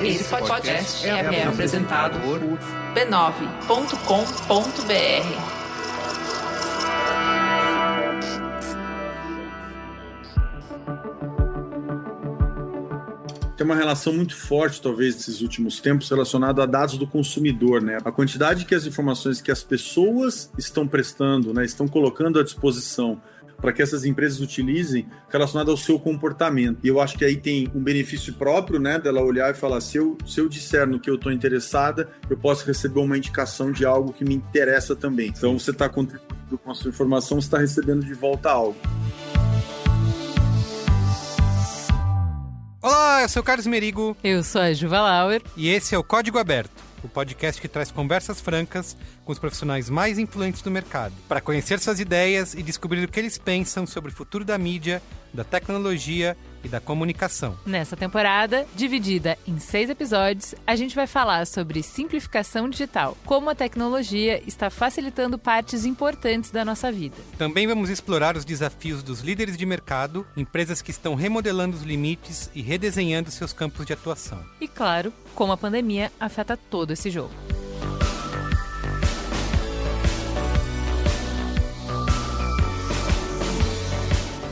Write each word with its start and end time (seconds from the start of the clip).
Esse 0.00 0.24
podcast 0.24 1.06
é, 1.06 1.10
é 1.10 1.44
apresentado 1.44 2.20
por 2.20 2.40
b9.com.br. 2.94 3.48
tem 13.58 13.64
uma 13.64 13.74
relação 13.74 14.12
muito 14.12 14.36
forte, 14.36 14.80
talvez, 14.80 15.16
nesses 15.16 15.40
últimos 15.40 15.80
tempos, 15.80 16.08
relacionada 16.08 16.62
a 16.62 16.66
dados 16.66 16.96
do 16.96 17.08
consumidor, 17.08 17.82
né? 17.82 17.98
A 18.04 18.12
quantidade 18.12 18.64
que 18.64 18.72
as 18.72 18.86
informações 18.86 19.40
que 19.40 19.50
as 19.50 19.64
pessoas 19.64 20.48
estão 20.56 20.86
prestando, 20.86 21.52
né, 21.52 21.64
estão 21.64 21.88
colocando 21.88 22.38
à 22.38 22.44
disposição 22.44 23.20
para 23.60 23.72
que 23.72 23.82
essas 23.82 24.04
empresas 24.04 24.40
utilizem 24.40 25.06
relacionado 25.28 25.70
ao 25.70 25.76
seu 25.76 25.98
comportamento. 25.98 26.78
E 26.82 26.88
eu 26.88 27.00
acho 27.00 27.18
que 27.18 27.24
aí 27.24 27.36
tem 27.36 27.70
um 27.74 27.80
benefício 27.80 28.32
próprio, 28.34 28.78
né, 28.78 28.98
dela 28.98 29.20
olhar 29.20 29.50
e 29.50 29.54
falar: 29.54 29.80
se 29.80 29.98
eu, 29.98 30.16
se 30.26 30.40
eu 30.40 30.48
disser 30.48 30.86
no 30.86 30.98
que 30.98 31.10
eu 31.10 31.16
estou 31.16 31.32
interessada, 31.32 32.08
eu 32.30 32.36
posso 32.36 32.64
receber 32.64 33.00
uma 33.00 33.16
indicação 33.18 33.70
de 33.72 33.84
algo 33.84 34.12
que 34.12 34.24
me 34.24 34.34
interessa 34.34 34.94
também. 34.94 35.28
Então, 35.28 35.58
você 35.58 35.72
está 35.72 35.88
contribuindo 35.88 36.56
com 36.56 36.70
a 36.70 36.74
sua 36.74 36.90
informação, 36.90 37.40
você 37.40 37.46
está 37.46 37.58
recebendo 37.58 38.04
de 38.04 38.14
volta 38.14 38.50
algo. 38.50 38.78
Olá, 42.80 43.22
eu 43.22 43.28
sou 43.28 43.42
o 43.42 43.44
Carlos 43.44 43.66
Merigo. 43.66 44.16
Eu 44.22 44.44
sou 44.44 44.60
a 44.60 44.72
Juva 44.72 45.00
Lauer. 45.00 45.42
E 45.56 45.68
esse 45.68 45.94
é 45.94 45.98
o 45.98 46.04
Código 46.04 46.38
Aberto, 46.38 46.70
o 47.02 47.08
podcast 47.08 47.60
que 47.60 47.68
traz 47.68 47.90
conversas 47.90 48.40
francas 48.40 48.96
com 49.24 49.32
os 49.32 49.38
profissionais 49.38 49.88
mais 49.88 50.18
influentes 50.18 50.62
do 50.62 50.70
mercado, 50.70 51.14
para 51.28 51.40
conhecer 51.40 51.78
suas 51.78 52.00
ideias 52.00 52.54
e 52.54 52.62
descobrir 52.62 53.04
o 53.04 53.08
que 53.08 53.20
eles 53.20 53.38
pensam 53.38 53.86
sobre 53.86 54.10
o 54.10 54.14
futuro 54.14 54.44
da 54.44 54.58
mídia, 54.58 55.02
da 55.32 55.44
tecnologia 55.44 56.36
e 56.62 56.68
da 56.68 56.80
comunicação. 56.80 57.56
Nessa 57.64 57.96
temporada, 57.96 58.66
dividida 58.74 59.38
em 59.46 59.58
seis 59.58 59.90
episódios, 59.90 60.54
a 60.66 60.76
gente 60.76 60.94
vai 60.94 61.06
falar 61.06 61.46
sobre 61.46 61.82
simplificação 61.82 62.68
digital, 62.68 63.16
como 63.24 63.50
a 63.50 63.54
tecnologia 63.54 64.42
está 64.46 64.70
facilitando 64.70 65.38
partes 65.38 65.84
importantes 65.84 66.50
da 66.50 66.64
nossa 66.64 66.90
vida. 66.90 67.16
Também 67.36 67.66
vamos 67.66 67.90
explorar 67.90 68.36
os 68.36 68.44
desafios 68.44 69.02
dos 69.02 69.20
líderes 69.20 69.56
de 69.56 69.66
mercado, 69.66 70.26
empresas 70.36 70.82
que 70.82 70.90
estão 70.90 71.14
remodelando 71.14 71.76
os 71.76 71.82
limites 71.82 72.50
e 72.54 72.62
redesenhando 72.62 73.30
seus 73.30 73.52
campos 73.52 73.86
de 73.86 73.92
atuação. 73.92 74.38
E 74.60 74.68
claro, 74.68 75.12
como 75.34 75.52
a 75.52 75.56
pandemia 75.56 76.10
afeta 76.18 76.56
todo 76.56 76.92
esse 76.92 77.10
jogo. 77.10 77.32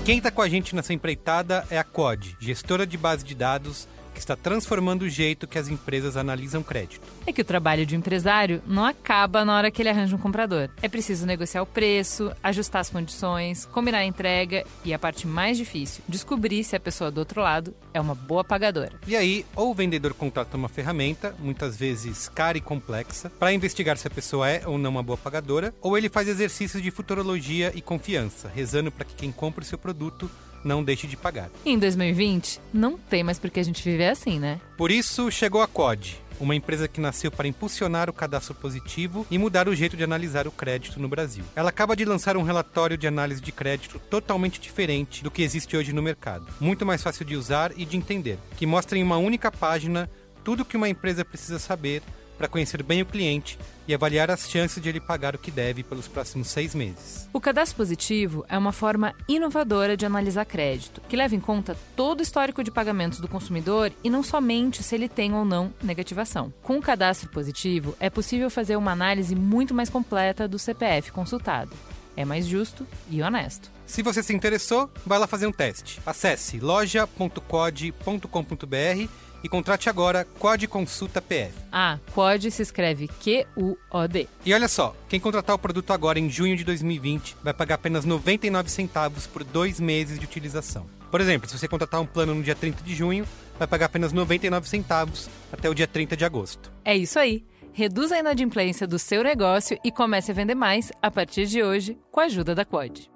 Quem 0.07 0.19
está 0.19 0.31
com 0.31 0.41
a 0.41 0.49
gente 0.49 0.73
nessa 0.73 0.95
empreitada 0.95 1.67
é 1.69 1.77
a 1.77 1.83
COD, 1.83 2.37
gestora 2.39 2.87
de 2.87 2.97
base 2.97 3.25
de 3.25 3.35
dados 3.35 3.89
que 4.17 4.21
está 4.21 4.35
transformando 4.35 5.03
o 5.03 5.09
jeito 5.11 5.47
que 5.47 5.59
as 5.59 5.69
empresas 5.69 6.17
analisam 6.17 6.63
crédito. 6.63 7.07
É 7.27 7.33
que 7.33 7.43
o 7.43 7.45
trabalho 7.45 7.85
de 7.85 7.95
um 7.95 7.99
empresário 7.99 8.63
não 8.67 8.83
acaba 8.83 9.45
na 9.45 9.55
hora 9.55 9.71
que 9.71 9.83
ele 9.83 9.91
arranja 9.91 10.17
um 10.17 10.19
comprador. 10.19 10.71
É 10.81 10.89
preciso 10.89 11.27
negociar 11.27 11.61
o 11.61 11.67
preço, 11.67 12.33
ajustar 12.43 12.81
as 12.81 12.89
condições, 12.89 13.67
combinar 13.67 13.99
a 13.99 14.07
entrega 14.07 14.65
e 14.83 14.95
a 14.95 14.99
parte 14.99 15.27
mais 15.27 15.59
difícil, 15.59 16.03
descobrir 16.09 16.65
se 16.65 16.75
a 16.75 16.81
pessoa 16.81 17.11
do 17.11 17.19
outro 17.19 17.43
lado 17.43 17.75
é 17.93 18.01
uma 18.01 18.15
boa 18.15 18.43
pagadora. 18.43 18.99
E 19.07 19.15
aí, 19.15 19.45
ou 19.55 19.71
o 19.71 19.75
vendedor 19.75 20.15
contrata 20.15 20.57
uma 20.57 20.69
ferramenta, 20.69 21.35
muitas 21.39 21.77
vezes 21.77 22.31
cara 22.31 22.57
e 22.57 22.61
complexa, 22.63 23.29
para 23.29 23.53
investigar 23.53 23.99
se 23.99 24.07
a 24.07 24.11
pessoa 24.11 24.49
é 24.49 24.67
ou 24.67 24.79
não 24.79 24.91
uma 24.91 25.03
boa 25.03 25.19
pagadora, 25.19 25.75
ou 25.83 25.99
ele 25.99 26.09
faz 26.09 26.27
exercícios 26.27 26.83
de 26.83 26.91
futurologia 26.91 27.71
e 27.75 27.83
confiança, 27.83 28.51
rezando 28.55 28.91
para 28.91 29.05
que 29.05 29.15
quem 29.15 29.31
compra 29.31 29.63
o 29.63 29.67
seu 29.67 29.77
produto 29.77 30.31
não 30.65 30.83
deixe 30.83 31.07
de 31.07 31.17
pagar. 31.17 31.51
Em 31.65 31.79
2020, 31.79 32.61
não 32.73 32.99
tem 32.99 33.23
mais 33.23 33.39
por 33.39 33.51
que 33.51 33.61
a 33.61 33.65
gente 33.65 33.83
viver 33.83 34.09
assim, 34.09 34.39
né? 34.39 34.61
Por 34.77 34.91
isso, 34.91 35.31
chegou 35.31 35.63
a 35.63 35.69
COD, 35.69 36.17
uma 36.41 36.55
empresa 36.55 36.89
que 36.89 37.01
nasceu 37.01 37.31
para 37.31 37.49
impulsionar 37.49 38.11
o 38.11 38.13
cadastro 38.13 38.55
positivo 38.55 39.27
e 39.31 39.39
mudar 39.39 39.69
o 39.69 39.75
jeito 39.75 39.97
de 39.97 40.05
analisar 40.05 40.47
o 40.47 40.51
crédito 40.51 41.01
no 41.01 41.09
Brasil. 41.09 41.45
Ela 41.55 41.71
acaba 41.71 41.97
de 41.97 42.05
lançar 42.05 42.37
um 42.37 42.43
relatório 42.43 42.97
de 42.97 43.07
análise 43.07 43.41
de 43.41 43.53
crédito 43.53 43.99
totalmente 44.11 44.61
diferente 44.61 45.23
do 45.23 45.31
que 45.31 45.43
existe 45.43 45.77
hoje 45.77 45.93
no 45.93 46.03
mercado, 46.03 46.47
muito 46.61 46.85
mais 46.85 47.03
fácil 47.03 47.25
de 47.25 47.37
usar 47.37 47.73
e 47.77 47.85
de 47.85 47.97
entender, 47.97 48.39
que 48.57 48.67
mostra 48.67 48.99
em 48.99 49.03
uma 49.03 49.17
única 49.17 49.51
página 49.51 50.11
tudo 50.45 50.61
o 50.61 50.65
que 50.65 50.77
uma 50.77 50.89
empresa 50.89 51.25
precisa 51.25 51.59
saber 51.59 52.03
para 52.37 52.49
conhecer 52.49 52.83
bem 52.83 53.03
o 53.03 53.07
cliente 53.07 53.59
e 53.89 53.95
avaliar 53.95 54.31
as 54.31 54.51
chances 54.51 54.83
de 54.83 54.89
ele 54.89 55.01
pagar 55.01 55.35
o 55.35 55.39
que 55.39 55.51
deve 55.51 55.83
pelos 55.83 56.09
próximos 56.09 56.49
seis 56.49 56.75
meses. 56.75 57.29
O 57.33 57.41
cadastro 57.41 57.77
positivo 57.77 58.45
é 58.49 58.59
uma 58.59 58.73
forma 58.73 59.15
inovadora 59.29 59.97
de 59.97 60.05
analisar 60.05 60.45
crédito, 60.45 61.01
que 61.09 61.17
leva 61.17 61.35
em 61.35 61.41
conta 61.41 61.77
todo 61.95 62.21
o 62.21 62.23
histórico 62.23 62.65
de 62.65 62.71
pagamentos 62.71 63.21
do 63.21 63.29
consumidor 63.29 63.93
e 64.03 64.11
não 64.11 64.23
somente 64.23 64.83
se 64.83 64.95
ele 64.95 65.09
tem 65.09 65.35
ou 65.35 65.45
não 65.45 65.73
negativação. 65.83 66.53
Com 66.63 66.79
o 66.79 66.83
cadastro 66.83 67.29
positivo, 67.31 67.97
é 68.01 68.11
possível 68.11 68.51
fazer 68.51 68.77
uma 68.77 68.93
análise 68.93 69.35
muito 69.35 69.75
mais 69.75 69.89
completa 69.89 70.49
do 70.49 70.59
CPF 70.59 71.13
consultado. 71.13 71.71
É 72.17 72.25
mais 72.25 72.47
justo 72.47 72.87
e 73.11 73.23
honesto. 73.23 73.71
Se 73.87 74.03
você 74.03 74.23
se 74.23 74.35
interessou, 74.35 74.91
vai 75.05 75.19
lá 75.19 75.27
fazer 75.27 75.47
um 75.47 75.53
teste. 75.53 76.01
Acesse 76.05 76.59
loja.cod.com.br 76.59 79.26
e 79.43 79.49
contrate 79.49 79.89
agora 79.89 80.27
Quad 80.39 80.65
Consulta 80.67 81.21
PF. 81.21 81.55
Ah, 81.71 81.99
Quad 82.15 82.51
se 82.51 82.63
escreve 82.63 83.09
Q-U-O-D. 83.09 84.29
E 84.45 84.55
olha 84.55 84.69
só, 84.69 84.95
quem 85.09 85.21
contratar 85.21 85.55
o 85.55 85.59
produto 85.59 85.93
agora 85.93 86.19
em 86.19 86.29
junho 86.29 86.57
de 86.57 86.65
2020 86.65 87.37
vai 87.43 87.55
pagar 87.55 87.77
apenas 87.77 88.05
99 88.05 88.71
centavos 88.71 89.27
por 89.27 89.45
dois 89.45 89.81
meses 89.81 90.19
de 90.19 90.25
utilização. 90.25 90.87
Por 91.11 91.21
exemplo, 91.21 91.49
se 91.49 91.59
você 91.59 91.69
contratar 91.69 92.01
um 92.01 92.07
plano 92.07 92.35
no 92.35 92.43
dia 92.43 92.55
30 92.55 92.83
de 92.83 92.95
junho, 92.95 93.27
vai 93.59 93.67
pagar 93.67 93.87
apenas 93.87 94.13
99 94.13 94.69
centavos 94.69 95.29
até 95.53 95.69
o 95.69 95.75
dia 95.75 95.87
30 95.87 96.17
de 96.17 96.25
agosto. 96.25 96.73
É 96.85 96.97
isso 96.97 97.19
aí. 97.19 97.45
Reduza 97.73 98.15
a 98.15 98.19
inadimplência 98.19 98.87
do 98.87 98.99
seu 98.99 99.23
negócio 99.23 99.79
e 99.85 99.93
comece 99.93 100.31
a 100.31 100.35
vender 100.35 100.55
mais 100.55 100.91
a 101.01 101.11
partir 101.11 101.47
de 101.47 101.63
hoje 101.63 101.99
com 102.11 102.21
a 102.21 102.25
ajuda 102.25 102.55
da 102.55 102.65
Quad. 102.65 103.11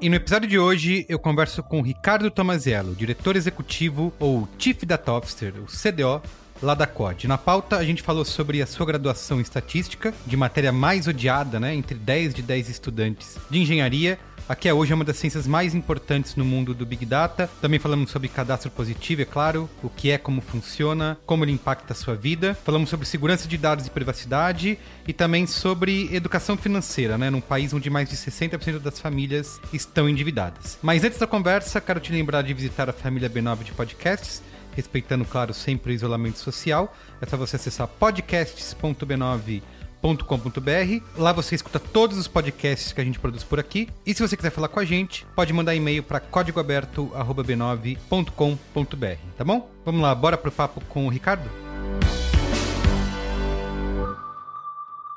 E 0.00 0.08
no 0.08 0.14
episódio 0.14 0.48
de 0.48 0.56
hoje 0.56 1.04
eu 1.08 1.18
converso 1.18 1.60
com 1.60 1.82
Ricardo 1.82 2.30
Tomazello, 2.30 2.94
diretor 2.94 3.34
executivo 3.34 4.12
ou 4.20 4.48
Chief 4.56 4.84
Data 4.84 5.12
Officer, 5.12 5.52
o 5.60 5.66
CDO, 5.66 6.22
lá 6.62 6.72
da 6.72 6.86
COD. 6.86 7.26
Na 7.26 7.36
pauta 7.36 7.76
a 7.76 7.84
gente 7.84 8.00
falou 8.00 8.24
sobre 8.24 8.62
a 8.62 8.66
sua 8.66 8.86
graduação 8.86 9.38
em 9.38 9.42
estatística, 9.42 10.14
de 10.24 10.36
matéria 10.36 10.70
mais 10.70 11.08
odiada, 11.08 11.58
né, 11.58 11.74
entre 11.74 11.96
10 11.96 12.32
de 12.32 12.42
10 12.42 12.68
estudantes 12.68 13.38
de 13.50 13.58
engenharia, 13.58 14.20
a 14.48 14.56
que 14.56 14.68
é 14.68 14.72
hoje 14.72 14.92
é 14.92 14.94
uma 14.94 15.04
das 15.04 15.18
ciências 15.18 15.46
mais 15.46 15.74
importantes 15.74 16.34
no 16.34 16.44
mundo 16.44 16.72
do 16.72 16.86
Big 16.86 17.04
Data. 17.04 17.50
Também 17.60 17.78
falamos 17.78 18.10
sobre 18.10 18.28
cadastro 18.28 18.70
positivo, 18.70 19.20
é 19.20 19.24
claro, 19.26 19.68
o 19.82 19.90
que 19.90 20.10
é, 20.10 20.16
como 20.16 20.40
funciona, 20.40 21.18
como 21.26 21.44
ele 21.44 21.52
impacta 21.52 21.92
a 21.92 21.96
sua 21.96 22.14
vida. 22.14 22.56
Falamos 22.64 22.88
sobre 22.88 23.06
segurança 23.06 23.46
de 23.46 23.58
dados 23.58 23.86
e 23.86 23.90
privacidade 23.90 24.78
e 25.06 25.12
também 25.12 25.46
sobre 25.46 26.08
educação 26.14 26.56
financeira, 26.56 27.18
né, 27.18 27.28
num 27.28 27.42
país 27.42 27.74
onde 27.74 27.90
mais 27.90 28.08
de 28.08 28.16
60% 28.16 28.78
das 28.78 28.98
famílias 28.98 29.60
estão 29.70 30.08
endividadas. 30.08 30.78
Mas 30.82 31.04
antes 31.04 31.18
da 31.18 31.26
conversa, 31.26 31.78
quero 31.80 32.00
te 32.00 32.10
lembrar 32.10 32.40
de 32.40 32.54
visitar 32.54 32.88
a 32.88 32.92
família 32.92 33.28
B9 33.28 33.64
de 33.64 33.72
podcasts 33.72 34.42
respeitando, 34.74 35.24
claro, 35.24 35.52
sempre 35.52 35.92
o 35.92 35.94
isolamento 35.94 36.38
social. 36.38 36.96
É 37.20 37.26
só 37.26 37.36
você 37.36 37.56
acessar 37.56 37.88
podcasts.b9.com 37.88 39.77
com.br 40.00 41.02
Lá 41.16 41.32
você 41.32 41.54
escuta 41.54 41.78
todos 41.78 42.18
os 42.18 42.28
podcasts 42.28 42.92
que 42.92 43.00
a 43.00 43.04
gente 43.04 43.18
produz 43.18 43.42
por 43.44 43.58
aqui. 43.58 43.88
E 44.06 44.14
se 44.14 44.20
você 44.20 44.36
quiser 44.36 44.50
falar 44.50 44.68
com 44.68 44.80
a 44.80 44.84
gente, 44.84 45.26
pode 45.34 45.50
mandar 45.52 45.74
e-mail 45.74 46.02
para 46.02 46.20
códigoaberto@b9.com.br, 46.20 49.20
tá 49.36 49.44
bom? 49.44 49.70
Vamos 49.84 50.00
lá, 50.00 50.14
bora 50.14 50.36
pro 50.36 50.52
papo 50.52 50.80
com 50.88 51.06
o 51.06 51.10
Ricardo? 51.10 51.50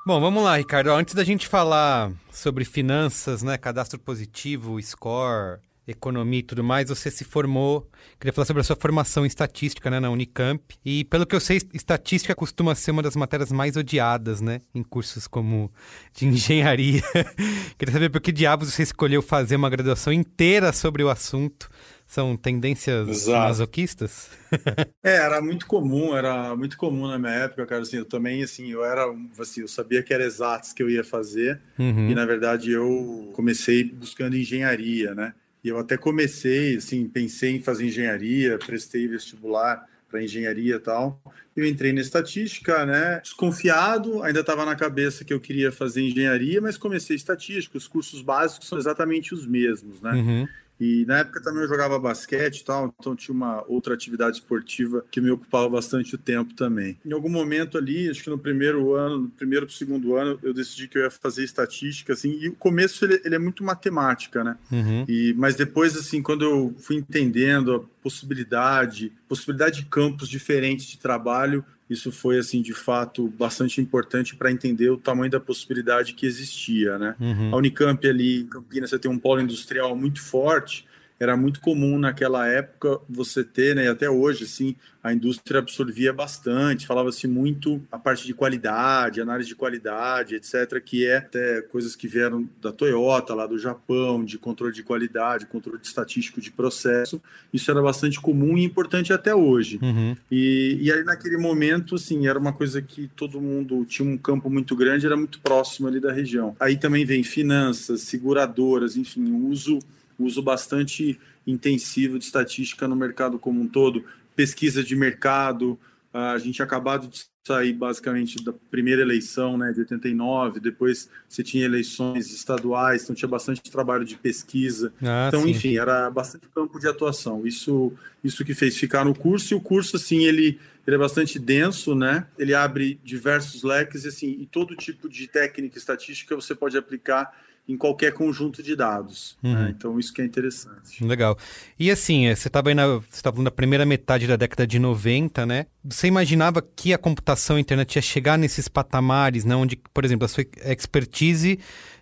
Bom, 0.04 0.20
vamos 0.20 0.44
lá, 0.44 0.58
Ricardo. 0.58 0.92
Antes 0.92 1.14
da 1.14 1.24
gente 1.24 1.48
falar 1.48 2.12
sobre 2.32 2.66
finanças, 2.66 3.44
né, 3.44 3.56
cadastro 3.56 4.00
positivo, 4.00 4.82
score, 4.82 5.60
economia 5.88 6.40
e 6.40 6.44
tudo 6.44 6.64
mais, 6.64 6.90
você 6.90 7.10
se 7.10 7.24
formou. 7.24 7.90
Queria 8.20 8.34
falar 8.34 8.46
sobre 8.46 8.62
a 8.62 8.64
sua 8.64 8.76
formação 8.76 9.26
em 9.26 9.28
estatística 9.28 9.90
né, 9.90 10.00
na 10.00 10.10
Unicamp. 10.10 10.62
E 10.86 11.04
pelo 11.06 11.26
que 11.26 11.36
eu 11.36 11.40
sei, 11.40 11.58
estatística 11.74 12.36
costuma 12.36 12.76
ser 12.76 12.92
uma 12.92 13.02
das 13.02 13.16
matérias 13.16 13.52
mais 13.52 13.76
odiadas, 13.76 14.42
né? 14.42 14.62
Em 14.74 14.84
cursos 14.84 15.28
como 15.28 15.72
de 16.14 16.28
engenharia. 16.28 17.02
Queria 17.78 17.94
saber 17.94 18.10
por 18.10 18.22
que 18.22 18.32
diabos 18.32 18.72
você 18.74 18.84
escolheu 18.84 19.22
fazer 19.22 19.56
uma 19.56 19.70
graduação 19.70 20.14
inteira 20.14 20.72
sobre 20.72 21.04
o 21.04 21.10
assunto. 21.10 21.70
São 22.06 22.36
tendências 22.36 23.08
Exato. 23.08 23.48
masoquistas? 23.48 24.30
é, 25.02 25.16
era 25.16 25.42
muito 25.42 25.66
comum, 25.66 26.14
era 26.14 26.54
muito 26.58 26.76
comum 26.76 27.08
na 27.08 27.18
minha 27.18 27.32
época, 27.32 27.66
cara. 27.66 27.84
Assim, 27.84 27.98
eu 27.98 28.06
também, 28.06 28.44
assim, 28.44 28.70
eu 28.70 28.84
era, 28.84 29.06
assim, 29.40 29.62
eu 29.62 29.68
sabia 29.68 30.04
que 30.04 30.14
era 30.14 30.26
exatos 30.26 30.74
que 30.74 30.84
eu 30.84 30.90
ia 30.90 31.06
fazer. 31.06 31.62
Uhum. 31.80 32.10
E, 32.10 32.14
na 32.14 32.26
verdade, 32.26 32.70
eu 32.70 33.32
comecei 33.34 33.86
buscando 33.86 34.36
engenharia, 34.36 35.16
né? 35.16 35.34
E 35.64 35.70
eu 35.70 35.78
até 35.78 35.98
comecei, 35.98 36.78
assim, 36.78 37.08
pensei 37.08 37.56
em 37.56 37.62
fazer 37.62 37.86
engenharia, 37.86 38.58
prestei 38.58 39.08
vestibular 39.08 39.88
para 40.10 40.24
engenharia 40.24 40.76
e 40.76 40.80
tal. 40.80 41.22
Eu 41.56 41.66
entrei 41.66 41.94
na 41.94 42.02
estatística, 42.02 42.86
né? 42.86 43.20
Desconfiado, 43.22 44.22
ainda 44.24 44.42
estava 44.42 44.66
na 44.66 44.76
cabeça 44.76 45.24
que 45.24 45.34
eu 45.34 45.40
queria 45.40 45.72
fazer 45.72 46.02
engenharia, 46.02 46.60
mas 46.60 46.78
comecei 46.78 47.16
estatística. 47.16 47.78
Os 47.78 47.88
cursos 47.88 48.22
básicos 48.22 48.68
são 48.68 48.78
exatamente 48.78 49.34
os 49.34 49.46
mesmos, 49.46 50.02
né? 50.02 50.12
Uhum. 50.12 50.48
E 50.82 51.06
na 51.06 51.20
época 51.20 51.40
também 51.40 51.62
eu 51.62 51.68
jogava 51.68 52.00
basquete 52.00 52.60
e 52.60 52.64
tal, 52.66 52.92
então 53.00 53.16
tinha 53.16 53.36
uma 53.36 53.64
outra 53.68 53.94
atividade 53.94 54.38
esportiva 54.38 55.06
que 55.12 55.22
me 55.22 55.30
ocupava 55.30 55.70
bastante 55.70 56.16
o 56.16 56.18
tempo 56.18 56.56
também. 56.56 56.98
Em 57.06 57.14
algum 57.14 57.30
momento 57.30 57.78
ali, 57.78 58.10
acho 58.10 58.24
que 58.24 58.30
no 58.32 58.38
primeiro 58.40 58.96
ano, 58.96 59.20
no 59.20 59.30
primeiro 59.30 59.68
para 59.68 59.76
segundo 59.76 60.16
ano, 60.16 60.40
eu 60.42 60.52
decidi 60.52 60.88
que 60.88 60.98
eu 60.98 61.04
ia 61.04 61.12
fazer 61.12 61.44
estatística, 61.44 62.14
assim, 62.14 62.32
e 62.42 62.50
o 62.50 62.56
começo 62.56 63.06
ele, 63.06 63.22
ele 63.24 63.36
é 63.36 63.40
muito 63.40 63.64
matemática, 63.64 64.44
né? 64.44 64.58
Uhum. 64.72 65.06
E, 65.08 65.36
mas 65.38 65.56
depois, 65.56 65.96
assim, 65.96 66.20
quando 66.20 66.44
eu 66.44 66.74
fui 66.80 66.96
entendendo 66.96 67.76
a 67.76 67.80
possibilidade, 68.02 69.12
possibilidade 69.28 69.82
de 69.82 69.86
campos 69.86 70.28
diferentes 70.28 70.88
de 70.88 70.98
trabalho, 70.98 71.64
isso 71.92 72.12
foi 72.12 72.40
assim 72.40 72.62
de 72.62 72.74
fato 72.74 73.28
bastante 73.28 73.82
importante 73.82 74.36
para 74.36 74.52
entender 74.52 74.90
o 74.90 74.98
tamanho 74.98 75.30
da 75.30 75.40
possibilidade 75.40 76.14
que 76.14 76.26
existia, 76.26 76.98
né? 76.98 77.16
Uhum. 77.20 77.54
A 77.54 77.58
Unicamp 77.58 78.08
ali 78.08 78.42
em 78.42 78.48
Campinas 78.48 78.90
você 78.90 78.98
tem 78.98 79.12
um 79.12 79.20
polo 79.20 79.42
industrial 79.42 79.96
muito 79.96 80.22
forte 80.22 80.86
era 81.22 81.38
muito 81.38 81.62
comum 81.62 82.00
naquela 82.00 82.48
época 82.48 83.00
você 83.08 83.44
ter, 83.44 83.76
né, 83.76 83.86
e 83.86 83.88
até 83.88 84.10
hoje, 84.10 84.46
assim, 84.46 84.76
a 85.04 85.14
indústria 85.14 85.60
absorvia 85.60 86.14
bastante, 86.14 86.86
falava-se 86.86 87.28
muito 87.28 87.82
a 87.92 87.98
parte 87.98 88.26
de 88.26 88.34
qualidade, 88.34 89.20
análise 89.20 89.50
de 89.50 89.56
qualidade, 89.56 90.36
etc., 90.36 90.80
que 90.84 91.06
é 91.06 91.18
até 91.18 91.62
coisas 91.64 91.96
que 91.96 92.08
vieram 92.08 92.48
da 92.62 92.72
Toyota, 92.72 93.34
lá 93.34 93.48
do 93.48 93.58
Japão, 93.58 94.24
de 94.24 94.38
controle 94.38 94.74
de 94.74 94.84
qualidade, 94.84 95.48
controle 95.48 95.80
de 95.80 95.88
estatístico 95.88 96.40
de 96.40 96.52
processo, 96.52 97.22
isso 97.52 97.72
era 97.72 97.82
bastante 97.82 98.22
comum 98.22 98.58
e 98.58 98.64
importante 98.64 99.12
até 99.12 99.34
hoje. 99.34 99.80
Uhum. 99.82 100.16
E, 100.30 100.78
e 100.82 100.92
aí, 100.92 101.04
naquele 101.04 101.38
momento, 101.38 101.96
assim, 101.96 102.28
era 102.28 102.38
uma 102.38 102.54
coisa 102.54 102.82
que 102.82 103.10
todo 103.16 103.42
mundo 103.42 103.84
tinha 103.86 104.08
um 104.08 104.18
campo 104.18 104.50
muito 104.50 104.76
grande, 104.76 105.06
era 105.06 105.18
muito 105.18 105.40
próximo 105.40 105.88
ali 105.88 106.00
da 106.00 106.12
região. 106.12 106.56
Aí 106.60 106.78
também 106.78 107.06
vem 107.06 107.24
finanças, 107.24 108.02
seguradoras, 108.02 108.96
enfim, 108.96 109.32
uso 109.32 109.80
uso 110.20 110.42
bastante 110.42 111.20
intensivo 111.46 112.20
de 112.20 112.26
estatística 112.26 112.88
no 112.88 112.96
mercado 112.96 113.40
como 113.40 113.62
um 113.62 113.68
todo, 113.68 114.04
pesquisa 114.42 114.84
de 114.84 114.96
mercado. 114.96 115.80
A 116.12 116.38
gente 116.40 116.64
acabado 116.64 117.08
de 117.08 117.26
sair 117.46 117.74
basicamente 117.74 118.44
da 118.44 118.52
primeira 118.52 119.02
eleição, 119.02 119.58
né, 119.58 119.72
de 119.72 119.80
89, 119.80 120.60
depois 120.60 121.10
você 121.28 121.42
tinha 121.42 121.66
eleições 121.66 122.32
estaduais, 122.32 123.04
então 123.04 123.16
tinha 123.16 123.30
bastante 123.30 123.62
trabalho 123.72 124.04
de 124.04 124.16
pesquisa. 124.16 124.94
Ah, 125.02 125.28
então, 125.28 125.44
sim. 125.44 125.52
enfim, 125.52 125.78
era 125.78 126.10
bastante 126.10 126.48
campo 126.54 126.80
de 126.80 126.88
atuação. 126.88 127.46
Isso 127.46 127.94
isso 128.24 128.44
que 128.44 128.54
fez 128.54 128.78
ficar 128.78 129.06
no 129.06 129.16
curso 129.16 129.54
e 129.54 129.58
o 129.58 129.62
curso 129.62 129.96
assim, 129.96 130.24
ele 130.24 130.60
ele 130.86 130.96
é 130.96 131.00
bastante 131.00 131.38
denso, 131.38 131.94
né? 131.94 132.26
Ele 132.38 132.56
abre 132.56 133.00
diversos 133.04 133.62
leques 133.62 134.04
assim, 134.06 134.38
e 134.40 134.48
todo 134.48 134.76
tipo 134.76 135.08
de 135.08 135.28
técnica 135.28 135.78
estatística 135.78 136.36
você 136.36 136.56
pode 136.56 136.76
aplicar 136.76 137.32
em 137.72 137.78
qualquer 137.78 138.14
conjunto 138.14 138.62
de 138.62 138.76
dados. 138.76 139.38
Né? 139.42 139.50
Uhum. 139.50 139.56
Né? 139.56 139.74
Então, 139.76 140.00
isso 140.00 140.14
que 140.14 140.22
é 140.22 140.26
interessante. 140.26 141.04
Legal. 141.04 141.38
E 141.80 141.90
assim, 141.90 142.28
é, 142.28 142.36
você 142.36 142.50
estava 142.50 142.70
aí 142.70 142.76
na, 142.76 142.86
você 142.88 143.22
falando 143.24 143.46
da 143.46 143.52
primeira 143.52 143.86
metade 143.86 144.28
da 144.28 144.36
década 144.36 144.68
de 144.68 144.78
90, 144.78 145.46
né? 145.46 145.66
Você 145.84 146.08
imaginava 146.08 146.62
que 146.62 146.94
a 146.94 146.98
computação 146.98 147.56
e 147.56 147.60
a 147.60 147.62
internet 147.62 147.96
ia 147.96 148.02
chegar 148.02 148.38
nesses 148.38 148.68
patamares, 148.68 149.46
né? 149.46 149.56
Onde, 149.56 149.78
por 149.94 150.04
exemplo, 150.04 150.26
a 150.26 150.28
sua 150.28 150.46
expertise 150.66 151.60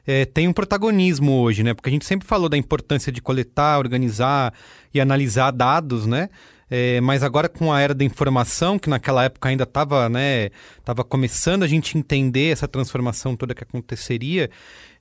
é, 0.07 0.25
tem 0.25 0.48
um 0.48 0.54
protagonismo 0.54 1.39
hoje, 1.39 1.62
né? 1.62 1.74
Porque 1.74 1.89
a 1.89 1.94
gente 1.94 2.06
sempre 2.06 2.27
falou 2.27 2.50
da 2.50 2.57
importância 2.57 3.12
de 3.12 3.21
coletar, 3.21 3.77
organizar 3.77 4.54
e 4.92 5.00
analisar 5.00 5.51
dados, 5.51 6.07
né? 6.07 6.30
É, 6.71 7.01
mas 7.01 7.24
agora 7.24 7.50
com 7.50 7.74
a 7.74 7.81
era 7.81 7.95
da 7.95 8.04
informação, 8.04 8.77
que 8.77 8.89
naquela 8.89 9.24
época 9.24 9.50
ainda 9.50 9.63
estava 9.63 10.07
né, 10.07 10.50
tava 10.86 11.04
começando 11.04 11.63
a 11.63 11.68
gente 11.68 11.98
entender 11.98 12.51
essa 12.51 12.68
transformação 12.68 13.36
toda 13.36 13.56
que 13.56 13.63
aconteceria, 13.63 14.51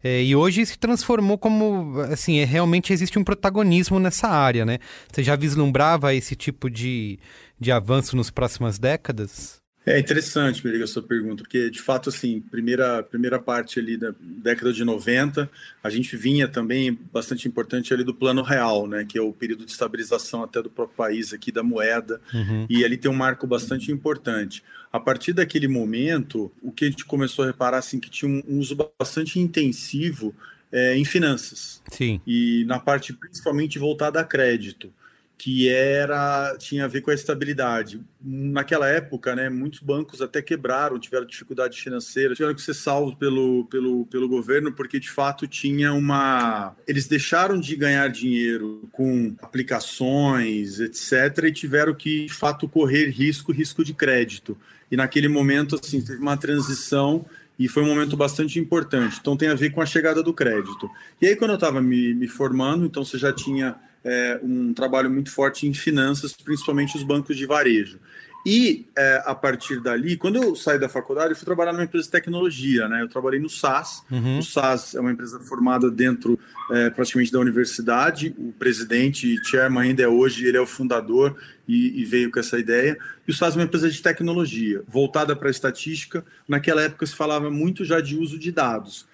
é, 0.02 0.22
e 0.22 0.36
hoje 0.36 0.64
se 0.64 0.78
transformou 0.78 1.36
como, 1.36 2.00
assim, 2.02 2.38
é, 2.38 2.44
realmente 2.44 2.92
existe 2.92 3.18
um 3.18 3.24
protagonismo 3.24 3.98
nessa 3.98 4.28
área, 4.28 4.64
né? 4.64 4.78
Você 5.12 5.22
já 5.22 5.34
vislumbrava 5.34 6.14
esse 6.14 6.36
tipo 6.36 6.70
de, 6.70 7.18
de 7.58 7.72
avanço 7.72 8.16
nas 8.16 8.30
próximas 8.30 8.78
décadas? 8.78 9.58
É 9.88 9.98
interessante, 9.98 10.64
Meriga, 10.64 10.84
a 10.84 10.86
sua 10.86 11.02
pergunta, 11.02 11.42
porque 11.42 11.70
de 11.70 11.80
fato, 11.80 12.10
assim, 12.10 12.40
primeira, 12.40 13.02
primeira 13.02 13.38
parte 13.38 13.78
ali 13.78 13.96
da 13.96 14.12
década 14.20 14.70
de 14.70 14.84
90, 14.84 15.50
a 15.82 15.88
gente 15.88 16.14
vinha 16.14 16.46
também 16.46 16.96
bastante 17.10 17.48
importante 17.48 17.94
ali 17.94 18.04
do 18.04 18.12
plano 18.12 18.42
real, 18.42 18.86
né, 18.86 19.06
que 19.08 19.16
é 19.16 19.22
o 19.22 19.32
período 19.32 19.64
de 19.64 19.72
estabilização 19.72 20.42
até 20.42 20.62
do 20.62 20.68
próprio 20.68 20.94
país 20.94 21.32
aqui 21.32 21.50
da 21.50 21.62
moeda, 21.62 22.20
uhum. 22.34 22.66
e 22.68 22.84
ali 22.84 22.98
tem 22.98 23.10
um 23.10 23.14
marco 23.14 23.46
bastante 23.46 23.90
importante. 23.90 24.62
A 24.92 24.98
partir 24.98 25.32
daquele 25.32 25.68
momento, 25.68 26.50
o 26.62 26.72
que 26.72 26.86
a 26.86 26.90
gente 26.90 27.04
começou 27.04 27.44
a 27.44 27.48
reparar, 27.48 27.78
assim, 27.78 28.00
que 28.00 28.10
tinha 28.10 28.30
um 28.30 28.58
uso 28.58 28.76
bastante 28.98 29.38
intensivo 29.38 30.34
é, 30.72 30.96
em 30.96 31.04
finanças. 31.04 31.82
Sim. 31.90 32.20
E 32.26 32.64
na 32.66 32.78
parte 32.78 33.12
principalmente 33.12 33.78
voltada 33.78 34.20
a 34.20 34.24
crédito 34.24 34.92
que 35.38 35.68
era 35.68 36.56
tinha 36.58 36.84
a 36.84 36.88
ver 36.88 37.00
com 37.00 37.12
a 37.12 37.14
estabilidade. 37.14 38.00
Naquela 38.20 38.88
época, 38.88 39.36
né, 39.36 39.48
muitos 39.48 39.78
bancos 39.78 40.20
até 40.20 40.42
quebraram, 40.42 40.98
tiveram 40.98 41.24
dificuldade 41.24 41.80
financeira, 41.80 42.34
tiveram 42.34 42.56
que 42.56 42.60
ser 42.60 42.74
salvos 42.74 43.14
pelo, 43.14 43.64
pelo, 43.66 44.04
pelo 44.06 44.28
governo, 44.28 44.72
porque 44.72 44.98
de 44.98 45.08
fato 45.08 45.46
tinha 45.46 45.94
uma. 45.94 46.74
Eles 46.88 47.06
deixaram 47.06 47.58
de 47.58 47.76
ganhar 47.76 48.08
dinheiro 48.08 48.88
com 48.90 49.36
aplicações, 49.40 50.80
etc., 50.80 51.44
e 51.44 51.52
tiveram 51.52 51.94
que, 51.94 52.26
de 52.26 52.34
fato, 52.34 52.68
correr 52.68 53.08
risco, 53.08 53.52
risco 53.52 53.84
de 53.84 53.94
crédito. 53.94 54.58
E 54.90 54.96
naquele 54.96 55.28
momento, 55.28 55.78
assim, 55.80 56.00
teve 56.00 56.20
uma 56.20 56.36
transição 56.36 57.24
e 57.56 57.68
foi 57.68 57.84
um 57.84 57.86
momento 57.86 58.16
bastante 58.16 58.58
importante. 58.58 59.18
Então 59.20 59.36
tem 59.36 59.48
a 59.48 59.54
ver 59.54 59.70
com 59.70 59.80
a 59.80 59.86
chegada 59.86 60.20
do 60.20 60.32
crédito. 60.32 60.90
E 61.22 61.28
aí, 61.28 61.36
quando 61.36 61.50
eu 61.50 61.56
estava 61.56 61.80
me, 61.80 62.12
me 62.12 62.26
formando, 62.26 62.86
então 62.86 63.04
você 63.04 63.18
já 63.18 63.32
tinha 63.32 63.76
é, 64.04 64.40
um 64.42 64.72
trabalho 64.72 65.10
muito 65.10 65.30
forte 65.30 65.66
em 65.66 65.74
finanças, 65.74 66.32
principalmente 66.32 66.96
os 66.96 67.02
bancos 67.02 67.36
de 67.36 67.46
varejo. 67.46 67.98
E 68.46 68.86
é, 68.96 69.22
a 69.26 69.34
partir 69.34 69.80
dali, 69.80 70.16
quando 70.16 70.36
eu 70.36 70.54
saí 70.54 70.78
da 70.78 70.88
faculdade, 70.88 71.30
eu 71.30 71.36
fui 71.36 71.44
trabalhar 71.44 71.72
numa 71.72 71.84
empresa 71.84 72.06
de 72.06 72.12
tecnologia, 72.12 72.88
né? 72.88 73.02
Eu 73.02 73.08
trabalhei 73.08 73.40
no 73.40 73.48
SAS. 73.48 74.04
Uhum. 74.10 74.38
O 74.38 74.42
SAS 74.42 74.94
é 74.94 75.00
uma 75.00 75.12
empresa 75.12 75.40
formada 75.40 75.90
dentro 75.90 76.38
é, 76.70 76.88
praticamente 76.88 77.32
da 77.32 77.40
universidade. 77.40 78.34
O 78.38 78.52
presidente, 78.52 79.36
chairman 79.44 79.88
ainda 79.88 80.02
é 80.02 80.08
hoje, 80.08 80.46
ele 80.46 80.56
é 80.56 80.60
o 80.60 80.66
fundador 80.66 81.36
e, 81.66 82.00
e, 82.00 82.04
veio 82.04 82.30
com 82.30 82.38
essa 82.38 82.58
ideia. 82.58 82.96
E 83.26 83.30
o 83.30 83.34
SAS 83.34 83.54
é 83.54 83.58
uma 83.58 83.64
empresa 83.64 83.90
de 83.90 84.00
tecnologia, 84.00 84.82
voltada 84.86 85.34
para 85.34 85.48
a 85.48 85.50
estatística. 85.50 86.24
Naquela 86.46 86.82
época 86.82 87.04
se 87.04 87.14
falava 87.14 87.50
muito 87.50 87.84
já 87.84 88.00
de 88.00 88.16
uso 88.16 88.38
de 88.38 88.52
dados. 88.52 89.06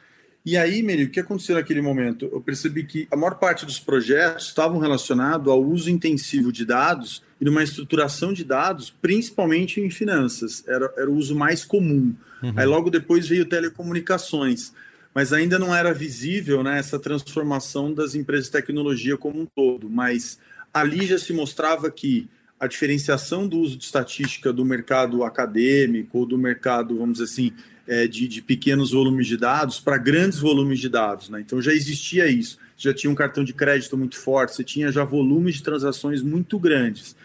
E 0.45 0.59
aí, 0.59 0.83
Meri, 0.83 1.05
o 1.05 1.11
que 1.11 1.21
aconteceu 1.21 1.55
naquele 1.55 1.81
momento? 1.81 2.29
Eu 2.31 2.39
percebi 2.39 2.85
que 2.85 3.09
a 3.11 3.17
maior 3.17 3.37
parte 3.37 3.65
dos 3.65 3.81
projetos 3.81 4.49
estavam 4.49 4.79
relacionados 4.79 5.51
ao 5.51 5.63
uso 5.65 5.89
intensivo 5.89 6.53
de 6.53 6.67
dados 6.67 7.23
e 7.41 7.45
numa 7.47 7.63
estruturação 7.63 8.31
de 8.31 8.45
dados, 8.45 8.91
principalmente 8.91 9.81
em 9.81 9.89
finanças. 9.89 10.63
Era, 10.69 10.93
era 10.99 11.11
o 11.11 11.15
uso 11.15 11.35
mais 11.35 11.65
comum. 11.65 12.15
Uhum. 12.43 12.53
Aí 12.57 12.67
logo 12.67 12.91
depois 12.91 13.27
veio 13.27 13.47
telecomunicações. 13.47 14.73
Mas 15.15 15.33
ainda 15.33 15.59
não 15.59 15.75
era 15.75 15.95
visível 15.95 16.63
né, 16.63 16.79
essa 16.79 16.99
transformação 16.99 17.95
das 17.95 18.15
empresas 18.15 18.47
de 18.47 18.53
tecnologia 18.53 19.17
como 19.17 19.41
um 19.41 19.47
todo. 19.47 19.89
Mas 19.89 20.39
ali 20.75 21.07
já 21.07 21.17
se 21.17 21.33
mostrava 21.33 21.91
que 21.91 22.29
a 22.61 22.67
diferenciação 22.67 23.49
do 23.49 23.59
uso 23.59 23.79
de 23.79 23.85
estatística 23.85 24.53
do 24.53 24.65
mercado 24.65 25.25
acadêmico 25.25 26.19
ou 26.19 26.27
do 26.27 26.37
mercado, 26.37 26.99
vamos 26.99 27.19
dizer 27.19 27.25
assim, 27.25 27.53
é, 27.87 28.07
de, 28.07 28.27
de, 28.27 28.43
pequenos 28.43 28.93
volumes 28.93 29.27
de 29.27 29.37
dados 29.37 29.81
para 29.81 29.99
grandes 29.99 30.39
volumes 30.39 30.81
de 30.81 30.89
dados. 30.89 31.29
Né? 31.29 31.41
Então 31.41 31.61
já 31.61 31.73
existia 31.73 32.27
isso. 32.27 32.59
Já 32.77 32.93
tinha 32.93 33.11
um 33.11 33.15
cartão 33.15 33.45
de 33.45 33.53
crédito 33.53 33.97
muito 33.97 34.19
forte, 34.19 34.55
você 34.55 34.65
tinha 34.65 34.91
já 34.91 35.05
volumes 35.05 35.57
de 35.57 35.63
transações 35.63 36.23
muito 36.23 36.59
grandes. 36.59 37.17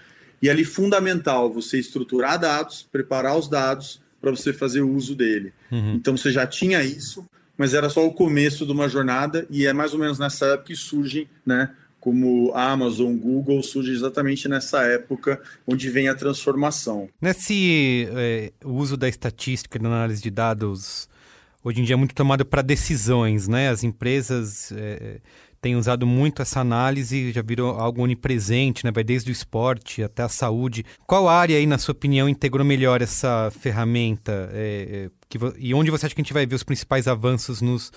E 0.42 0.50
ali 0.50 0.63
fundamental 0.63 1.51
você 1.51 1.80
estruturar 1.80 2.39
dados, 2.39 2.88
preparar 2.92 3.38
os 3.38 3.50
dados 3.50 4.01
para 4.22 4.32
você 4.32 4.54
fazer 4.54 4.82
o 4.82 4.92
uso 4.92 5.16
dele. 5.16 5.54
Uhum. 5.72 5.96
Então 5.96 6.16
você 6.16 6.32
já 6.32 6.46
tinha 6.46 6.84
isso, 6.84 7.25
mas 7.58 7.74
era 7.74 7.89
só 7.89 8.06
o 8.06 8.13
começo 8.13 8.66
de 8.66 8.72
uma 8.72 8.88
jornada 8.88 9.46
e 9.50 9.66
é 9.66 9.74
mais 9.74 9.94
ou 9.94 10.00
menos 10.00 10.20
nessa 10.20 10.46
época 10.46 10.68
que 10.68 10.75
surgem 10.75 11.28
né, 11.46 11.72
como 12.00 12.51
Amazon, 12.53 13.15
Google, 13.15 13.62
surge 13.62 13.91
exatamente 13.91 14.48
nessa 14.48 14.84
época 14.84 15.41
onde 15.68 15.89
vem 15.89 16.08
a 16.08 16.15
transformação. 16.15 17.10
Nesse 17.22 18.08
é, 18.15 18.51
uso 18.63 18.96
da 18.96 19.08
estatística 19.08 19.77
e 19.77 19.82
da 19.82 19.88
análise 19.88 20.22
de 20.22 20.29
dados, 20.29 21.10
hoje 21.63 21.82
em 21.82 21.84
dia 21.84 21.96
é 21.96 21.98
muito 21.98 22.15
tomado 22.15 22.46
para 22.46 22.62
decisões, 22.62 23.48
né? 23.48 23.70
As 23.70 23.84
empresas 23.84 24.72
é, 24.72 25.20
têm 25.62 25.75
usado 25.75 26.08
muito 26.08 26.41
essa 26.41 26.62
análise, 26.62 27.32
já 27.32 27.41
virou 27.41 27.72
algo 27.72 28.01
onipresente, 28.01 28.86
né? 28.86 28.91
Vai 28.91 29.03
desde 29.03 29.29
o 29.29 29.34
esporte 29.34 30.01
até 30.01 30.24
a 30.24 30.29
saúde. 30.29 30.86
Qual 31.06 31.27
área 31.27 31.58
aí, 31.58 31.65
na 31.65 31.77
sua 31.77 31.91
opinião, 31.91 32.29
integrou 32.29 32.65
melhor 32.65 33.01
essa 33.01 33.51
ferramenta? 33.51 34.50
É, 34.53 35.10
que, 35.27 35.38
e 35.58 35.74
onde 35.74 35.91
você 35.91 36.06
acha 36.06 36.15
que 36.15 36.22
a 36.22 36.24
gente 36.24 36.34
vai 36.34 36.46
ver 36.46 36.56
os 36.56 36.63
principais 36.63 37.08
avanços 37.08 37.62
nos 37.62 37.91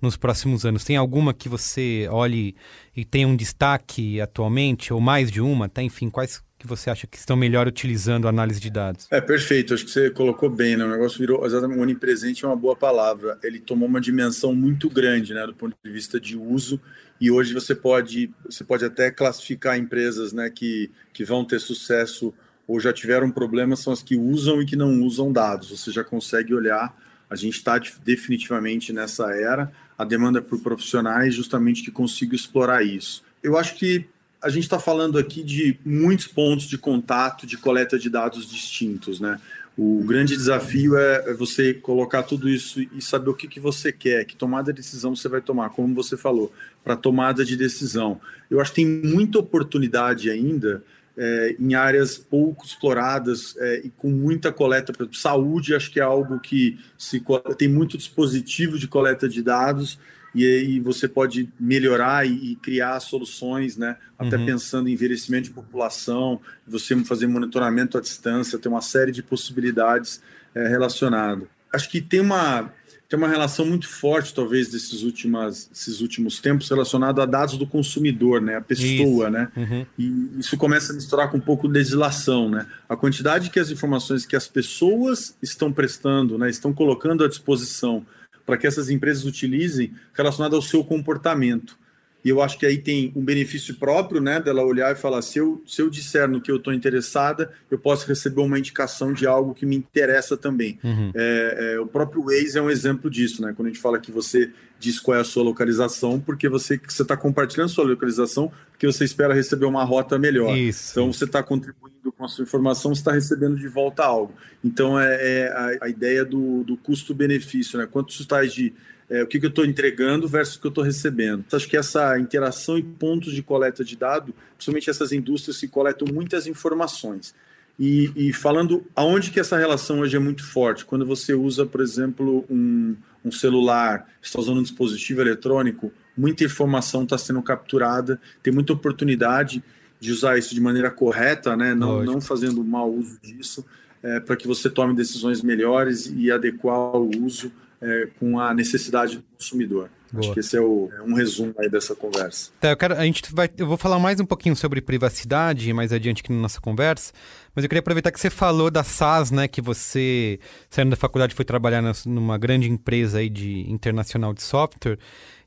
nos 0.00 0.16
próximos 0.16 0.64
anos? 0.64 0.84
Tem 0.84 0.96
alguma 0.96 1.34
que 1.34 1.48
você 1.48 2.08
olhe 2.10 2.54
e 2.96 3.04
tenha 3.04 3.28
um 3.28 3.36
destaque 3.36 4.20
atualmente, 4.20 4.92
ou 4.92 5.00
mais 5.00 5.30
de 5.30 5.40
uma? 5.40 5.68
Tá? 5.68 5.82
Enfim, 5.82 6.10
quais 6.10 6.38
que 6.38 6.46
que 6.58 6.66
você 6.66 6.90
acha 6.90 7.06
que 7.06 7.16
estão 7.16 7.36
melhor 7.36 7.66
utilizando 7.66 8.26
a 8.26 8.30
análise 8.30 8.58
de 8.58 8.70
dados? 8.70 9.06
É, 9.10 9.20
perfeito. 9.20 9.74
Acho 9.74 9.84
que 9.84 9.90
você 9.90 10.10
colocou 10.10 10.50
bem, 10.50 10.76
né? 10.76 10.84
O 10.84 10.90
negócio 10.90 11.18
virou 11.18 11.44
exatamente 11.46 11.80
onipresente 11.80 12.44
é 12.44 12.48
uma 12.48 12.56
boa 12.56 12.74
palavra. 12.74 13.38
Ele 13.42 13.60
tomou 13.60 13.88
uma 13.88 14.00
dimensão 14.00 14.54
muito 14.54 14.88
grande, 14.90 15.32
né, 15.32 15.46
do 15.46 15.54
ponto 15.54 15.76
de 15.84 15.90
vista 15.90 16.18
de 16.18 16.36
uso. 16.36 16.80
E 17.20 17.30
hoje 17.30 17.54
você 17.54 17.74
pode, 17.74 18.30
você 18.44 18.64
pode 18.64 18.84
até 18.84 19.10
classificar 19.10 19.78
empresas, 19.78 20.32
né, 20.32 20.50
que, 20.50 20.90
que 21.12 21.24
vão 21.24 21.44
ter 21.44 21.60
sucesso 21.60 22.34
ou 22.66 22.80
já 22.80 22.92
tiveram 22.92 23.30
problemas 23.30 23.80
são 23.80 23.92
as 23.92 24.02
que 24.02 24.16
usam 24.16 24.60
e 24.60 24.66
que 24.66 24.74
não 24.74 25.02
usam 25.02 25.32
dados. 25.32 25.70
Você 25.70 25.90
já 25.92 26.02
consegue 26.02 26.52
olhar. 26.52 26.96
A 27.28 27.36
gente 27.36 27.56
está 27.56 27.78
definitivamente 28.04 28.92
nessa 28.92 29.32
era. 29.32 29.70
A 29.98 30.04
demanda 30.04 30.42
por 30.42 30.60
profissionais 30.60 31.34
justamente 31.34 31.82
que 31.82 31.90
consigam 31.90 32.34
explorar 32.34 32.82
isso. 32.82 33.22
Eu 33.42 33.56
acho 33.56 33.74
que 33.76 34.06
a 34.42 34.48
gente 34.48 34.64
está 34.64 34.78
falando 34.78 35.18
aqui 35.18 35.42
de 35.42 35.78
muitos 35.84 36.26
pontos 36.26 36.66
de 36.66 36.76
contato, 36.76 37.46
de 37.46 37.56
coleta 37.56 37.98
de 37.98 38.10
dados 38.10 38.48
distintos, 38.48 39.20
né? 39.20 39.40
O 39.78 40.02
grande 40.04 40.34
desafio 40.34 40.96
é, 40.96 41.30
é 41.30 41.34
você 41.34 41.74
colocar 41.74 42.22
tudo 42.22 42.48
isso 42.48 42.80
e 42.80 43.02
saber 43.02 43.28
o 43.28 43.34
que, 43.34 43.46
que 43.46 43.60
você 43.60 43.92
quer, 43.92 44.24
que 44.24 44.34
tomada 44.34 44.72
de 44.72 44.80
decisão 44.80 45.14
você 45.14 45.28
vai 45.28 45.42
tomar, 45.42 45.68
como 45.70 45.94
você 45.94 46.16
falou, 46.16 46.50
para 46.82 46.96
tomada 46.96 47.44
de 47.44 47.56
decisão. 47.56 48.18
Eu 48.50 48.58
acho 48.58 48.72
que 48.72 48.82
tem 48.82 48.86
muita 48.86 49.38
oportunidade 49.38 50.30
ainda 50.30 50.82
é, 51.16 51.56
em 51.58 51.74
áreas 51.74 52.18
pouco 52.18 52.64
exploradas 52.64 53.56
é, 53.58 53.82
e 53.84 53.90
com 53.90 54.10
muita 54.10 54.52
coleta. 54.52 54.92
Por 54.92 55.02
exemplo, 55.02 55.18
saúde, 55.18 55.74
acho 55.74 55.90
que 55.90 56.00
é 56.00 56.02
algo 56.02 56.38
que 56.38 56.78
se, 56.98 57.22
tem 57.56 57.68
muito 57.68 57.96
dispositivo 57.96 58.78
de 58.78 58.86
coleta 58.86 59.28
de 59.28 59.42
dados 59.42 59.98
e 60.36 60.44
aí 60.44 60.80
você 60.80 61.08
pode 61.08 61.50
melhorar 61.58 62.26
e, 62.26 62.52
e 62.52 62.56
criar 62.56 63.00
soluções, 63.00 63.78
né? 63.78 63.96
Até 64.18 64.36
uhum. 64.36 64.44
pensando 64.44 64.86
em 64.86 64.92
envelhecimento 64.92 65.44
de 65.44 65.54
população, 65.54 66.38
você 66.66 66.94
fazer 67.04 67.26
monitoramento 67.26 67.96
à 67.96 68.02
distância, 68.02 68.58
tem 68.58 68.70
uma 68.70 68.82
série 68.82 69.12
de 69.12 69.22
possibilidades 69.22 70.20
é, 70.54 70.68
relacionadas. 70.68 71.48
Acho 71.72 71.88
que 71.88 72.02
tem 72.02 72.20
uma 72.20 72.70
tem 73.08 73.16
uma 73.16 73.28
relação 73.28 73.64
muito 73.64 73.88
forte, 73.88 74.34
talvez, 74.34 74.68
desses 74.68 75.02
últimas, 75.02 75.70
esses 75.72 76.00
últimos 76.00 76.40
tempos, 76.40 76.68
relacionado 76.68 77.22
a 77.22 77.26
dados 77.26 77.56
do 77.56 77.66
consumidor, 77.66 78.40
né? 78.40 78.56
A 78.56 78.60
pessoa, 78.60 79.28
isso. 79.28 79.30
né? 79.30 79.48
Uhum. 79.56 79.86
E 79.96 80.40
isso 80.40 80.56
começa 80.56 80.92
a 80.92 80.96
misturar 80.96 81.30
com 81.30 81.36
um 81.36 81.40
pouco 81.40 81.68
de 81.68 81.74
legislação, 81.74 82.48
né? 82.48 82.66
A 82.88 82.96
quantidade 82.96 83.50
que 83.50 83.60
as 83.60 83.70
informações 83.70 84.26
que 84.26 84.34
as 84.34 84.48
pessoas 84.48 85.36
estão 85.40 85.72
prestando, 85.72 86.36
né? 86.36 86.50
Estão 86.50 86.72
colocando 86.72 87.22
à 87.22 87.28
disposição 87.28 88.04
para 88.44 88.56
que 88.56 88.66
essas 88.66 88.90
empresas 88.90 89.24
utilizem 89.24 89.92
relacionado 90.12 90.56
ao 90.56 90.62
seu 90.62 90.82
comportamento. 90.82 91.78
E 92.26 92.28
eu 92.28 92.42
acho 92.42 92.58
que 92.58 92.66
aí 92.66 92.76
tem 92.76 93.12
um 93.14 93.24
benefício 93.24 93.76
próprio, 93.76 94.20
né, 94.20 94.40
dela 94.40 94.64
olhar 94.64 94.90
e 94.90 94.96
falar: 94.96 95.22
se 95.22 95.38
eu, 95.38 95.62
se 95.64 95.80
eu 95.80 95.88
disser 95.88 96.28
no 96.28 96.40
que 96.40 96.50
eu 96.50 96.56
estou 96.56 96.72
interessada, 96.72 97.52
eu 97.70 97.78
posso 97.78 98.04
receber 98.08 98.40
uma 98.40 98.58
indicação 98.58 99.12
de 99.12 99.28
algo 99.28 99.54
que 99.54 99.64
me 99.64 99.76
interessa 99.76 100.36
também. 100.36 100.76
Uhum. 100.82 101.12
É, 101.14 101.74
é, 101.74 101.80
o 101.80 101.86
próprio 101.86 102.24
Waze 102.24 102.58
é 102.58 102.60
um 102.60 102.68
exemplo 102.68 103.08
disso, 103.08 103.40
né? 103.42 103.52
Quando 103.54 103.66
a 103.66 103.70
gente 103.70 103.80
fala 103.80 104.00
que 104.00 104.10
você 104.10 104.50
diz 104.76 104.98
qual 104.98 105.16
é 105.16 105.20
a 105.20 105.24
sua 105.24 105.44
localização, 105.44 106.18
porque 106.18 106.48
você 106.48 106.80
está 106.84 107.16
compartilhando 107.16 107.68
sua 107.68 107.84
localização, 107.84 108.50
porque 108.72 108.88
você 108.88 109.04
espera 109.04 109.32
receber 109.32 109.66
uma 109.66 109.84
rota 109.84 110.18
melhor. 110.18 110.58
Isso. 110.58 110.94
Então 110.94 111.12
você 111.12 111.26
está 111.26 111.44
contribuindo 111.44 112.10
com 112.10 112.24
a 112.24 112.28
sua 112.28 112.42
informação, 112.42 112.92
você 112.92 113.02
está 113.02 113.12
recebendo 113.12 113.54
de 113.54 113.68
volta 113.68 114.04
algo. 114.04 114.34
Então 114.64 114.98
é, 114.98 115.14
é 115.14 115.48
a, 115.52 115.84
a, 115.84 115.88
ideia 115.88 116.24
do, 116.24 116.64
do 116.64 116.76
custo-benefício, 116.76 117.78
né? 117.78 117.86
Quantos 117.88 118.26
tais 118.26 118.52
de 118.52 118.74
é, 119.08 119.22
o 119.22 119.26
que, 119.26 119.38
que 119.38 119.46
eu 119.46 119.50
estou 119.50 119.64
entregando 119.64 120.26
versus 120.26 120.56
o 120.56 120.60
que 120.60 120.66
eu 120.66 120.70
estou 120.70 120.84
recebendo. 120.84 121.44
Então, 121.46 121.56
acho 121.56 121.68
que 121.68 121.76
essa 121.76 122.18
interação 122.18 122.76
e 122.76 122.82
pontos 122.82 123.32
de 123.32 123.42
coleta 123.42 123.84
de 123.84 123.96
dado, 123.96 124.34
principalmente 124.56 124.90
essas 124.90 125.12
indústrias 125.12 125.58
que 125.58 125.68
coletam 125.68 126.08
muitas 126.12 126.46
informações. 126.46 127.34
E, 127.78 128.10
e, 128.16 128.32
falando 128.32 128.84
aonde 128.94 129.30
que 129.30 129.38
essa 129.38 129.56
relação 129.56 130.00
hoje 130.00 130.16
é 130.16 130.18
muito 130.18 130.44
forte, 130.44 130.84
quando 130.84 131.04
você 131.04 131.34
usa, 131.34 131.66
por 131.66 131.82
exemplo, 131.82 132.44
um, 132.48 132.96
um 133.24 133.30
celular, 133.30 134.08
está 134.20 134.40
usando 134.40 134.58
um 134.58 134.62
dispositivo 134.62 135.20
eletrônico, 135.20 135.92
muita 136.16 136.42
informação 136.42 137.02
está 137.02 137.18
sendo 137.18 137.42
capturada, 137.42 138.18
tem 138.42 138.52
muita 138.52 138.72
oportunidade 138.72 139.62
de 140.00 140.10
usar 140.10 140.38
isso 140.38 140.54
de 140.54 140.60
maneira 140.60 140.90
correta, 140.90 141.54
né? 141.54 141.74
não, 141.74 142.02
não 142.02 142.20
fazendo 142.20 142.64
mau 142.64 142.90
uso 142.90 143.18
disso, 143.20 143.64
é, 144.02 144.20
para 144.20 144.36
que 144.36 144.46
você 144.46 144.70
tome 144.70 144.94
decisões 144.94 145.42
melhores 145.42 146.10
e 146.14 146.30
adequar 146.30 146.96
o 146.96 147.10
uso 147.24 147.52
é, 147.80 148.08
com 148.18 148.38
a 148.38 148.54
necessidade 148.54 149.16
do 149.16 149.22
consumidor. 149.36 149.90
Boa. 150.10 150.24
Acho 150.24 150.34
que 150.34 150.40
esse 150.40 150.56
é, 150.56 150.60
o, 150.60 150.88
é, 150.92 151.02
um 151.02 151.14
resumo 151.14 151.54
aí 151.58 151.68
dessa 151.68 151.94
conversa. 151.94 152.50
Tá, 152.60 152.70
eu, 152.70 152.76
quero, 152.76 152.94
a 152.94 153.04
gente 153.04 153.22
vai, 153.34 153.50
eu 153.58 153.66
vou 153.66 153.76
falar 153.76 153.98
mais 153.98 154.20
um 154.20 154.24
pouquinho 154.24 154.54
sobre 154.54 154.80
privacidade 154.80 155.72
mais 155.72 155.92
adiante 155.92 156.22
aqui 156.22 156.32
na 156.32 156.40
nossa 156.40 156.60
conversa, 156.60 157.12
mas 157.54 157.64
eu 157.64 157.68
queria 157.68 157.80
aproveitar 157.80 158.12
que 158.12 158.20
você 158.20 158.30
falou 158.30 158.70
da 158.70 158.84
SAS, 158.84 159.30
né, 159.30 159.48
que 159.48 159.60
você, 159.60 160.38
saindo 160.70 160.90
da 160.90 160.96
faculdade, 160.96 161.34
foi 161.34 161.44
trabalhar 161.44 161.82
numa 162.06 162.38
grande 162.38 162.70
empresa 162.70 163.18
aí 163.18 163.28
de 163.28 163.68
internacional 163.70 164.32
de 164.32 164.42
software, 164.42 164.98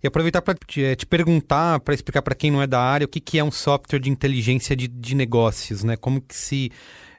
e 0.03 0.07
aproveitar 0.07 0.41
para 0.41 0.55
te, 0.55 0.83
é, 0.83 0.95
te, 0.95 1.05
perguntar, 1.05 1.79
para 1.79 1.93
explicar 1.93 2.21
para 2.21 2.35
quem 2.35 2.51
não 2.51 2.61
é 2.61 2.67
da 2.67 2.79
área, 2.79 3.05
o 3.05 3.07
que, 3.07 3.19
que 3.19 3.39
é 3.39 3.43
um 3.43 3.51
software 3.51 3.99
de 3.99 4.09
inteligência 4.09 4.75
de, 4.75 4.87
de 4.87 5.13
negócios, 5.13 5.83
né? 5.83 5.97
Como 5.97 6.21
que 6.21 6.33
se 6.33 6.71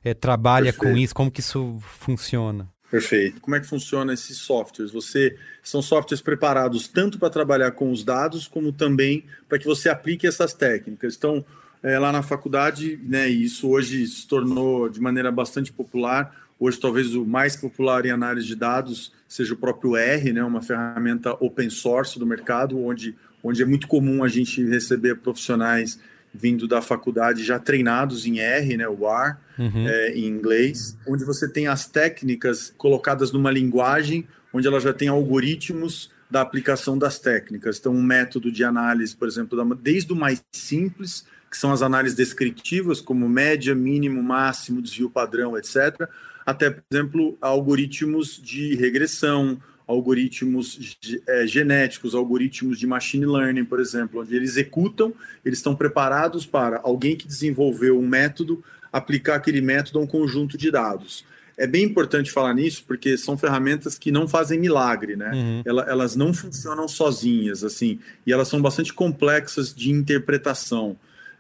é, 0.03 0.15
trabalha 0.15 0.73
Perfeito. 0.73 0.93
com 0.93 0.99
isso, 0.99 1.15
como 1.15 1.31
que 1.31 1.41
isso 1.41 1.79
funciona? 1.81 2.69
Perfeito. 2.91 3.41
Como 3.41 3.55
é 3.55 3.61
que 3.61 3.67
funciona 3.67 4.13
esses 4.13 4.37
softwares? 4.39 4.93
Você 4.93 5.37
são 5.63 5.81
softwares 5.81 6.21
preparados 6.21 6.89
tanto 6.89 7.19
para 7.21 7.31
trabalhar 7.31 7.71
com 7.71 7.93
os 7.93 8.03
dados, 8.03 8.49
como 8.49 8.73
também 8.73 9.25
para 9.49 9.59
que 9.59 9.65
você 9.65 9.89
aplique 9.89 10.27
essas 10.27 10.53
técnicas. 10.53 11.15
Então, 11.17 11.45
é, 11.83 11.99
lá 11.99 12.11
na 12.11 12.23
faculdade, 12.23 12.99
né, 13.05 13.29
isso 13.29 13.69
hoje 13.69 14.07
se 14.07 14.27
tornou 14.27 14.89
de 14.89 15.01
maneira 15.01 15.31
bastante 15.31 15.73
popular. 15.73 16.35
Hoje, 16.59 16.81
talvez 16.81 17.15
o 17.15 17.25
mais 17.25 17.55
popular 17.55 18.05
em 18.05 18.11
análise 18.11 18.47
de 18.49 18.57
dados 18.57 19.13
seja 19.29 19.55
o 19.55 19.57
próprio 19.57 19.97
R, 19.97 20.33
né, 20.33 20.43
uma 20.43 20.61
ferramenta 20.61 21.33
open 21.39 21.71
source 21.71 22.19
do 22.19 22.27
mercado, 22.27 22.79
onde, 22.79 23.15
onde 23.43 23.63
é 23.63 23.65
muito 23.65 23.87
comum 23.87 24.25
a 24.25 24.29
gente 24.29 24.63
receber 24.65 25.15
profissionais 25.17 25.99
vindo 26.35 26.67
da 26.67 26.83
faculdade 26.83 27.45
já 27.45 27.59
treinados 27.59 28.27
em 28.27 28.41
R, 28.41 28.77
né, 28.77 28.89
o 28.89 29.09
R, 29.09 29.37
uhum. 29.61 29.87
é, 29.87 30.13
em 30.13 30.27
inglês, 30.27 30.97
onde 31.07 31.25
você 31.25 31.47
tem 31.47 31.69
as 31.69 31.87
técnicas 31.87 32.73
colocadas 32.77 33.31
numa 33.31 33.51
linguagem 33.51 34.27
onde 34.53 34.67
ela 34.67 34.81
já 34.81 34.93
tem 34.93 35.09
algoritmos 35.09 36.11
da 36.31 36.41
aplicação 36.41 36.97
das 36.97 37.19
técnicas. 37.19 37.79
Então, 37.79 37.93
um 37.93 38.03
método 38.03 38.51
de 38.51 38.65
análise, 38.65 39.17
por 39.17 39.29
exemplo, 39.29 39.75
desde 39.75 40.13
o 40.13 40.17
mais 40.17 40.43
simples, 40.53 41.25
que 41.51 41.57
são 41.57 41.73
as 41.73 41.83
análises 41.83 42.17
descritivas, 42.17 43.01
como 43.01 43.29
média, 43.29 43.75
mínimo, 43.75 44.23
máximo, 44.23 44.81
desvio 44.81 45.11
padrão, 45.11 45.59
etc., 45.59 46.09
até, 46.47 46.71
por 46.71 46.83
exemplo, 46.91 47.37
algoritmos 47.41 48.41
de 48.43 48.75
regressão, 48.75 49.61
algoritmos 49.87 50.97
é, 51.27 51.47
genéticos, 51.47 52.15
algoritmos 52.15 52.79
de 52.79 52.87
machine 52.87 53.27
learning, 53.27 53.65
por 53.65 53.81
exemplo, 53.81 54.21
onde 54.21 54.35
eles 54.35 54.51
executam, 54.51 55.13
eles 55.45 55.59
estão 55.59 55.75
preparados 55.75 56.47
para 56.47 56.81
alguém 56.83 57.17
que 57.17 57.27
desenvolveu 57.27 57.99
um 57.99 58.07
método 58.07 58.63
aplicar 58.93 59.37
aquele 59.37 59.61
método 59.61 59.99
a 59.99 60.03
um 60.03 60.07
conjunto 60.07 60.59
de 60.59 60.71
dados. 60.71 61.25
É 61.57 61.67
bem 61.67 61.85
importante 61.85 62.31
falar 62.31 62.55
nisso, 62.55 62.85
porque 62.87 63.19
são 63.19 63.37
ferramentas 63.37 63.99
que 63.99 64.11
não 64.11 64.27
fazem 64.27 64.59
milagre, 64.59 65.15
né? 65.15 65.31
Uhum. 65.33 65.63
Elas 65.67 66.17
não 66.17 66.33
funcionam 66.33 66.89
sozinhas, 66.89 67.63
assim, 67.63 67.99
e 68.27 68.33
elas 68.33 68.49
são 68.49 68.63
bastante 68.63 68.95
complexas 68.95 69.75
de 69.75 69.91
interpretação. 69.91 70.97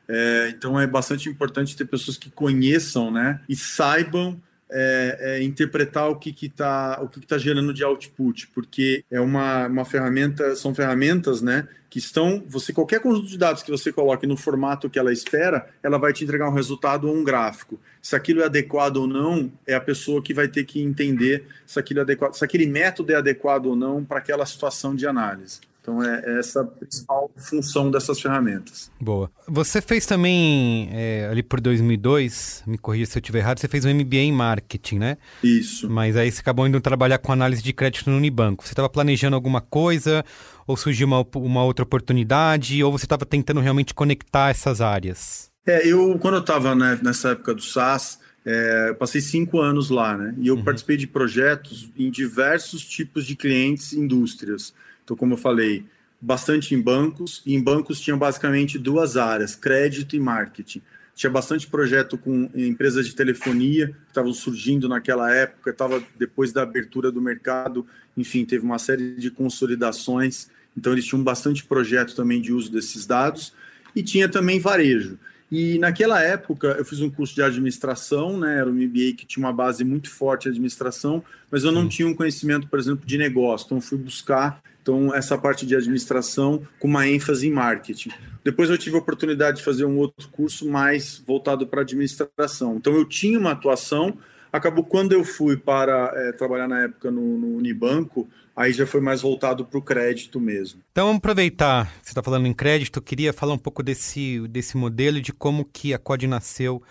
É, 0.06 0.52
então 0.54 0.78
é 0.78 0.86
bastante 0.86 1.28
importante 1.28 1.76
ter 1.76 1.84
pessoas 1.84 2.18
que 2.18 2.30
conheçam, 2.30 3.10
né, 3.12 3.40
e 3.48 3.54
saibam 3.54 4.40
é, 4.70 5.18
é, 5.20 5.42
interpretar 5.42 6.08
o 6.08 6.16
que 6.16 6.34
está 6.46 7.00
o 7.02 7.08
que 7.08 7.18
está 7.18 7.36
gerando 7.38 7.74
de 7.74 7.84
output, 7.84 8.48
porque 8.48 9.04
é 9.10 9.20
uma, 9.20 9.66
uma 9.66 9.84
ferramenta, 9.84 10.54
são 10.56 10.74
ferramentas, 10.74 11.42
né, 11.42 11.68
que 11.88 11.98
estão, 11.98 12.42
você 12.46 12.72
qualquer 12.72 13.00
conjunto 13.00 13.26
de 13.26 13.36
dados 13.36 13.62
que 13.62 13.70
você 13.70 13.92
coloque 13.92 14.26
no 14.26 14.36
formato 14.36 14.88
que 14.88 14.98
ela 14.98 15.12
espera, 15.12 15.68
ela 15.82 15.98
vai 15.98 16.12
te 16.12 16.22
entregar 16.22 16.48
um 16.48 16.54
resultado 16.54 17.08
ou 17.08 17.16
um 17.16 17.24
gráfico. 17.24 17.80
Se 18.00 18.14
aquilo 18.14 18.42
é 18.42 18.44
adequado 18.44 18.98
ou 18.98 19.06
não, 19.06 19.50
é 19.66 19.74
a 19.74 19.80
pessoa 19.80 20.22
que 20.22 20.32
vai 20.32 20.46
ter 20.46 20.64
que 20.64 20.80
entender 20.80 21.44
se 21.66 21.78
aquilo 21.80 22.00
é 22.00 22.02
adequado, 22.02 22.34
se 22.34 22.44
aquele 22.44 22.66
método 22.66 23.12
é 23.12 23.16
adequado 23.16 23.66
ou 23.66 23.76
não 23.76 24.04
para 24.04 24.18
aquela 24.18 24.46
situação 24.46 24.94
de 24.94 25.06
análise. 25.06 25.60
Então 25.90 26.02
é, 26.04 26.22
é 26.24 26.38
essa 26.38 26.60
a 26.60 26.64
principal 26.64 27.30
função 27.36 27.90
dessas 27.90 28.20
ferramentas. 28.20 28.90
Boa. 29.00 29.30
Você 29.48 29.82
fez 29.82 30.06
também, 30.06 30.88
é, 30.92 31.28
ali 31.30 31.42
por 31.42 31.60
2002, 31.60 32.62
me 32.66 32.78
corrija 32.78 33.06
se 33.06 33.18
eu 33.18 33.20
estiver 33.20 33.40
errado, 33.40 33.58
você 33.58 33.66
fez 33.66 33.84
um 33.84 33.92
MBA 33.92 34.16
em 34.16 34.32
marketing, 34.32 34.98
né? 34.98 35.16
Isso. 35.42 35.90
Mas 35.90 36.16
aí 36.16 36.30
você 36.30 36.40
acabou 36.40 36.66
indo 36.66 36.80
trabalhar 36.80 37.18
com 37.18 37.32
análise 37.32 37.62
de 37.62 37.72
crédito 37.72 38.08
no 38.08 38.16
Unibanco. 38.16 38.64
Você 38.64 38.72
estava 38.72 38.88
planejando 38.88 39.34
alguma 39.34 39.60
coisa, 39.60 40.24
ou 40.66 40.76
surgiu 40.76 41.06
uma, 41.06 41.26
uma 41.34 41.64
outra 41.64 41.82
oportunidade, 41.82 42.82
ou 42.84 42.92
você 42.92 43.04
estava 43.04 43.26
tentando 43.26 43.60
realmente 43.60 43.92
conectar 43.92 44.50
essas 44.50 44.80
áreas? 44.80 45.50
É, 45.66 45.86
eu, 45.86 46.18
quando 46.20 46.34
eu 46.34 46.40
estava 46.40 46.74
né, 46.74 46.98
nessa 47.02 47.30
época 47.30 47.54
do 47.54 47.62
SaaS, 47.62 48.18
é, 48.44 48.94
passei 48.94 49.20
cinco 49.20 49.60
anos 49.60 49.90
lá, 49.90 50.16
né? 50.16 50.34
E 50.38 50.48
eu 50.48 50.56
uhum. 50.56 50.64
participei 50.64 50.96
de 50.96 51.06
projetos 51.06 51.90
em 51.96 52.10
diversos 52.10 52.82
tipos 52.84 53.26
de 53.26 53.36
clientes 53.36 53.92
e 53.92 53.98
indústrias. 53.98 54.72
Então, 55.10 55.16
como 55.16 55.32
eu 55.32 55.36
falei, 55.36 55.84
bastante 56.20 56.72
em 56.72 56.80
bancos, 56.80 57.42
e 57.44 57.52
em 57.52 57.60
bancos 57.60 58.00
tinham 58.00 58.16
basicamente 58.16 58.78
duas 58.78 59.16
áreas, 59.16 59.56
crédito 59.56 60.14
e 60.14 60.20
marketing. 60.20 60.80
tinha 61.16 61.28
bastante 61.28 61.66
projeto 61.66 62.16
com 62.16 62.48
empresas 62.54 63.04
de 63.04 63.16
telefonia 63.16 63.88
que 63.88 63.94
estavam 64.06 64.32
surgindo 64.32 64.88
naquela 64.88 65.34
época, 65.34 65.70
estava 65.70 66.00
depois 66.16 66.52
da 66.52 66.62
abertura 66.62 67.10
do 67.10 67.20
mercado, 67.20 67.84
enfim, 68.16 68.44
teve 68.44 68.64
uma 68.64 68.78
série 68.78 69.16
de 69.16 69.32
consolidações, 69.32 70.48
então 70.76 70.92
eles 70.92 71.04
tinham 71.04 71.24
bastante 71.24 71.64
projeto 71.64 72.14
também 72.14 72.40
de 72.40 72.52
uso 72.52 72.70
desses 72.70 73.04
dados, 73.04 73.52
e 73.96 74.04
tinha 74.04 74.28
também 74.28 74.60
varejo. 74.60 75.18
E 75.50 75.78
naquela 75.78 76.22
época 76.22 76.76
eu 76.78 76.84
fiz 76.84 77.00
um 77.00 77.10
curso 77.10 77.34
de 77.34 77.42
administração, 77.42 78.38
né? 78.38 78.58
Era 78.58 78.70
um 78.70 78.72
MBA 78.72 79.14
que 79.16 79.26
tinha 79.26 79.44
uma 79.44 79.52
base 79.52 79.82
muito 79.82 80.08
forte 80.08 80.44
de 80.44 80.50
administração, 80.50 81.24
mas 81.50 81.64
eu 81.64 81.72
não 81.72 81.88
tinha 81.88 82.06
um 82.06 82.14
conhecimento, 82.14 82.68
por 82.68 82.78
exemplo, 82.78 83.04
de 83.04 83.18
negócio. 83.18 83.66
Então 83.66 83.80
fui 83.80 83.98
buscar 83.98 84.62
então 84.80 85.14
essa 85.14 85.36
parte 85.36 85.66
de 85.66 85.74
administração 85.74 86.62
com 86.78 86.86
uma 86.86 87.08
ênfase 87.08 87.48
em 87.48 87.52
marketing. 87.52 88.10
Depois 88.44 88.70
eu 88.70 88.78
tive 88.78 88.96
a 88.96 89.00
oportunidade 89.00 89.58
de 89.58 89.64
fazer 89.64 89.84
um 89.84 89.98
outro 89.98 90.28
curso 90.28 90.68
mais 90.68 91.22
voltado 91.26 91.66
para 91.66 91.82
administração. 91.82 92.76
Então 92.76 92.94
eu 92.94 93.04
tinha 93.04 93.38
uma 93.38 93.52
atuação. 93.52 94.16
Acabou 94.52 94.84
quando 94.84 95.12
eu 95.12 95.24
fui 95.24 95.56
para 95.56 96.12
é, 96.14 96.32
trabalhar 96.32 96.68
na 96.68 96.84
época 96.84 97.10
no, 97.10 97.38
no 97.38 97.56
Unibanco, 97.56 98.28
aí 98.60 98.72
já 98.74 98.86
foi 98.86 99.00
mais 99.00 99.22
voltado 99.22 99.64
para 99.64 99.78
o 99.78 99.82
crédito 99.82 100.38
mesmo. 100.38 100.82
Então 100.92 101.06
vamos 101.06 101.18
aproveitar, 101.18 101.90
você 102.02 102.10
está 102.10 102.22
falando 102.22 102.46
em 102.46 102.52
crédito, 102.52 102.98
eu 102.98 103.02
queria 103.02 103.32
falar 103.32 103.54
um 103.54 103.58
pouco 103.58 103.82
desse, 103.82 104.46
desse 104.48 104.76
modelo 104.76 105.16
e 105.16 105.22
de 105.22 105.32
como 105.32 105.64
que 105.64 105.94
a 105.94 105.98
COD 105.98 106.26
nasceu 106.26 106.82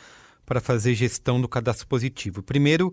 para 0.45 0.59
fazer 0.59 0.95
gestão 0.95 1.39
do 1.39 1.47
cadastro 1.47 1.85
positivo. 1.85 2.41
Primeiro, 2.41 2.91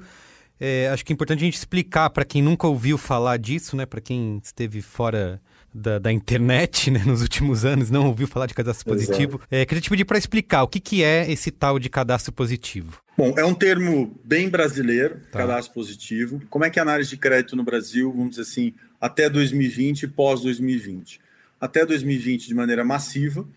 é, 0.60 0.90
acho 0.90 1.02
que 1.04 1.10
é 1.10 1.14
importante 1.14 1.38
a 1.40 1.44
gente 1.46 1.56
explicar 1.56 2.10
para 2.10 2.24
quem 2.24 2.42
nunca 2.42 2.66
ouviu 2.66 2.98
falar 2.98 3.38
disso, 3.38 3.76
né, 3.76 3.86
para 3.86 4.00
quem 4.00 4.38
esteve 4.44 4.82
fora 4.82 5.40
da, 5.72 5.98
da, 5.98 6.12
internet 6.12 6.90
né, 6.90 7.02
nos 7.04 7.22
últimos 7.22 7.64
anos, 7.64 7.90
não 7.90 8.06
ouviu 8.06 8.26
falar 8.26 8.44
de 8.44 8.52
cadastro 8.52 8.84
positivo. 8.84 9.40
É, 9.50 9.64
queria 9.64 9.80
te 9.80 9.88
pedir 9.88 10.04
para 10.04 10.18
explicar 10.18 10.62
o 10.62 10.68
que, 10.68 10.80
que 10.80 11.02
é 11.02 11.30
esse 11.30 11.50
tal 11.50 11.78
de 11.78 11.88
cadastro 11.88 12.30
positivo. 12.30 13.00
Bom, 13.16 13.34
é 13.38 13.44
um 13.44 13.54
termo 13.54 14.14
bem 14.22 14.48
brasileiro, 14.48 15.20
tá. 15.32 15.38
cadastro 15.38 15.72
positivo. 15.72 16.42
Como 16.50 16.66
é 16.66 16.70
que 16.70 16.78
é 16.78 16.80
a 16.80 16.84
análise 16.84 17.08
de 17.08 17.16
crédito 17.16 17.56
no 17.56 17.64
Brasil, 17.64 18.12
vamos 18.12 18.30
dizer 18.30 18.42
assim, 18.42 18.74
até 19.00 19.30
2020 19.30 20.02
e 20.02 20.08
pós 20.08 20.42
2020? 20.42 21.18
Até 21.58 21.86
2020, 21.86 22.46
de 22.46 22.54
maneira 22.54 22.84
massiva, 22.84 23.48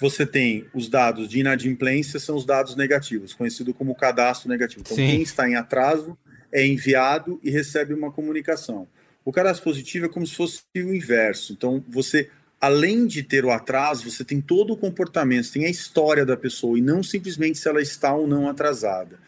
você 0.00 0.26
tem 0.26 0.66
os 0.74 0.88
dados 0.88 1.28
de 1.28 1.38
inadimplência, 1.38 2.18
são 2.18 2.34
os 2.34 2.44
dados 2.44 2.74
negativos, 2.74 3.32
conhecido 3.32 3.72
como 3.72 3.94
cadastro 3.94 4.48
negativo. 4.48 4.80
Então, 4.80 4.96
Sim. 4.96 5.06
quem 5.06 5.22
está 5.22 5.48
em 5.48 5.54
atraso 5.54 6.18
é 6.50 6.66
enviado 6.66 7.38
e 7.44 7.50
recebe 7.50 7.94
uma 7.94 8.10
comunicação. 8.10 8.88
O 9.24 9.32
cadastro 9.32 9.62
positivo 9.62 10.06
é 10.06 10.08
como 10.08 10.26
se 10.26 10.34
fosse 10.34 10.62
o 10.74 10.94
inverso. 10.94 11.52
Então, 11.52 11.84
você 11.88 12.28
além 12.66 13.06
de 13.06 13.22
ter 13.22 13.44
o 13.44 13.50
atraso, 13.50 14.10
você 14.10 14.24
tem 14.24 14.40
todo 14.40 14.72
o 14.72 14.76
comportamento, 14.76 15.52
tem 15.52 15.66
a 15.66 15.70
história 15.70 16.26
da 16.26 16.36
pessoa 16.36 16.76
e 16.76 16.82
não 16.82 17.00
simplesmente 17.02 17.58
se 17.58 17.68
ela 17.68 17.80
está 17.80 18.12
ou 18.12 18.26
não 18.26 18.48
atrasada. 18.48 19.18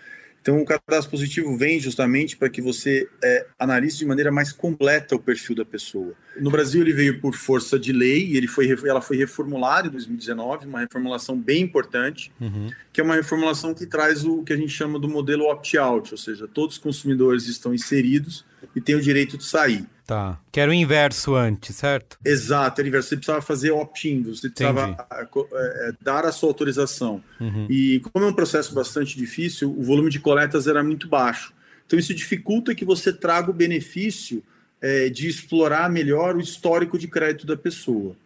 Então, 0.43 0.61
o 0.61 0.65
cadastro 0.65 1.11
positivo 1.11 1.57
vem 1.57 1.79
justamente 1.79 2.37
para 2.37 2.49
que 2.49 2.61
você 2.61 3.09
é, 3.23 3.47
analise 3.59 3.99
de 3.99 4.07
maneira 4.07 4.33
mais 4.33 4.53
completa 4.53 5.15
o 5.15 5.21
perfil 5.21 5.55
da 5.55 5.65
pessoa. 5.65 6.15
No 6.41 6.51
Brasil, 6.51 6.81
ele 6.81 6.93
veio 6.93 7.21
por 7.21 7.35
força 7.35 7.79
de 7.79 7.93
lei, 7.93 8.37
ele 8.37 8.47
foi, 8.47 8.69
ela 8.85 9.01
foi 9.01 9.17
reformulada 9.17 9.89
em 9.89 9.91
2019, 9.91 10.67
uma 10.67 10.81
reformulação 10.81 11.39
bem 11.39 11.63
importante, 11.63 12.33
uhum. 12.41 12.71
que 12.93 13.01
é 13.01 13.05
uma 13.05 13.15
reformulação 13.15 13.75
que 13.75 13.87
traz 13.87 14.25
o 14.25 14.43
que 14.43 14.53
a 14.53 14.57
gente 14.57 14.73
chama 14.73 14.99
do 14.99 15.09
modelo 15.09 15.51
opt-out, 15.51 16.13
ou 16.13 16.19
seja, 16.19 16.49
todos 16.49 16.77
os 16.77 16.83
consumidores 16.83 17.47
estão 17.47 17.75
inseridos 17.75 18.45
e 18.75 18.81
têm 18.81 18.95
o 18.95 19.01
direito 19.01 19.37
de 19.37 19.45
sair. 19.45 19.85
Tá. 20.07 20.41
Que 20.51 20.59
era 20.59 20.71
o 20.71 20.75
inverso 20.75 21.35
antes, 21.35 21.77
certo? 21.77 22.19
Exato, 22.25 22.81
era 22.81 22.87
o 22.87 22.89
inverso. 22.89 23.11
Você 23.11 23.17
precisava 23.17 23.43
fazer 23.43 23.71
opt-in, 23.73 24.23
você 24.23 24.49
precisava 24.49 24.97
a, 25.11 25.17
a, 25.17 25.23
a, 25.23 25.93
dar 26.01 26.25
a 26.25 26.33
sua 26.33 26.49
autorização. 26.49 27.23
Uhum. 27.39 27.67
E 27.69 28.01
como 28.01 28.25
é 28.25 28.29
um 28.29 28.33
processo 28.33 28.75
bastante 28.75 29.19
difícil, 29.19 29.71
o 29.71 29.83
volume 29.83 30.09
de 30.09 30.19
coletas 30.19 30.67
era 30.67 30.83
muito 30.83 31.07
baixo. 31.07 31.53
Então 31.87 31.99
isso 31.99 32.15
dificulta 32.15 32.75
que 32.75 32.87
você 32.87 33.13
traga 33.13 33.51
o 33.51 33.55
benefício 33.55 34.43
é, 34.81 35.09
de 35.09 35.29
explorar 35.29 35.91
melhor 35.91 36.37
o 36.37 36.41
histórico 36.41 36.99
de 36.99 37.09
crédito 37.09 37.47
da 37.47 37.57
pessoa. 37.57 38.17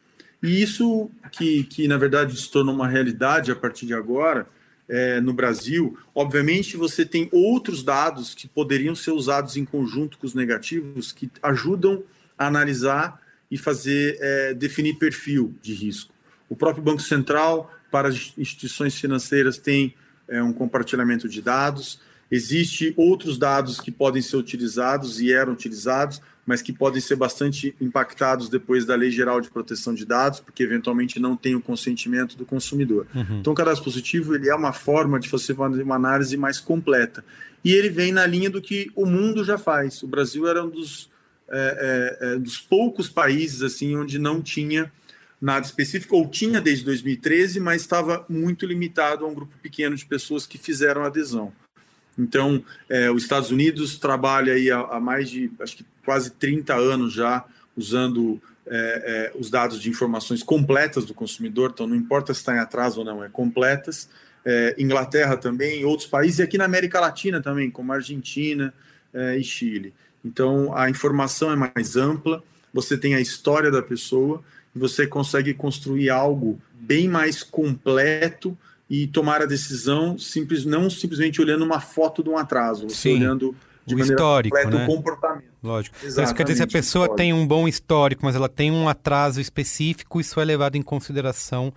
E 0.43 0.61
isso 0.61 1.11
que, 1.31 1.65
que, 1.65 1.87
na 1.87 1.97
verdade, 1.97 2.37
se 2.37 2.51
tornou 2.51 2.75
uma 2.75 2.89
realidade 2.89 3.53
a 3.53 3.57
partir 3.57 3.87
de 3.87 3.95
agora, 3.95 4.47
é, 4.89 5.21
no 5.21 5.33
Brasil, 5.33 5.97
obviamente 6.15 6.77
você 6.77 7.07
tem 7.07 7.29
outros 7.33 7.83
dados 7.83 8.35
que 8.35 8.49
poderiam 8.49 8.95
ser 8.95 9.13
usados 9.13 9.57
em 9.57 9.65
conjunto 9.65 10.19
com 10.19 10.27
os 10.27 10.35
negativos 10.35 11.13
que 11.13 11.31
ajudam 11.43 12.03
a 12.37 12.47
analisar 12.47 13.21
e 13.51 13.57
fazer 13.57 14.19
é, 14.21 14.55
definir 14.55 14.99
perfil 14.99 15.55
de 15.63 15.73
risco. 15.73 16.13
O 16.49 16.57
próprio 16.57 16.83
Banco 16.83 17.01
Central, 17.01 17.73
para 17.91 18.09
as 18.09 18.35
instituições 18.37 18.95
financeiras, 18.95 19.57
tem 19.57 19.95
é, 20.29 20.43
um 20.43 20.53
compartilhamento 20.53 21.29
de 21.29 21.41
dados. 21.41 22.01
Existem 22.31 22.93
outros 22.97 23.39
dados 23.39 23.81
que 23.81 23.91
podem 23.91 24.21
ser 24.21 24.37
utilizados 24.37 25.21
e 25.21 25.33
eram 25.33 25.53
utilizados, 25.53 26.21
mas 26.45 26.61
que 26.61 26.73
podem 26.73 27.01
ser 27.01 27.17
bastante 27.17 27.75
impactados 27.81 28.49
depois 28.49 28.85
da 28.85 28.95
Lei 28.95 29.11
Geral 29.11 29.41
de 29.41 29.51
Proteção 29.51 29.95
de 29.95 30.05
Dados, 30.05 30.41
porque 30.41 30.63
eventualmente 30.63 31.21
não 31.21 31.37
tem 31.37 31.55
o 31.55 31.61
consentimento 31.61 32.37
do 32.37 32.45
consumidor. 32.45 33.07
Uhum. 33.15 33.39
Então, 33.41 33.53
o 33.53 33.57
cadastro 33.57 33.85
positivo 33.85 34.35
ele 34.35 34.49
é 34.49 34.55
uma 34.55 34.73
forma 34.73 35.21
de 35.21 35.29
você 35.29 35.55
fazer 35.55 35.83
uma 35.83 35.95
análise 35.95 36.37
mais 36.37 36.59
completa. 36.59 37.25
E 37.65 37.73
ele 37.73 37.89
vem 37.89 38.11
na 38.11 38.27
linha 38.27 38.51
do 38.51 38.61
que 38.61 38.91
o 38.97 39.07
mundo 39.07 39.45
já 39.45 39.57
faz. 39.57 40.03
O 40.03 40.09
Brasil 40.09 40.49
era 40.49 40.65
um 40.65 40.69
dos, 40.69 41.09
é, 41.49 42.19
é, 42.21 42.35
é 42.35 42.39
dos 42.39 42.59
poucos 42.59 43.09
países 43.09 43.63
assim 43.63 43.97
onde 43.97 44.19
não 44.19 44.43
tinha 44.43 44.91
nada 45.41 45.67
específico, 45.67 46.17
ou 46.17 46.29
tinha 46.29 46.61
desde 46.61 46.85
2013, 46.85 47.59
mas 47.59 47.83
estava 47.83 48.25
muito 48.29 48.65
limitado 48.65 49.25
a 49.25 49.29
um 49.29 49.35
grupo 49.35 49.53
pequeno 49.61 49.97
de 49.97 50.07
pessoas 50.07 50.47
que 50.47 50.57
fizeram 50.57 51.03
adesão. 51.03 51.53
Então, 52.19 52.63
é, 52.89 53.11
os 53.11 53.23
Estados 53.23 53.51
Unidos 53.51 53.97
trabalha 53.99 54.53
aí 54.53 54.71
há, 54.71 54.81
há, 54.81 55.01
mais 55.01 55.31
de, 55.31 55.51
acho 55.61 55.77
que 55.77 55.85
quase 56.05 56.31
30 56.33 56.75
anos 56.75 57.13
já, 57.13 57.45
usando 57.77 58.41
é, 58.67 59.33
é, 59.35 59.39
os 59.39 59.51
dados 59.51 59.81
de 59.81 59.89
informações 59.89 60.43
completas 60.43 61.05
do 61.05 61.15
consumidor, 61.15 61.71
então 61.73 61.87
não 61.87 61.97
importa 61.97 62.33
se 62.35 62.41
está 62.41 62.55
em 62.55 62.59
atraso 62.59 63.01
ou 63.01 63.05
não, 63.05 63.25
é 63.25 63.29
completas. 63.29 64.09
É, 64.45 64.75
Inglaterra 64.79 65.37
também, 65.37 65.85
outros 65.85 66.09
países, 66.09 66.41
e 66.41 66.43
aqui 66.43 66.59
na 66.59 66.65
América 66.65 67.01
Latina 67.01 67.41
também, 67.41 67.71
como 67.71 67.93
Argentina 67.93 68.75
é, 69.15 69.37
e 69.37 69.45
Chile. 69.45 69.95
Então, 70.25 70.75
a 70.77 70.91
informação 70.91 71.51
é 71.53 71.57
mais 71.57 71.97
ampla, 71.97 72.43
você 72.73 72.97
tem 72.97 73.15
a 73.15 73.21
história 73.21 73.71
da 73.71 73.83
pessoa, 73.83 74.43
e 74.75 74.79
você 74.79 75.07
consegue 75.07 75.55
construir 75.55 76.11
algo 76.11 76.61
bem 76.73 77.09
mais 77.09 77.43
completo 77.43 78.57
e 78.93 79.07
tomar 79.07 79.41
a 79.41 79.47
decisão 79.47 80.19
simples, 80.19 80.67
não 80.67 80.91
simplesmente 80.91 81.41
olhando 81.41 81.65
uma 81.65 81.81
foto 81.81 82.23
de 82.23 82.29
um 82.29 82.37
atraso, 82.37 82.91
você 82.91 82.95
Sim. 82.95 83.15
olhando 83.15 83.57
de 83.87 83.95
o 83.95 83.99
histórico, 83.99 84.55
né? 84.55 84.85
o 84.85 84.87
comportamento. 84.87 85.47
Lógico. 85.63 85.97
Exatamente, 85.97 86.21
então, 86.21 86.35
quer 86.37 86.43
dizer, 86.45 86.57
se 86.57 86.63
a 86.63 86.67
pessoa 86.67 87.05
histórico. 87.05 87.17
tem 87.17 87.33
um 87.33 87.47
bom 87.47 87.67
histórico, 87.67 88.23
mas 88.23 88.37
ela 88.37 88.51
tem 88.51 88.71
um 88.71 88.91
atraso 88.91 89.41
específico, 89.41 90.21
isso 90.21 90.39
é 90.39 90.45
levado 90.45 90.77
em 90.77 90.83
consideração 90.83 91.73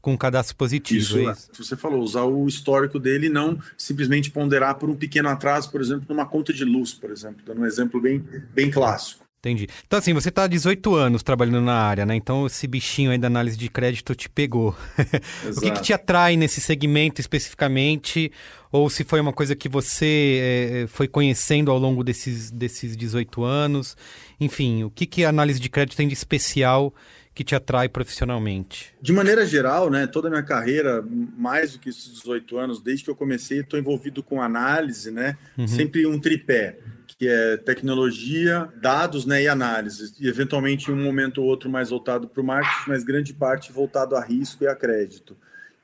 com 0.00 0.14
um 0.14 0.16
cadastro 0.16 0.56
positivo. 0.56 1.02
Isso, 1.02 1.18
é 1.18 1.32
isso. 1.32 1.50
você 1.58 1.76
falou, 1.76 2.00
usar 2.00 2.22
o 2.22 2.48
histórico 2.48 2.98
dele 2.98 3.28
não 3.28 3.58
simplesmente 3.76 4.30
ponderar 4.30 4.76
por 4.76 4.88
um 4.88 4.96
pequeno 4.96 5.28
atraso, 5.28 5.70
por 5.70 5.82
exemplo, 5.82 6.06
numa 6.08 6.24
conta 6.24 6.50
de 6.50 6.64
luz, 6.64 6.94
por 6.94 7.10
exemplo, 7.10 7.42
dando 7.44 7.60
um 7.60 7.66
exemplo 7.66 8.00
bem, 8.00 8.24
bem 8.54 8.70
clássico. 8.70 9.23
Entendi. 9.44 9.68
Então, 9.86 9.98
assim, 9.98 10.14
você 10.14 10.30
está 10.30 10.44
há 10.44 10.46
18 10.46 10.94
anos 10.94 11.22
trabalhando 11.22 11.60
na 11.60 11.74
área, 11.74 12.06
né? 12.06 12.16
Então, 12.16 12.46
esse 12.46 12.66
bichinho 12.66 13.10
aí 13.10 13.18
da 13.18 13.26
análise 13.26 13.58
de 13.58 13.68
crédito 13.68 14.14
te 14.14 14.26
pegou. 14.26 14.74
o 15.54 15.60
que, 15.60 15.70
que, 15.70 15.82
te 15.82 15.92
atrai 15.92 16.34
nesse 16.34 16.62
segmento 16.62 17.20
especificamente? 17.20 18.32
Ou 18.72 18.88
se 18.88 19.04
foi 19.04 19.20
uma 19.20 19.34
coisa 19.34 19.54
que 19.54 19.68
você 19.68 20.40
é, 20.40 20.86
foi 20.86 21.06
conhecendo 21.06 21.70
ao 21.70 21.78
longo 21.78 22.02
desses, 22.02 22.50
desses 22.50 22.96
18 22.96 23.44
anos? 23.44 23.94
Enfim, 24.40 24.82
o 24.82 24.90
que, 24.90 25.04
que 25.04 25.26
a 25.26 25.28
análise 25.28 25.60
de 25.60 25.68
crédito 25.68 25.94
tem 25.94 26.08
de 26.08 26.14
especial 26.14 26.94
que 27.34 27.42
te 27.42 27.54
atrai 27.54 27.88
profissionalmente? 27.88 28.94
De 29.02 29.12
maneira 29.12 29.44
geral, 29.44 29.90
né, 29.90 30.06
toda 30.06 30.28
a 30.28 30.30
minha 30.30 30.42
carreira, 30.42 31.04
mais 31.36 31.72
do 31.72 31.78
que 31.78 31.88
esses 31.88 32.12
18 32.14 32.56
anos, 32.56 32.80
desde 32.80 33.04
que 33.04 33.10
eu 33.10 33.16
comecei, 33.16 33.60
estou 33.60 33.78
envolvido 33.78 34.22
com 34.22 34.40
análise, 34.40 35.10
né? 35.10 35.36
Uhum. 35.58 35.66
Sempre 35.66 36.06
um 36.06 36.18
tripé 36.20 36.78
que 37.18 37.28
é 37.28 37.56
tecnologia, 37.56 38.68
dados 38.80 39.24
né, 39.24 39.42
e 39.42 39.48
análise, 39.48 40.14
e 40.20 40.28
eventualmente 40.28 40.90
um 40.90 40.96
momento 40.96 41.42
ou 41.42 41.46
outro 41.46 41.70
mais 41.70 41.90
voltado 41.90 42.28
para 42.28 42.42
o 42.42 42.44
marketing, 42.44 42.90
mas 42.90 43.04
grande 43.04 43.32
parte 43.32 43.72
voltado 43.72 44.16
a 44.16 44.24
risco 44.24 44.64
e 44.64 44.66
a 44.66 44.74
crédito. 44.74 45.36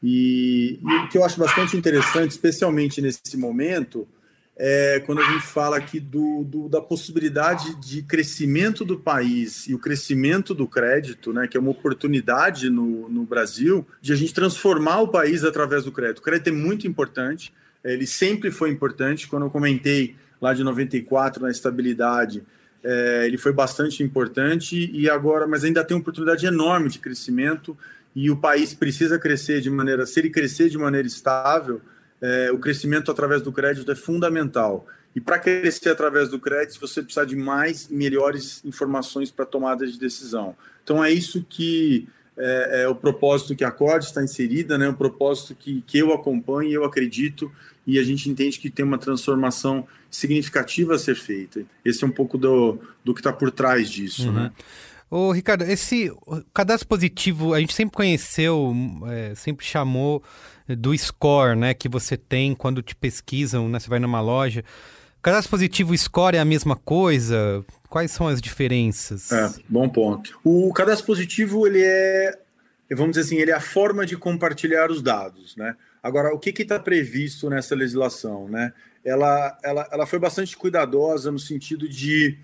E, 0.02 0.80
e, 0.82 0.94
o 1.04 1.08
que 1.08 1.18
eu 1.18 1.24
acho 1.24 1.38
bastante 1.38 1.76
interessante, 1.76 2.30
especialmente 2.30 3.00
nesse 3.00 3.36
momento, 3.36 4.08
é 4.62 5.00
quando 5.06 5.22
a 5.22 5.24
gente 5.24 5.46
fala 5.46 5.78
aqui 5.78 5.98
do, 5.98 6.44
do, 6.44 6.68
da 6.68 6.82
possibilidade 6.82 7.74
de 7.76 8.02
crescimento 8.02 8.84
do 8.84 8.98
país 8.98 9.66
e 9.66 9.74
o 9.74 9.78
crescimento 9.78 10.54
do 10.54 10.68
crédito, 10.68 11.32
né, 11.32 11.48
que 11.48 11.56
é 11.56 11.60
uma 11.60 11.70
oportunidade 11.70 12.68
no, 12.68 13.08
no 13.08 13.24
Brasil 13.24 13.86
de 14.02 14.12
a 14.12 14.16
gente 14.16 14.34
transformar 14.34 15.00
o 15.00 15.08
país 15.08 15.44
através 15.44 15.84
do 15.84 15.90
crédito. 15.90 16.18
O 16.18 16.22
crédito 16.22 16.48
é 16.48 16.52
muito 16.52 16.86
importante, 16.86 17.54
ele 17.82 18.06
sempre 18.06 18.50
foi 18.50 18.68
importante. 18.68 19.26
Quando 19.28 19.46
eu 19.46 19.50
comentei 19.50 20.14
lá 20.38 20.52
de 20.52 20.62
94 20.62 21.42
na 21.42 21.50
estabilidade, 21.50 22.42
é, 22.84 23.24
ele 23.26 23.38
foi 23.38 23.54
bastante 23.54 24.02
importante 24.02 24.90
e 24.92 25.08
agora, 25.08 25.46
mas 25.46 25.64
ainda 25.64 25.82
tem 25.82 25.96
uma 25.96 26.02
oportunidade 26.02 26.44
enorme 26.44 26.90
de 26.90 26.98
crescimento 26.98 27.74
e 28.14 28.30
o 28.30 28.36
país 28.36 28.74
precisa 28.74 29.18
crescer 29.18 29.62
de 29.62 29.70
maneira, 29.70 30.04
se 30.04 30.20
ele 30.20 30.28
crescer 30.28 30.68
de 30.68 30.76
maneira 30.76 31.08
estável, 31.08 31.80
é, 32.20 32.50
o 32.52 32.58
crescimento 32.58 33.10
através 33.10 33.42
do 33.42 33.52
crédito 33.52 33.90
é 33.90 33.94
fundamental. 33.94 34.86
E 35.14 35.20
para 35.20 35.38
crescer 35.38 35.88
através 35.88 36.28
do 36.28 36.38
crédito, 36.38 36.80
você 36.80 37.02
precisa 37.02 37.26
de 37.26 37.34
mais 37.34 37.88
e 37.90 37.94
melhores 37.94 38.64
informações 38.64 39.30
para 39.30 39.44
tomada 39.44 39.86
de 39.86 39.98
decisão. 39.98 40.54
Então 40.84 41.04
é 41.04 41.10
isso 41.10 41.44
que 41.48 42.08
é, 42.36 42.82
é 42.82 42.88
o 42.88 42.94
propósito 42.94 43.56
que 43.56 43.64
a 43.64 43.70
COD 43.70 44.04
está 44.04 44.22
inserida, 44.22 44.78
né? 44.78 44.88
o 44.88 44.94
propósito 44.94 45.54
que, 45.54 45.82
que 45.86 45.98
eu 45.98 46.12
acompanho, 46.12 46.70
eu 46.70 46.84
acredito, 46.84 47.50
e 47.86 47.98
a 47.98 48.02
gente 48.04 48.30
entende 48.30 48.58
que 48.58 48.70
tem 48.70 48.84
uma 48.84 48.98
transformação 48.98 49.86
significativa 50.10 50.94
a 50.94 50.98
ser 50.98 51.16
feita. 51.16 51.62
Esse 51.84 52.04
é 52.04 52.06
um 52.06 52.12
pouco 52.12 52.38
do, 52.38 52.78
do 53.04 53.12
que 53.12 53.20
está 53.20 53.32
por 53.32 53.50
trás 53.50 53.90
disso. 53.90 54.28
Uhum. 54.28 54.32
Né? 54.32 54.52
Ô, 55.10 55.32
Ricardo, 55.32 55.64
esse 55.64 56.12
cadastro 56.54 56.86
positivo, 56.86 57.52
a 57.52 57.58
gente 57.58 57.74
sempre 57.74 57.96
conheceu, 57.96 58.72
é, 59.08 59.34
sempre 59.34 59.66
chamou 59.66 60.22
do 60.76 60.96
score, 60.96 61.56
né, 61.56 61.74
que 61.74 61.88
você 61.88 62.16
tem 62.16 62.54
quando 62.54 62.82
te 62.82 62.94
pesquisam, 62.94 63.68
né, 63.68 63.78
você 63.78 63.88
vai 63.88 63.98
numa 63.98 64.20
loja. 64.20 64.64
Cadastro 65.22 65.50
positivo 65.50 65.94
e 65.94 65.98
score 65.98 66.36
é 66.36 66.40
a 66.40 66.44
mesma 66.44 66.76
coisa? 66.76 67.64
Quais 67.88 68.10
são 68.10 68.26
as 68.26 68.40
diferenças? 68.40 69.30
É, 69.30 69.52
bom 69.68 69.88
ponto. 69.88 70.38
O 70.42 70.72
cadastro 70.72 71.06
positivo, 71.06 71.66
ele 71.66 71.82
é, 71.82 72.38
vamos 72.90 73.16
dizer 73.16 73.26
assim, 73.26 73.36
ele 73.36 73.50
é 73.50 73.54
a 73.54 73.60
forma 73.60 74.06
de 74.06 74.16
compartilhar 74.16 74.90
os 74.90 75.02
dados, 75.02 75.56
né? 75.56 75.76
Agora, 76.02 76.34
o 76.34 76.38
que 76.38 76.62
está 76.62 76.78
previsto 76.80 77.50
nessa 77.50 77.74
legislação, 77.74 78.48
né? 78.48 78.72
Ela, 79.04 79.58
ela, 79.62 79.88
ela 79.92 80.06
foi 80.06 80.18
bastante 80.18 80.56
cuidadosa 80.56 81.30
no 81.30 81.38
sentido 81.38 81.86
de 81.88 82.38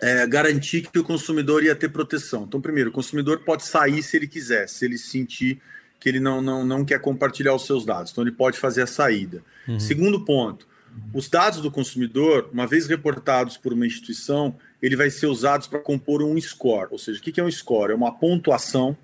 é, 0.00 0.26
garantir 0.26 0.82
que 0.82 0.98
o 0.98 1.04
consumidor 1.04 1.64
ia 1.64 1.74
ter 1.74 1.88
proteção. 1.88 2.44
Então, 2.44 2.60
primeiro, 2.60 2.90
o 2.90 2.92
consumidor 2.92 3.40
pode 3.40 3.64
sair 3.64 4.02
se 4.02 4.16
ele 4.16 4.28
quiser, 4.28 4.68
se 4.68 4.84
ele 4.84 4.96
sentir 4.96 5.60
que 6.00 6.08
ele 6.08 6.20
não, 6.20 6.40
não, 6.40 6.64
não 6.64 6.84
quer 6.84 7.00
compartilhar 7.00 7.54
os 7.54 7.66
seus 7.66 7.84
dados. 7.84 8.12
Então, 8.12 8.22
ele 8.24 8.32
pode 8.32 8.58
fazer 8.58 8.82
a 8.82 8.86
saída. 8.86 9.42
Uhum. 9.66 9.80
Segundo 9.80 10.24
ponto, 10.24 10.66
os 11.12 11.28
dados 11.28 11.60
do 11.60 11.70
consumidor, 11.70 12.48
uma 12.52 12.66
vez 12.66 12.86
reportados 12.86 13.56
por 13.56 13.72
uma 13.72 13.86
instituição, 13.86 14.56
ele 14.80 14.96
vai 14.96 15.10
ser 15.10 15.26
usados 15.26 15.66
para 15.66 15.78
compor 15.78 16.22
um 16.22 16.40
score. 16.40 16.88
Ou 16.90 16.98
seja, 16.98 17.18
o 17.18 17.22
que 17.22 17.40
é 17.40 17.44
um 17.44 17.50
score? 17.50 17.92
É 17.92 17.94
uma 17.94 18.12
pontuação 18.12 18.96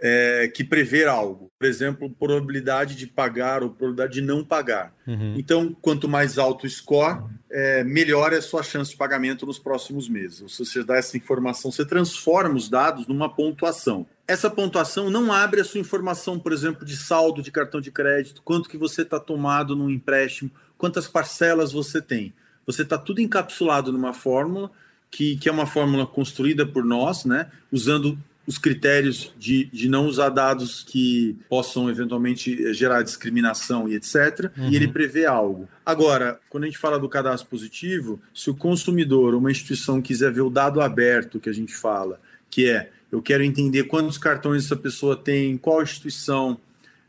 é, 0.00 0.48
que 0.48 0.64
prevê 0.64 1.04
algo. 1.04 1.50
Por 1.58 1.66
exemplo, 1.66 2.10
probabilidade 2.10 2.96
de 2.96 3.06
pagar 3.06 3.62
ou 3.62 3.70
probabilidade 3.70 4.14
de 4.14 4.20
não 4.20 4.44
pagar. 4.44 4.92
Uhum. 5.06 5.34
Então, 5.36 5.76
quanto 5.80 6.08
mais 6.08 6.38
alto 6.38 6.66
o 6.66 6.70
score, 6.70 7.22
é, 7.50 7.84
melhor 7.84 8.32
é 8.32 8.38
a 8.38 8.42
sua 8.42 8.64
chance 8.64 8.90
de 8.90 8.96
pagamento 8.96 9.46
nos 9.46 9.60
próximos 9.60 10.08
meses. 10.08 10.56
Se 10.56 10.64
você 10.64 10.82
dá 10.82 10.96
essa 10.96 11.16
informação, 11.16 11.70
você 11.70 11.84
transforma 11.84 12.56
os 12.56 12.68
dados 12.68 13.06
numa 13.06 13.32
pontuação. 13.32 14.06
Essa 14.26 14.48
pontuação 14.48 15.10
não 15.10 15.32
abre 15.32 15.60
a 15.60 15.64
sua 15.64 15.80
informação, 15.80 16.38
por 16.38 16.52
exemplo, 16.52 16.86
de 16.86 16.96
saldo 16.96 17.42
de 17.42 17.50
cartão 17.50 17.80
de 17.80 17.90
crédito, 17.90 18.40
quanto 18.42 18.68
que 18.68 18.78
você 18.78 19.02
está 19.02 19.18
tomado 19.18 19.74
num 19.74 19.90
empréstimo, 19.90 20.50
quantas 20.78 21.08
parcelas 21.08 21.72
você 21.72 22.00
tem. 22.00 22.32
Você 22.66 22.82
está 22.82 22.96
tudo 22.96 23.20
encapsulado 23.20 23.92
numa 23.92 24.12
fórmula 24.12 24.70
que, 25.10 25.36
que 25.36 25.48
é 25.48 25.52
uma 25.52 25.66
fórmula 25.66 26.06
construída 26.06 26.64
por 26.64 26.84
nós, 26.84 27.24
né, 27.24 27.50
usando 27.70 28.18
os 28.46 28.58
critérios 28.58 29.32
de, 29.38 29.66
de 29.66 29.88
não 29.88 30.06
usar 30.06 30.28
dados 30.28 30.82
que 30.82 31.36
possam 31.48 31.88
eventualmente 31.88 32.66
eh, 32.66 32.72
gerar 32.72 33.02
discriminação 33.02 33.88
e 33.88 33.94
etc. 33.94 34.50
Uhum. 34.56 34.70
E 34.70 34.76
ele 34.76 34.86
uhum. 34.86 34.92
prevê 34.92 35.26
algo. 35.26 35.68
Agora, 35.86 36.40
quando 36.48 36.64
a 36.64 36.66
gente 36.66 36.78
fala 36.78 36.98
do 36.98 37.08
cadastro 37.08 37.48
positivo, 37.48 38.20
se 38.34 38.50
o 38.50 38.54
consumidor, 38.54 39.34
uma 39.34 39.50
instituição 39.50 40.02
quiser 40.02 40.32
ver 40.32 40.40
o 40.40 40.50
dado 40.50 40.80
aberto 40.80 41.38
que 41.38 41.48
a 41.48 41.54
gente 41.54 41.74
fala, 41.74 42.20
que 42.50 42.68
é 42.68 42.90
eu 43.12 43.20
quero 43.20 43.44
entender 43.44 43.84
quantos 43.84 44.16
cartões 44.16 44.64
essa 44.64 44.74
pessoa 44.74 45.14
tem, 45.14 45.58
qual 45.58 45.82
instituição, 45.82 46.58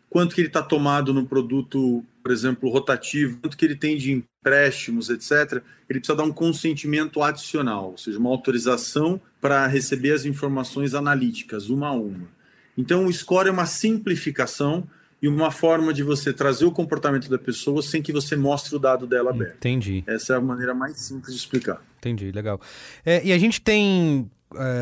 quanto 0.09 0.35
que 0.35 0.41
ele 0.41 0.49
está 0.49 0.61
tomado 0.61 1.13
no 1.13 1.25
produto, 1.25 2.03
por 2.21 2.31
exemplo, 2.31 2.69
rotativo, 2.69 3.39
quanto 3.39 3.55
que 3.55 3.63
ele 3.63 3.75
tem 3.75 3.97
de 3.97 4.11
empréstimos, 4.11 5.09
etc., 5.09 5.63
ele 5.89 5.99
precisa 5.99 6.17
dar 6.17 6.23
um 6.23 6.33
consentimento 6.33 7.23
adicional, 7.23 7.91
ou 7.91 7.97
seja, 7.97 8.19
uma 8.19 8.29
autorização 8.29 9.19
para 9.39 9.65
receber 9.65 10.11
as 10.11 10.25
informações 10.25 10.93
analíticas, 10.93 11.69
uma 11.69 11.87
a 11.87 11.93
uma. 11.93 12.27
Então, 12.77 13.05
o 13.05 13.13
score 13.13 13.47
é 13.47 13.51
uma 13.51 13.65
simplificação 13.65 14.85
e 15.21 15.27
uma 15.27 15.51
forma 15.51 15.93
de 15.93 16.03
você 16.03 16.33
trazer 16.33 16.65
o 16.65 16.71
comportamento 16.71 17.29
da 17.29 17.39
pessoa 17.39 17.81
sem 17.81 18.01
que 18.01 18.11
você 18.11 18.35
mostre 18.35 18.75
o 18.75 18.79
dado 18.79 19.07
dela 19.07 19.29
aberto. 19.29 19.55
Entendi. 19.55 20.03
Essa 20.05 20.33
é 20.33 20.35
a 20.35 20.41
maneira 20.41 20.73
mais 20.73 20.97
simples 20.97 21.33
de 21.33 21.39
explicar. 21.39 21.81
Entendi, 21.99 22.29
legal. 22.31 22.59
É, 23.05 23.25
e 23.25 23.31
a 23.31 23.37
gente 23.37 23.61
tem 23.61 24.29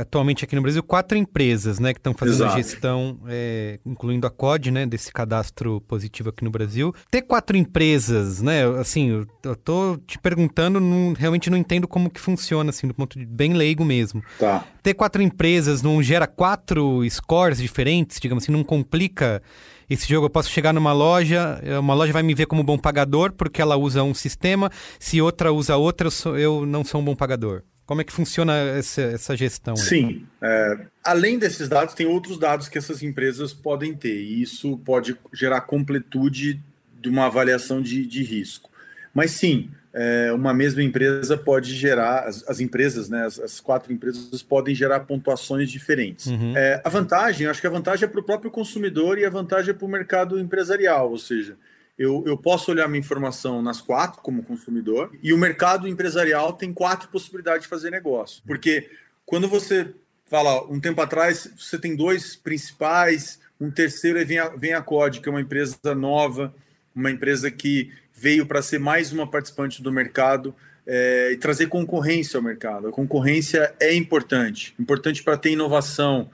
atualmente 0.01 0.43
aqui 0.43 0.55
no 0.55 0.61
Brasil 0.61 0.81
quatro 0.83 1.17
empresas, 1.17 1.79
né, 1.79 1.93
que 1.93 1.99
estão 1.99 2.13
fazendo 2.13 2.35
Exato. 2.35 2.53
a 2.53 2.57
gestão, 2.57 3.19
é, 3.27 3.79
incluindo 3.85 4.25
a 4.27 4.29
COD, 4.29 4.71
né, 4.71 4.85
desse 4.85 5.11
cadastro 5.11 5.81
positivo 5.81 6.29
aqui 6.29 6.43
no 6.43 6.51
Brasil. 6.51 6.93
Ter 7.09 7.21
quatro 7.21 7.57
empresas, 7.57 8.41
né, 8.41 8.63
assim, 8.79 9.25
eu, 9.43 9.55
tô 9.55 9.97
te 10.05 10.17
perguntando, 10.17 10.79
não, 10.79 11.13
realmente 11.13 11.49
não 11.49 11.57
entendo 11.57 11.87
como 11.87 12.09
que 12.09 12.19
funciona, 12.19 12.69
assim, 12.69 12.87
do 12.87 12.93
ponto 12.93 13.17
de 13.17 13.25
bem 13.25 13.53
leigo 13.53 13.85
mesmo. 13.85 14.23
Tá. 14.39 14.65
Ter 14.83 14.93
quatro 14.93 15.21
empresas 15.21 15.81
não 15.81 16.01
gera 16.01 16.27
quatro 16.27 17.07
scores 17.09 17.59
diferentes, 17.59 18.19
digamos 18.19 18.43
assim, 18.43 18.51
não 18.51 18.63
complica 18.63 19.41
esse 19.89 20.07
jogo 20.07 20.27
eu 20.27 20.29
posso 20.29 20.49
chegar 20.49 20.71
numa 20.71 20.93
loja, 20.93 21.61
uma 21.77 21.93
loja 21.93 22.13
vai 22.13 22.23
me 22.23 22.33
ver 22.33 22.45
como 22.45 22.63
bom 22.63 22.77
pagador 22.77 23.33
porque 23.33 23.61
ela 23.61 23.75
usa 23.75 24.01
um 24.01 24.13
sistema, 24.13 24.71
se 24.97 25.21
outra 25.21 25.51
usa 25.51 25.75
outra, 25.75 26.07
eu, 26.07 26.11
sou, 26.11 26.37
eu 26.37 26.65
não 26.65 26.85
sou 26.85 27.01
um 27.01 27.03
bom 27.03 27.13
pagador. 27.13 27.63
Como 27.85 28.01
é 28.01 28.03
que 28.03 28.13
funciona 28.13 28.53
essa, 28.53 29.01
essa 29.01 29.35
gestão? 29.35 29.75
Sim. 29.75 30.25
É, 30.41 30.79
além 31.03 31.37
desses 31.37 31.67
dados, 31.67 31.93
tem 31.93 32.05
outros 32.05 32.37
dados 32.37 32.69
que 32.69 32.77
essas 32.77 33.03
empresas 33.03 33.53
podem 33.53 33.93
ter, 33.93 34.21
e 34.21 34.41
isso 34.41 34.77
pode 34.79 35.17
gerar 35.33 35.61
completude 35.61 36.61
de 37.01 37.09
uma 37.09 37.25
avaliação 37.25 37.81
de, 37.81 38.05
de 38.05 38.23
risco. 38.23 38.69
Mas 39.13 39.31
sim, 39.31 39.69
é, 39.93 40.31
uma 40.31 40.53
mesma 40.53 40.81
empresa 40.81 41.35
pode 41.35 41.73
gerar, 41.75 42.27
as, 42.27 42.47
as 42.47 42.59
empresas, 42.59 43.09
né, 43.09 43.25
as, 43.25 43.39
as, 43.39 43.59
quatro 43.59 43.91
empresas 43.91 44.41
podem 44.41 44.73
gerar 44.73 45.01
pontuações 45.01 45.69
diferentes. 45.69 46.27
Uhum. 46.27 46.55
É, 46.55 46.81
a 46.83 46.89
vantagem, 46.89 47.47
acho 47.47 47.59
que 47.59 47.67
a 47.67 47.71
vantagem 47.71 48.05
é 48.05 48.07
para 48.07 48.21
o 48.21 48.23
próprio 48.23 48.49
consumidor 48.49 49.17
e 49.17 49.25
a 49.25 49.29
vantagem 49.29 49.71
é 49.71 49.73
para 49.73 49.85
o 49.85 49.89
mercado 49.89 50.39
empresarial, 50.39 51.11
ou 51.11 51.17
seja, 51.17 51.57
eu, 51.97 52.23
eu 52.25 52.37
posso 52.37 52.71
olhar 52.71 52.87
minha 52.87 52.99
informação 52.99 53.61
nas 53.61 53.81
quatro 53.81 54.21
como 54.21 54.43
consumidor 54.43 55.11
e 55.21 55.33
o 55.33 55.37
mercado 55.37 55.87
empresarial 55.87 56.53
tem 56.53 56.73
quatro 56.73 57.09
possibilidades 57.09 57.63
de 57.63 57.67
fazer 57.67 57.91
negócio. 57.91 58.41
Porque 58.45 58.89
quando 59.25 59.47
você 59.47 59.93
fala, 60.25 60.63
um 60.71 60.79
tempo 60.79 61.01
atrás, 61.01 61.51
você 61.57 61.77
tem 61.77 61.95
dois 61.95 62.35
principais, 62.35 63.39
um 63.59 63.69
terceiro 63.69 64.17
e 64.17 64.23
vem 64.23 64.39
a, 64.39 64.47
vem 64.49 64.73
a 64.73 64.81
COD, 64.81 65.19
que 65.19 65.27
é 65.27 65.31
uma 65.31 65.41
empresa 65.41 65.93
nova, 65.93 66.53
uma 66.95 67.11
empresa 67.11 67.51
que 67.51 67.91
veio 68.13 68.45
para 68.45 68.61
ser 68.61 68.79
mais 68.79 69.11
uma 69.11 69.29
participante 69.29 69.83
do 69.83 69.91
mercado 69.91 70.55
é, 70.87 71.31
e 71.33 71.37
trazer 71.37 71.67
concorrência 71.67 72.37
ao 72.37 72.43
mercado. 72.43 72.87
A 72.87 72.91
concorrência 72.91 73.73
é 73.79 73.93
importante, 73.93 74.73
importante 74.79 75.21
para 75.21 75.37
ter 75.37 75.51
inovação, 75.51 76.29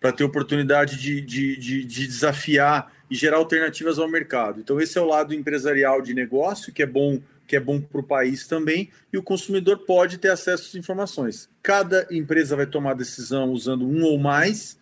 para 0.00 0.12
ter 0.12 0.24
oportunidade 0.24 0.98
de, 0.98 1.20
de, 1.20 1.56
de, 1.56 1.84
de 1.84 2.06
desafiar 2.06 2.92
e 3.10 3.14
gerar 3.14 3.38
alternativas 3.38 3.98
ao 3.98 4.08
mercado. 4.08 4.60
Então 4.60 4.80
esse 4.80 4.98
é 4.98 5.00
o 5.00 5.06
lado 5.06 5.34
empresarial 5.34 6.02
de 6.02 6.14
negócio 6.14 6.72
que 6.72 6.82
é 6.82 6.86
bom 6.86 7.20
que 7.48 7.56
é 7.56 7.60
bom 7.60 7.80
para 7.80 8.00
o 8.00 8.04
país 8.04 8.46
também, 8.46 8.90
e 9.10 9.16
o 9.16 9.22
consumidor 9.22 9.78
pode 9.78 10.18
ter 10.18 10.28
acesso 10.28 10.64
às 10.68 10.74
informações. 10.74 11.48
Cada 11.62 12.06
empresa 12.10 12.54
vai 12.54 12.66
tomar 12.66 12.92
decisão 12.92 13.50
usando 13.50 13.88
um 13.88 14.02
ou 14.02 14.18
mais. 14.18 14.78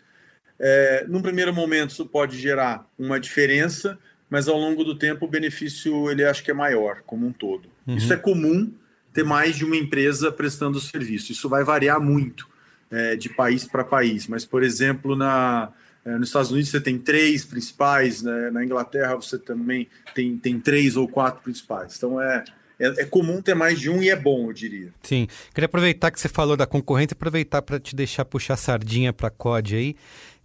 É, 0.58 1.06
num 1.08 1.22
primeiro 1.22 1.54
momento, 1.54 1.90
isso 1.90 2.04
pode 2.04 2.36
gerar 2.36 2.84
uma 2.98 3.20
diferença, 3.20 3.96
mas 4.28 4.48
ao 4.48 4.58
longo 4.58 4.82
do 4.82 4.98
tempo 4.98 5.26
o 5.26 5.28
benefício 5.28 6.10
ele 6.10 6.24
acho 6.24 6.42
que 6.42 6.50
é 6.50 6.54
maior, 6.54 7.02
como 7.06 7.24
um 7.24 7.32
todo. 7.32 7.68
Uhum. 7.86 7.96
Isso 7.96 8.12
é 8.12 8.16
comum 8.16 8.72
ter 9.12 9.24
mais 9.24 9.54
de 9.54 9.64
uma 9.64 9.76
empresa 9.76 10.32
prestando 10.32 10.80
serviço. 10.80 11.30
Isso 11.30 11.48
vai 11.48 11.62
variar 11.62 12.00
muito 12.00 12.48
é, 12.90 13.14
de 13.14 13.28
país 13.28 13.64
para 13.64 13.84
país, 13.84 14.26
mas, 14.26 14.44
por 14.44 14.64
exemplo, 14.64 15.14
na, 15.14 15.72
nos 16.18 16.28
Estados 16.28 16.50
Unidos 16.50 16.70
você 16.70 16.80
tem 16.80 16.98
três 16.98 17.44
principais, 17.44 18.22
né? 18.22 18.50
na 18.50 18.64
Inglaterra 18.64 19.16
você 19.16 19.38
também 19.38 19.88
tem, 20.14 20.36
tem 20.36 20.60
três 20.60 20.96
ou 20.96 21.08
quatro 21.08 21.42
principais. 21.42 21.96
Então 21.96 22.20
é, 22.20 22.44
é, 22.78 23.02
é, 23.02 23.04
comum 23.04 23.40
ter 23.40 23.54
mais 23.54 23.80
de 23.80 23.90
um 23.90 24.02
e 24.02 24.10
é 24.10 24.16
bom, 24.16 24.46
eu 24.46 24.52
diria. 24.52 24.92
Sim. 25.02 25.26
Queria 25.54 25.66
aproveitar 25.66 26.10
que 26.10 26.20
você 26.20 26.28
falou 26.28 26.56
da 26.56 26.66
concorrência, 26.66 27.14
aproveitar 27.14 27.62
para 27.62 27.80
te 27.80 27.96
deixar 27.96 28.24
puxar 28.24 28.56
sardinha 28.56 29.12
para 29.12 29.28
a 29.28 29.30
COD 29.30 29.76
aí, 29.76 29.96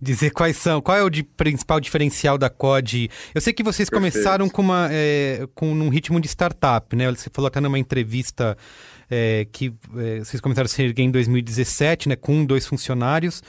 dizer 0.02 0.32
quais 0.32 0.58
são, 0.58 0.82
qual 0.82 0.98
é 0.98 1.04
o 1.04 1.10
de, 1.10 1.24
principal 1.24 1.80
diferencial 1.80 2.38
da 2.38 2.50
COD. 2.50 3.10
Eu 3.36 3.42
sei 3.42 3.54
que 3.54 3.62
vocês 3.62 3.90
Perfeito. 3.90 4.14
começaram 4.14 4.50
com, 4.50 4.62
uma, 4.62 4.88
é, 4.92 5.46
com 5.54 5.72
um 5.72 5.90
ritmo 5.90 6.20
de 6.20 6.28
startup, 6.28 6.96
né? 6.96 7.12
Você 7.12 7.30
falou 7.32 7.48
até 7.48 7.60
numa 7.60 7.78
entrevista 7.78 8.58
é, 9.10 9.46
que 9.52 9.74
é, 9.98 10.20
vocês 10.20 10.40
começaram 10.40 10.66
a 10.66 10.70
se 10.70 10.82
erguer 10.82 11.04
em 11.04 11.12
2017, 11.12 12.10
né? 12.10 12.16
Com 12.16 12.46
dois 12.46 12.66
funcionários. 12.66 13.44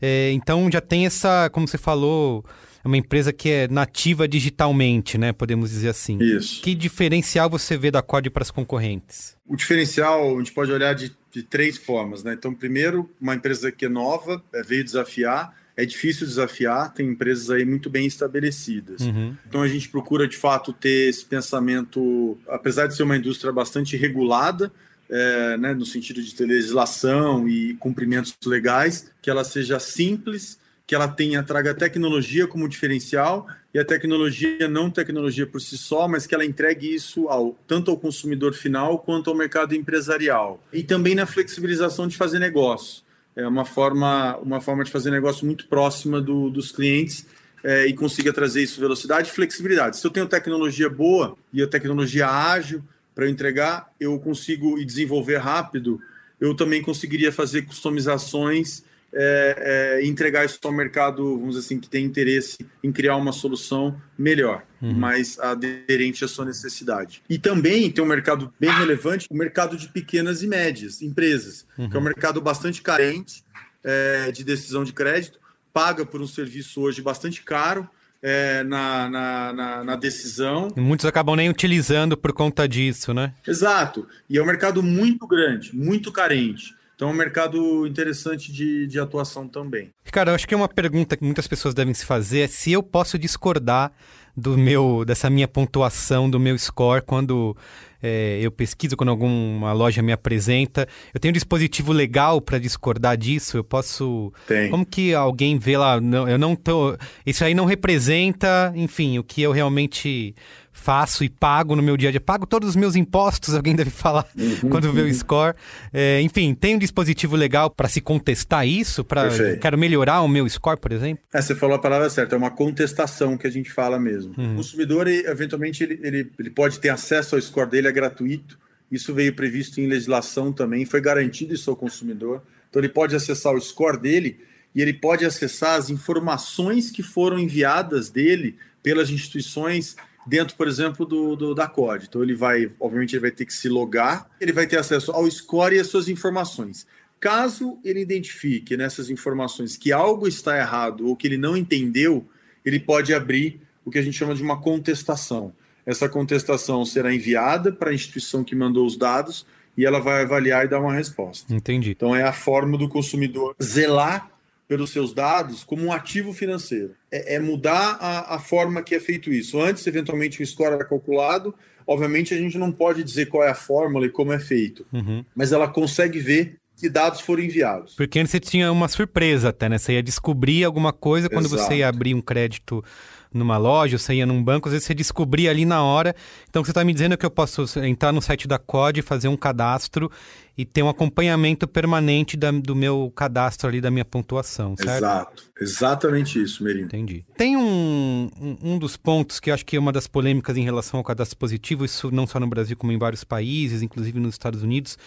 É, 0.00 0.30
então 0.32 0.70
já 0.70 0.80
tem 0.80 1.06
essa, 1.06 1.50
como 1.50 1.66
você 1.66 1.78
falou, 1.78 2.44
é 2.84 2.86
uma 2.86 2.96
empresa 2.96 3.32
que 3.32 3.50
é 3.50 3.68
nativa 3.68 4.28
digitalmente, 4.28 5.18
né? 5.18 5.32
Podemos 5.32 5.70
dizer 5.70 5.88
assim. 5.88 6.18
Isso. 6.18 6.62
Que 6.62 6.74
diferencial 6.74 7.50
você 7.50 7.76
vê 7.76 7.90
da 7.90 8.02
COD 8.02 8.30
para 8.30 8.42
as 8.42 8.50
concorrentes? 8.50 9.36
O 9.46 9.56
diferencial 9.56 10.36
a 10.36 10.38
gente 10.38 10.52
pode 10.52 10.70
olhar 10.70 10.94
de, 10.94 11.14
de 11.30 11.42
três 11.42 11.76
formas, 11.76 12.22
né? 12.22 12.34
Então, 12.34 12.54
primeiro, 12.54 13.10
uma 13.20 13.34
empresa 13.34 13.72
que 13.72 13.86
é 13.86 13.88
nova, 13.88 14.42
é, 14.54 14.62
veio 14.62 14.84
desafiar, 14.84 15.54
é 15.78 15.84
difícil 15.84 16.26
desafiar, 16.26 16.92
tem 16.92 17.08
empresas 17.08 17.50
aí 17.50 17.64
muito 17.64 17.88
bem 17.88 18.04
estabelecidas. 18.04 19.00
Uhum. 19.02 19.36
Então 19.46 19.62
a 19.62 19.68
gente 19.68 19.88
procura 19.88 20.26
de 20.26 20.36
fato 20.36 20.72
ter 20.72 21.08
esse 21.08 21.24
pensamento, 21.24 22.36
apesar 22.48 22.88
de 22.88 22.96
ser 22.96 23.04
uma 23.04 23.16
indústria 23.16 23.52
bastante 23.52 23.96
regulada, 23.96 24.72
é, 25.10 25.56
né, 25.56 25.74
no 25.74 25.86
sentido 25.86 26.22
de 26.22 26.34
ter 26.34 26.46
legislação 26.46 27.48
e 27.48 27.74
cumprimentos 27.74 28.36
legais, 28.44 29.10
que 29.22 29.30
ela 29.30 29.44
seja 29.44 29.78
simples, 29.78 30.58
que 30.86 30.94
ela 30.94 31.08
tenha 31.08 31.42
traga 31.42 31.74
tecnologia 31.74 32.46
como 32.46 32.68
diferencial 32.68 33.46
e 33.74 33.78
a 33.78 33.84
tecnologia 33.84 34.66
não 34.68 34.90
tecnologia 34.90 35.46
por 35.46 35.60
si 35.60 35.76
só, 35.76 36.08
mas 36.08 36.26
que 36.26 36.34
ela 36.34 36.44
entregue 36.44 36.94
isso 36.94 37.28
ao, 37.28 37.52
tanto 37.66 37.90
ao 37.90 37.98
consumidor 37.98 38.54
final 38.54 38.98
quanto 38.98 39.28
ao 39.28 39.36
mercado 39.36 39.74
empresarial. 39.74 40.62
E 40.72 40.82
também 40.82 41.14
na 41.14 41.26
flexibilização 41.26 42.08
de 42.08 42.16
fazer 42.16 42.38
negócio 42.38 43.02
é 43.38 43.46
uma 43.46 43.64
forma, 43.64 44.36
uma 44.38 44.60
forma 44.60 44.82
de 44.82 44.90
fazer 44.90 45.12
negócio 45.12 45.46
muito 45.46 45.68
próxima 45.68 46.20
do, 46.20 46.50
dos 46.50 46.72
clientes 46.72 47.24
é, 47.62 47.86
e 47.86 47.94
consiga 47.94 48.32
trazer 48.32 48.62
isso 48.62 48.80
velocidade 48.80 49.28
e 49.28 49.32
flexibilidade. 49.32 49.96
Se 49.96 50.06
eu 50.06 50.10
tenho 50.10 50.26
tecnologia 50.26 50.90
boa 50.90 51.36
e 51.52 51.62
a 51.62 51.66
tecnologia 51.66 52.28
ágil 52.28 52.82
para 53.18 53.28
entregar, 53.28 53.92
eu 53.98 54.16
consigo 54.20 54.78
e 54.78 54.84
desenvolver 54.84 55.38
rápido, 55.38 56.00
eu 56.40 56.54
também 56.54 56.80
conseguiria 56.80 57.32
fazer 57.32 57.62
customizações 57.62 58.84
é, 59.12 59.98
é, 60.00 60.06
entregar 60.06 60.44
isso 60.44 60.60
ao 60.62 60.70
mercado, 60.70 61.36
vamos 61.36 61.56
dizer 61.56 61.66
assim, 61.66 61.80
que 61.80 61.88
tem 61.88 62.04
interesse 62.04 62.58
em 62.80 62.92
criar 62.92 63.16
uma 63.16 63.32
solução 63.32 64.00
melhor, 64.16 64.62
uhum. 64.80 64.92
mais 64.92 65.36
aderente 65.40 66.24
à 66.24 66.28
sua 66.28 66.44
necessidade. 66.44 67.20
E 67.28 67.40
também 67.40 67.90
tem 67.90 68.04
um 68.04 68.06
mercado 68.06 68.54
bem 68.60 68.70
relevante, 68.70 69.26
o 69.28 69.34
mercado 69.34 69.76
de 69.76 69.88
pequenas 69.88 70.44
e 70.44 70.46
médias 70.46 71.02
empresas, 71.02 71.66
uhum. 71.76 71.90
que 71.90 71.96
é 71.96 71.98
um 71.98 72.04
mercado 72.04 72.40
bastante 72.40 72.80
carente 72.82 73.42
é, 73.82 74.30
de 74.30 74.44
decisão 74.44 74.84
de 74.84 74.92
crédito, 74.92 75.40
paga 75.72 76.06
por 76.06 76.20
um 76.20 76.26
serviço 76.28 76.82
hoje 76.82 77.02
bastante 77.02 77.42
caro, 77.42 77.90
é, 78.22 78.62
na, 78.64 79.08
na, 79.08 79.52
na, 79.52 79.84
na, 79.84 79.96
decisão. 79.96 80.68
Muitos 80.76 81.06
acabam 81.06 81.36
nem 81.36 81.48
utilizando 81.48 82.16
por 82.16 82.32
conta 82.32 82.68
disso, 82.68 83.14
né? 83.14 83.32
Exato. 83.46 84.06
E 84.28 84.38
é 84.38 84.42
um 84.42 84.46
mercado 84.46 84.82
muito 84.82 85.26
grande, 85.26 85.74
muito 85.74 86.10
carente. 86.12 86.74
Então 86.94 87.10
é 87.10 87.12
um 87.12 87.14
mercado 87.14 87.86
interessante 87.86 88.52
de, 88.52 88.88
de 88.88 88.98
atuação 88.98 89.46
também. 89.46 89.90
Ricardo, 90.04 90.30
eu 90.30 90.34
acho 90.34 90.48
que 90.48 90.54
é 90.54 90.56
uma 90.56 90.68
pergunta 90.68 91.16
que 91.16 91.24
muitas 91.24 91.46
pessoas 91.46 91.72
devem 91.72 91.94
se 91.94 92.04
fazer 92.04 92.40
é 92.40 92.48
se 92.48 92.72
eu 92.72 92.82
posso 92.82 93.16
discordar 93.16 93.92
do 94.36 94.58
meu 94.58 95.04
dessa 95.04 95.30
minha 95.30 95.46
pontuação, 95.46 96.28
do 96.28 96.40
meu 96.40 96.58
score, 96.58 97.02
quando 97.02 97.56
é, 98.02 98.38
eu 98.40 98.50
pesquiso, 98.50 98.96
quando 98.96 99.10
alguma 99.10 99.72
loja 99.72 100.02
me 100.02 100.12
apresenta. 100.12 100.86
Eu 101.12 101.20
tenho 101.20 101.30
um 101.30 101.34
dispositivo 101.34 101.92
legal 101.92 102.40
para 102.40 102.58
discordar 102.58 103.16
disso? 103.16 103.56
Eu 103.56 103.64
posso. 103.64 104.32
Tem. 104.46 104.70
Como 104.70 104.86
que 104.86 105.14
alguém 105.14 105.58
vê 105.58 105.76
lá? 105.76 106.00
Não, 106.00 106.28
eu 106.28 106.38
não 106.38 106.54
tô. 106.54 106.96
Isso 107.26 107.44
aí 107.44 107.54
não 107.54 107.64
representa, 107.64 108.72
enfim, 108.76 109.18
o 109.18 109.24
que 109.24 109.42
eu 109.42 109.52
realmente 109.52 110.34
faço 110.78 111.24
e 111.24 111.28
pago 111.28 111.74
no 111.74 111.82
meu 111.82 111.96
dia 111.96 112.08
a 112.08 112.12
dia. 112.12 112.20
Pago 112.20 112.46
todos 112.46 112.70
os 112.70 112.76
meus 112.76 112.94
impostos, 112.94 113.52
alguém 113.56 113.74
deve 113.74 113.90
falar 113.90 114.26
uhum, 114.36 114.70
quando 114.70 114.92
vê 114.92 115.02
o 115.02 115.14
score. 115.14 115.54
É, 115.92 116.20
enfim, 116.22 116.54
tem 116.54 116.76
um 116.76 116.78
dispositivo 116.78 117.36
legal 117.36 117.68
para 117.68 117.88
se 117.88 118.00
contestar 118.00 118.66
isso? 118.66 119.04
Para 119.04 119.28
quero 119.60 119.76
melhorar 119.76 120.22
o 120.22 120.28
meu 120.28 120.48
score, 120.48 120.78
por 120.78 120.92
exemplo? 120.92 121.22
É, 121.32 121.42
você 121.42 121.54
falou 121.54 121.76
a 121.76 121.78
palavra 121.78 122.08
certa, 122.08 122.34
é 122.34 122.38
uma 122.38 122.50
contestação 122.50 123.36
que 123.36 123.46
a 123.46 123.50
gente 123.50 123.70
fala 123.70 123.98
mesmo. 123.98 124.32
Uhum. 124.38 124.52
O 124.52 124.56
consumidor, 124.56 125.08
eventualmente, 125.08 125.82
ele, 125.82 126.00
ele, 126.02 126.30
ele 126.38 126.50
pode 126.50 126.78
ter 126.78 126.88
acesso 126.88 127.34
ao 127.34 127.42
score 127.42 127.68
dele, 127.68 127.88
é 127.88 127.92
gratuito. 127.92 128.58
Isso 128.90 129.12
veio 129.12 129.34
previsto 129.34 129.80
em 129.80 129.86
legislação 129.86 130.52
também, 130.52 130.86
foi 130.86 131.00
garantido 131.00 131.52
isso 131.52 131.68
ao 131.68 131.76
consumidor. 131.76 132.42
Então 132.70 132.80
ele 132.80 132.88
pode 132.88 133.14
acessar 133.14 133.54
o 133.54 133.60
score 133.60 133.98
dele 133.98 134.38
e 134.74 134.80
ele 134.80 134.92
pode 134.92 135.24
acessar 135.24 135.78
as 135.78 135.90
informações 135.90 136.90
que 136.90 137.02
foram 137.02 137.38
enviadas 137.38 138.10
dele 138.10 138.56
pelas 138.82 139.10
instituições 139.10 139.96
dentro, 140.28 140.54
por 140.56 140.68
exemplo, 140.68 141.06
do, 141.06 141.34
do, 141.34 141.54
da 141.54 141.66
COD. 141.66 142.06
Então 142.08 142.22
ele 142.22 142.34
vai, 142.34 142.70
obviamente, 142.78 143.14
ele 143.14 143.22
vai 143.22 143.30
ter 143.30 143.46
que 143.46 143.54
se 143.54 143.68
logar, 143.68 144.28
ele 144.40 144.52
vai 144.52 144.66
ter 144.66 144.78
acesso 144.78 145.10
ao 145.10 145.28
score 145.30 145.76
e 145.76 145.80
às 145.80 145.86
suas 145.86 146.08
informações. 146.08 146.86
Caso 147.18 147.78
ele 147.82 148.00
identifique 148.00 148.76
nessas 148.76 149.10
informações 149.10 149.76
que 149.76 149.90
algo 149.90 150.28
está 150.28 150.56
errado 150.56 151.08
ou 151.08 151.16
que 151.16 151.26
ele 151.26 151.38
não 151.38 151.56
entendeu, 151.56 152.28
ele 152.64 152.78
pode 152.78 153.12
abrir 153.12 153.60
o 153.84 153.90
que 153.90 153.98
a 153.98 154.02
gente 154.02 154.16
chama 154.16 154.34
de 154.34 154.42
uma 154.42 154.60
contestação. 154.60 155.52
Essa 155.84 156.08
contestação 156.08 156.84
será 156.84 157.12
enviada 157.12 157.72
para 157.72 157.90
a 157.90 157.94
instituição 157.94 158.44
que 158.44 158.54
mandou 158.54 158.86
os 158.86 158.96
dados 158.96 159.46
e 159.76 159.86
ela 159.86 159.98
vai 159.98 160.22
avaliar 160.22 160.66
e 160.66 160.68
dar 160.68 160.80
uma 160.80 160.92
resposta. 160.92 161.52
Entendi. 161.52 161.90
Então 161.90 162.14
é 162.14 162.22
a 162.22 162.32
forma 162.32 162.76
do 162.76 162.88
consumidor 162.88 163.56
zelar 163.62 164.30
pelos 164.68 164.90
seus 164.90 165.14
dados 165.14 165.64
como 165.64 165.82
um 165.82 165.92
ativo 165.92 166.32
financeiro. 166.32 166.94
É, 167.10 167.36
é 167.36 167.40
mudar 167.40 167.96
a, 167.98 168.34
a, 168.34 168.38
forma 168.38 168.82
que 168.82 168.94
é 168.94 169.00
feito 169.00 169.32
isso. 169.32 169.58
Antes, 169.58 169.86
eventualmente, 169.86 170.42
o 170.42 170.46
score 170.46 170.74
era 170.74 170.84
calculado. 170.84 171.54
Obviamente, 171.86 172.34
a 172.34 172.36
gente 172.36 172.58
não 172.58 172.70
pode 172.70 173.02
dizer 173.02 173.26
qual 173.26 173.42
é 173.42 173.48
a 173.48 173.54
fórmula 173.54 174.04
e 174.04 174.10
como 174.10 174.30
é 174.30 174.38
feito, 174.38 174.86
uhum. 174.92 175.24
mas 175.34 175.52
ela 175.52 175.66
consegue 175.66 176.18
ver 176.18 176.58
que 176.76 176.88
dados 176.88 177.20
foram 177.20 177.42
enviados. 177.42 177.94
Porque 177.94 178.20
antes 178.20 178.30
você 178.30 178.38
tinha 178.38 178.70
uma 178.70 178.86
surpresa 178.86 179.48
até, 179.48 179.68
né? 179.68 179.78
Você 179.78 179.94
ia 179.94 180.02
descobrir 180.02 180.62
alguma 180.64 180.92
coisa 180.92 181.28
quando 181.28 181.46
Exato. 181.46 181.62
você 181.62 181.76
ia 181.78 181.88
abrir 181.88 182.14
um 182.14 182.20
crédito 182.20 182.84
numa 183.32 183.56
loja, 183.56 183.98
você 183.98 184.14
ia 184.14 184.26
num 184.26 184.42
banco, 184.42 184.68
às 184.68 184.72
vezes 184.72 184.86
você 184.86 184.94
descobria 184.94 185.50
ali 185.50 185.64
na 185.64 185.82
hora. 185.82 186.14
Então 186.48 186.64
você 186.64 186.70
está 186.70 186.84
me 186.84 186.92
dizendo 186.92 187.16
que 187.16 187.26
eu 187.26 187.30
posso 187.30 187.64
entrar 187.80 188.12
no 188.12 188.22
site 188.22 188.48
da 188.48 188.58
COD, 188.58 189.02
fazer 189.02 189.28
um 189.28 189.36
cadastro 189.36 190.10
e 190.56 190.64
ter 190.64 190.82
um 190.82 190.88
acompanhamento 190.88 191.68
permanente 191.68 192.36
da, 192.36 192.50
do 192.50 192.74
meu 192.74 193.12
cadastro 193.14 193.68
ali, 193.68 193.80
da 193.80 193.92
minha 193.92 194.04
pontuação, 194.04 194.74
certo? 194.76 194.96
Exato, 194.96 195.44
exatamente 195.60 196.42
isso, 196.42 196.64
Merino. 196.64 196.86
Entendi. 196.86 197.24
Tem 197.36 197.56
um, 197.56 198.28
um, 198.40 198.72
um 198.72 198.78
dos 198.78 198.96
pontos 198.96 199.38
que 199.38 199.50
eu 199.50 199.54
acho 199.54 199.64
que 199.64 199.76
é 199.76 199.78
uma 199.78 199.92
das 199.92 200.08
polêmicas 200.08 200.56
em 200.56 200.64
relação 200.64 200.98
ao 200.98 201.04
cadastro 201.04 201.38
positivo, 201.38 201.84
isso 201.84 202.10
não 202.10 202.26
só 202.26 202.40
no 202.40 202.46
Brasil 202.48 202.76
como 202.76 202.90
em 202.90 202.98
vários 202.98 203.22
países, 203.22 203.82
inclusive 203.82 204.18
nos 204.18 204.34
Estados 204.34 204.62
Unidos, 204.62 204.98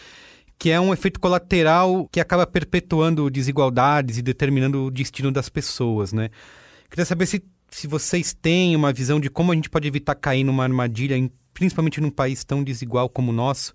que 0.57 0.69
é 0.69 0.79
um 0.79 0.93
efeito 0.93 1.19
colateral 1.19 2.07
que 2.12 2.19
acaba 2.19 2.47
perpetuando 2.47 3.29
desigualdades 3.29 4.19
e 4.19 4.21
determinando 4.21 4.86
o 4.86 4.91
destino 4.91 5.31
das 5.31 5.49
pessoas, 5.49 6.13
né? 6.13 6.29
Queria 6.89 7.05
saber 7.05 7.25
se 7.25 7.43
se 7.71 7.88
vocês 7.88 8.34
têm 8.34 8.75
uma 8.75 8.91
visão 8.91 9.19
de 9.19 9.29
como 9.29 9.51
a 9.51 9.55
gente 9.55 9.69
pode 9.69 9.88
evitar 9.88 10.13
cair 10.13 10.43
numa 10.43 10.63
armadilha, 10.63 11.15
principalmente 11.53 12.01
num 12.01 12.12
país 12.12 12.43
tão 12.43 12.63
desigual 12.63 13.10
como 13.10 13.31
o 13.31 13.34
nosso, 13.34 13.73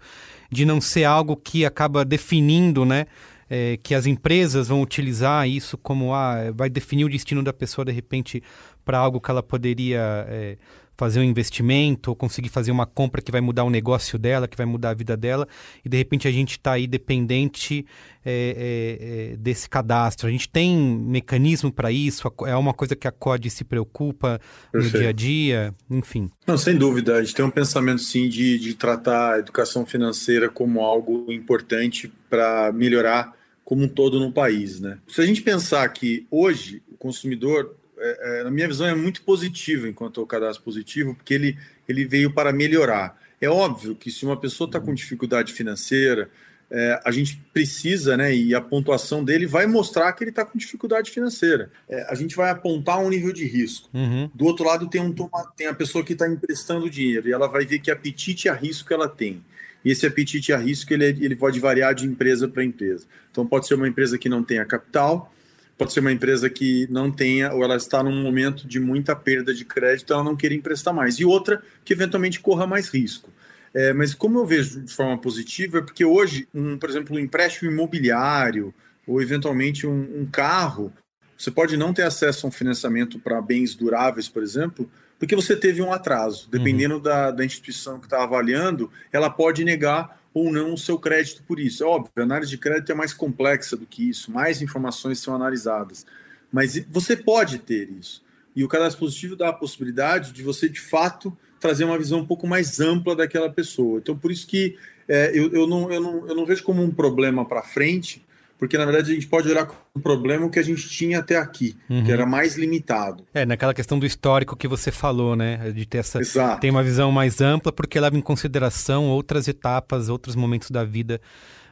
de 0.50 0.64
não 0.66 0.80
ser 0.80 1.04
algo 1.04 1.34
que 1.34 1.64
acaba 1.64 2.04
definindo, 2.04 2.84
né? 2.84 3.06
É, 3.48 3.78
que 3.80 3.94
as 3.94 4.06
empresas 4.06 4.66
vão 4.66 4.82
utilizar 4.82 5.48
isso 5.48 5.78
como 5.78 6.12
ah, 6.12 6.50
vai 6.52 6.68
definir 6.68 7.04
o 7.04 7.08
destino 7.08 7.44
da 7.44 7.52
pessoa 7.52 7.84
de 7.84 7.92
repente 7.92 8.42
para 8.84 8.98
algo 8.98 9.20
que 9.20 9.30
ela 9.30 9.40
poderia 9.40 10.26
é, 10.28 10.58
fazer 10.96 11.20
um 11.20 11.24
investimento 11.24 12.10
ou 12.10 12.16
conseguir 12.16 12.48
fazer 12.48 12.70
uma 12.70 12.86
compra 12.86 13.20
que 13.20 13.30
vai 13.30 13.40
mudar 13.40 13.64
o 13.64 13.70
negócio 13.70 14.18
dela, 14.18 14.48
que 14.48 14.56
vai 14.56 14.66
mudar 14.66 14.90
a 14.90 14.94
vida 14.94 15.16
dela, 15.16 15.46
e 15.84 15.88
de 15.88 15.96
repente 15.96 16.26
a 16.26 16.32
gente 16.32 16.52
está 16.52 16.72
aí 16.72 16.86
dependente 16.86 17.86
é, 18.24 19.30
é, 19.32 19.36
desse 19.36 19.68
cadastro. 19.68 20.26
A 20.26 20.30
gente 20.30 20.48
tem 20.48 20.76
mecanismo 20.76 21.72
para 21.72 21.92
isso? 21.92 22.30
É 22.46 22.56
uma 22.56 22.74
coisa 22.74 22.96
que 22.96 23.06
a 23.06 23.12
COD 23.12 23.50
se 23.50 23.64
preocupa 23.64 24.40
Perfeito. 24.72 24.94
no 24.94 25.00
dia 25.00 25.08
a 25.10 25.12
dia? 25.12 25.74
Enfim. 25.90 26.30
Não, 26.46 26.58
sem 26.58 26.76
dúvida. 26.76 27.16
A 27.16 27.22
gente 27.22 27.34
tem 27.34 27.44
um 27.44 27.50
pensamento, 27.50 28.02
sim, 28.02 28.28
de, 28.28 28.58
de 28.58 28.74
tratar 28.74 29.34
a 29.34 29.38
educação 29.38 29.86
financeira 29.86 30.48
como 30.48 30.80
algo 30.80 31.30
importante 31.30 32.12
para 32.28 32.72
melhorar 32.72 33.32
como 33.64 33.82
um 33.82 33.88
todo 33.88 34.20
no 34.20 34.32
país, 34.32 34.80
né? 34.80 34.98
Se 35.08 35.20
a 35.20 35.26
gente 35.26 35.42
pensar 35.42 35.88
que 35.88 36.24
hoje 36.30 36.82
o 36.90 36.96
consumidor 36.96 37.74
é, 37.98 38.40
é, 38.40 38.44
na 38.44 38.50
minha 38.50 38.68
visão, 38.68 38.86
é 38.86 38.94
muito 38.94 39.22
positivo 39.22 39.86
enquanto 39.86 40.20
o 40.20 40.26
cadastro 40.26 40.64
positivo, 40.64 41.14
porque 41.14 41.34
ele, 41.34 41.58
ele 41.88 42.04
veio 42.04 42.30
para 42.30 42.52
melhorar. 42.52 43.20
É 43.40 43.48
óbvio 43.48 43.94
que 43.94 44.10
se 44.10 44.24
uma 44.24 44.36
pessoa 44.36 44.66
está 44.68 44.80
com 44.80 44.94
dificuldade 44.94 45.52
financeira, 45.52 46.30
é, 46.70 47.00
a 47.04 47.10
gente 47.10 47.40
precisa, 47.52 48.16
né, 48.16 48.34
e 48.34 48.54
a 48.54 48.60
pontuação 48.60 49.24
dele 49.24 49.46
vai 49.46 49.66
mostrar 49.66 50.12
que 50.12 50.24
ele 50.24 50.30
está 50.30 50.44
com 50.44 50.58
dificuldade 50.58 51.10
financeira. 51.10 51.70
É, 51.88 52.06
a 52.10 52.14
gente 52.14 52.34
vai 52.34 52.50
apontar 52.50 52.98
um 52.98 53.08
nível 53.08 53.32
de 53.32 53.44
risco. 53.46 53.88
Uhum. 53.94 54.30
Do 54.34 54.44
outro 54.46 54.64
lado, 54.64 54.88
tem, 54.88 55.00
um, 55.00 55.14
tem 55.56 55.66
a 55.66 55.74
pessoa 55.74 56.04
que 56.04 56.12
está 56.12 56.28
emprestando 56.28 56.90
dinheiro, 56.90 57.28
e 57.28 57.32
ela 57.32 57.46
vai 57.46 57.64
ver 57.64 57.78
que 57.78 57.90
apetite 57.90 58.48
a 58.48 58.54
risco 58.54 58.92
ela 58.92 59.08
tem. 59.08 59.44
E 59.84 59.90
esse 59.92 60.04
apetite 60.04 60.52
a 60.52 60.56
risco 60.56 60.92
ele, 60.92 61.04
ele 61.04 61.36
pode 61.36 61.60
variar 61.60 61.94
de 61.94 62.06
empresa 62.06 62.48
para 62.48 62.64
empresa. 62.64 63.06
Então, 63.30 63.46
pode 63.46 63.68
ser 63.68 63.74
uma 63.74 63.86
empresa 63.86 64.18
que 64.18 64.28
não 64.28 64.42
tenha 64.42 64.64
capital, 64.64 65.32
pode 65.76 65.92
ser 65.92 66.00
uma 66.00 66.12
empresa 66.12 66.48
que 66.48 66.86
não 66.90 67.10
tenha, 67.10 67.52
ou 67.52 67.62
ela 67.62 67.76
está 67.76 68.02
num 68.02 68.22
momento 68.22 68.66
de 68.66 68.80
muita 68.80 69.14
perda 69.14 69.52
de 69.52 69.64
crédito, 69.64 70.12
ela 70.12 70.24
não 70.24 70.36
queira 70.36 70.54
emprestar 70.54 70.94
mais. 70.94 71.18
E 71.18 71.24
outra 71.24 71.62
que 71.84 71.92
eventualmente 71.92 72.40
corra 72.40 72.66
mais 72.66 72.88
risco. 72.88 73.30
É, 73.74 73.92
mas 73.92 74.14
como 74.14 74.38
eu 74.38 74.46
vejo 74.46 74.80
de 74.80 74.92
forma 74.92 75.18
positiva, 75.18 75.78
é 75.78 75.82
porque 75.82 76.04
hoje, 76.04 76.48
um, 76.54 76.78
por 76.78 76.88
exemplo, 76.88 77.14
um 77.14 77.18
empréstimo 77.18 77.70
imobiliário, 77.70 78.74
ou 79.06 79.20
eventualmente 79.20 79.86
um, 79.86 80.22
um 80.22 80.26
carro, 80.26 80.92
você 81.36 81.50
pode 81.50 81.76
não 81.76 81.92
ter 81.92 82.02
acesso 82.02 82.46
a 82.46 82.48
um 82.48 82.52
financiamento 82.52 83.18
para 83.18 83.42
bens 83.42 83.74
duráveis, 83.74 84.28
por 84.28 84.42
exemplo, 84.42 84.90
porque 85.18 85.36
você 85.36 85.54
teve 85.54 85.82
um 85.82 85.92
atraso. 85.92 86.48
Dependendo 86.50 86.96
uhum. 86.96 87.02
da, 87.02 87.30
da 87.30 87.44
instituição 87.44 87.98
que 87.98 88.06
está 88.06 88.22
avaliando, 88.22 88.90
ela 89.12 89.28
pode 89.28 89.62
negar 89.64 90.20
ou 90.36 90.52
não 90.52 90.74
o 90.74 90.78
seu 90.78 90.98
crédito 90.98 91.42
por 91.44 91.58
isso. 91.58 91.82
É 91.82 91.86
óbvio, 91.86 92.12
a 92.18 92.20
análise 92.20 92.50
de 92.50 92.58
crédito 92.58 92.92
é 92.92 92.94
mais 92.94 93.14
complexa 93.14 93.74
do 93.74 93.86
que 93.86 94.06
isso, 94.06 94.30
mais 94.30 94.60
informações 94.60 95.18
são 95.18 95.34
analisadas. 95.34 96.04
Mas 96.52 96.78
você 96.90 97.16
pode 97.16 97.58
ter 97.58 97.88
isso. 97.90 98.22
E 98.54 98.62
o 98.62 98.68
cadastro 98.68 99.00
positivo 99.00 99.34
dá 99.34 99.48
a 99.48 99.52
possibilidade 99.54 100.32
de 100.32 100.42
você, 100.42 100.68
de 100.68 100.78
fato, 100.78 101.34
trazer 101.58 101.84
uma 101.84 101.96
visão 101.96 102.18
um 102.18 102.26
pouco 102.26 102.46
mais 102.46 102.80
ampla 102.80 103.16
daquela 103.16 103.48
pessoa. 103.48 103.98
Então, 103.98 104.14
por 104.14 104.30
isso 104.30 104.46
que 104.46 104.76
é, 105.08 105.30
eu, 105.32 105.50
eu, 105.54 105.66
não, 105.66 105.90
eu, 105.90 106.02
não, 106.02 106.28
eu 106.28 106.34
não 106.34 106.44
vejo 106.44 106.62
como 106.62 106.82
um 106.82 106.90
problema 106.90 107.42
para 107.42 107.62
frente, 107.62 108.22
porque 108.58 108.78
na 108.78 108.84
verdade 108.84 109.12
a 109.12 109.14
gente 109.14 109.26
pode 109.26 109.48
olhar 109.48 109.66
como 109.66 109.80
um 109.94 110.00
problema 110.00 110.48
que 110.48 110.58
a 110.58 110.62
gente 110.62 110.88
tinha 110.88 111.20
até 111.20 111.36
aqui, 111.36 111.76
uhum. 111.88 112.04
que 112.04 112.12
era 112.12 112.26
mais 112.26 112.56
limitado. 112.56 113.24
É, 113.34 113.44
naquela 113.44 113.74
questão 113.74 113.98
do 113.98 114.06
histórico 114.06 114.56
que 114.56 114.68
você 114.68 114.90
falou, 114.90 115.36
né? 115.36 115.70
De 115.72 115.86
ter 115.86 115.98
essa. 115.98 116.20
Exato. 116.20 116.60
Tem 116.60 116.70
uma 116.70 116.82
visão 116.82 117.12
mais 117.12 117.40
ampla, 117.40 117.72
porque 117.72 117.98
leva 117.98 118.16
em 118.16 118.22
consideração 118.22 119.08
outras 119.08 119.48
etapas, 119.48 120.08
outros 120.08 120.34
momentos 120.34 120.70
da 120.70 120.84
vida 120.84 121.20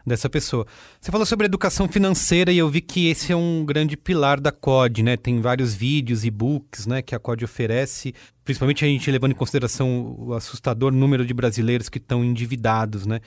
dessa 0.06 0.28
pessoa. 0.28 0.66
Você 1.00 1.10
falou 1.10 1.24
sobre 1.24 1.46
educação 1.46 1.88
financeira 1.88 2.52
e 2.52 2.58
eu 2.58 2.68
vi 2.68 2.80
que 2.80 3.08
esse 3.08 3.32
é 3.32 3.36
um 3.36 3.64
grande 3.64 3.96
pilar 3.96 4.38
da 4.38 4.52
COD, 4.52 5.02
né? 5.02 5.16
Tem 5.16 5.40
vários 5.40 5.74
vídeos 5.74 6.24
e 6.24 6.30
books, 6.30 6.86
né, 6.86 7.00
que 7.00 7.14
a 7.14 7.18
COD 7.18 7.44
oferece, 7.44 8.14
principalmente 8.44 8.84
a 8.84 8.88
gente 8.88 9.10
levando 9.10 9.32
em 9.32 9.36
consideração 9.36 10.14
o 10.18 10.34
assustador 10.34 10.92
número 10.92 11.24
de 11.24 11.32
brasileiros 11.32 11.88
que 11.88 11.98
estão 11.98 12.24
endividados, 12.24 13.06
né? 13.06 13.20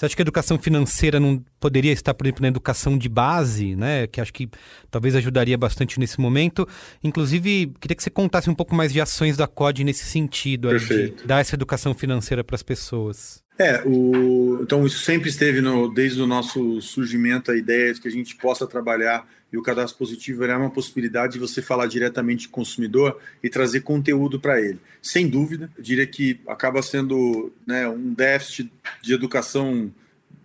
Você 0.00 0.06
acha 0.06 0.16
que 0.16 0.22
a 0.22 0.24
educação 0.24 0.58
financeira 0.58 1.20
não 1.20 1.44
poderia 1.60 1.92
estar, 1.92 2.14
por 2.14 2.24
exemplo, 2.24 2.40
na 2.40 2.48
educação 2.48 2.96
de 2.96 3.06
base, 3.06 3.76
né? 3.76 4.06
Que 4.06 4.18
acho 4.18 4.32
que 4.32 4.48
talvez 4.90 5.14
ajudaria 5.14 5.58
bastante 5.58 6.00
nesse 6.00 6.18
momento. 6.18 6.66
Inclusive, 7.04 7.74
queria 7.78 7.94
que 7.94 8.02
você 8.02 8.08
contasse 8.08 8.48
um 8.48 8.54
pouco 8.54 8.74
mais 8.74 8.94
de 8.94 8.98
ações 8.98 9.36
da 9.36 9.46
COD 9.46 9.84
nesse 9.84 10.06
sentido, 10.06 10.70
de 10.78 11.12
dar 11.26 11.40
essa 11.40 11.54
educação 11.54 11.92
financeira 11.92 12.42
para 12.42 12.56
as 12.56 12.62
pessoas. 12.62 13.42
É, 13.58 13.82
o, 13.84 14.60
então 14.62 14.86
isso 14.86 15.04
sempre 15.04 15.28
esteve 15.28 15.60
no, 15.60 15.92
desde 15.92 16.22
o 16.22 16.26
nosso 16.26 16.80
surgimento 16.80 17.50
a 17.50 17.56
ideia 17.58 17.92
de 17.92 18.00
que 18.00 18.08
a 18.08 18.10
gente 18.10 18.34
possa 18.36 18.66
trabalhar 18.66 19.28
e 19.52 19.58
o 19.58 19.62
cadastro 19.62 19.98
positivo 19.98 20.44
é 20.44 20.56
uma 20.56 20.70
possibilidade 20.70 21.34
de 21.34 21.38
você 21.38 21.60
falar 21.60 21.86
diretamente 21.86 22.48
com 22.48 22.60
o 22.60 22.64
consumidor 22.64 23.20
e 23.42 23.48
trazer 23.48 23.80
conteúdo 23.80 24.38
para 24.38 24.60
ele. 24.60 24.78
Sem 25.02 25.28
dúvida, 25.28 25.70
eu 25.76 25.82
diria 25.82 26.06
que 26.06 26.40
acaba 26.46 26.82
sendo 26.82 27.52
né, 27.66 27.88
um 27.88 28.14
déficit 28.14 28.70
de 29.02 29.12
educação 29.12 29.92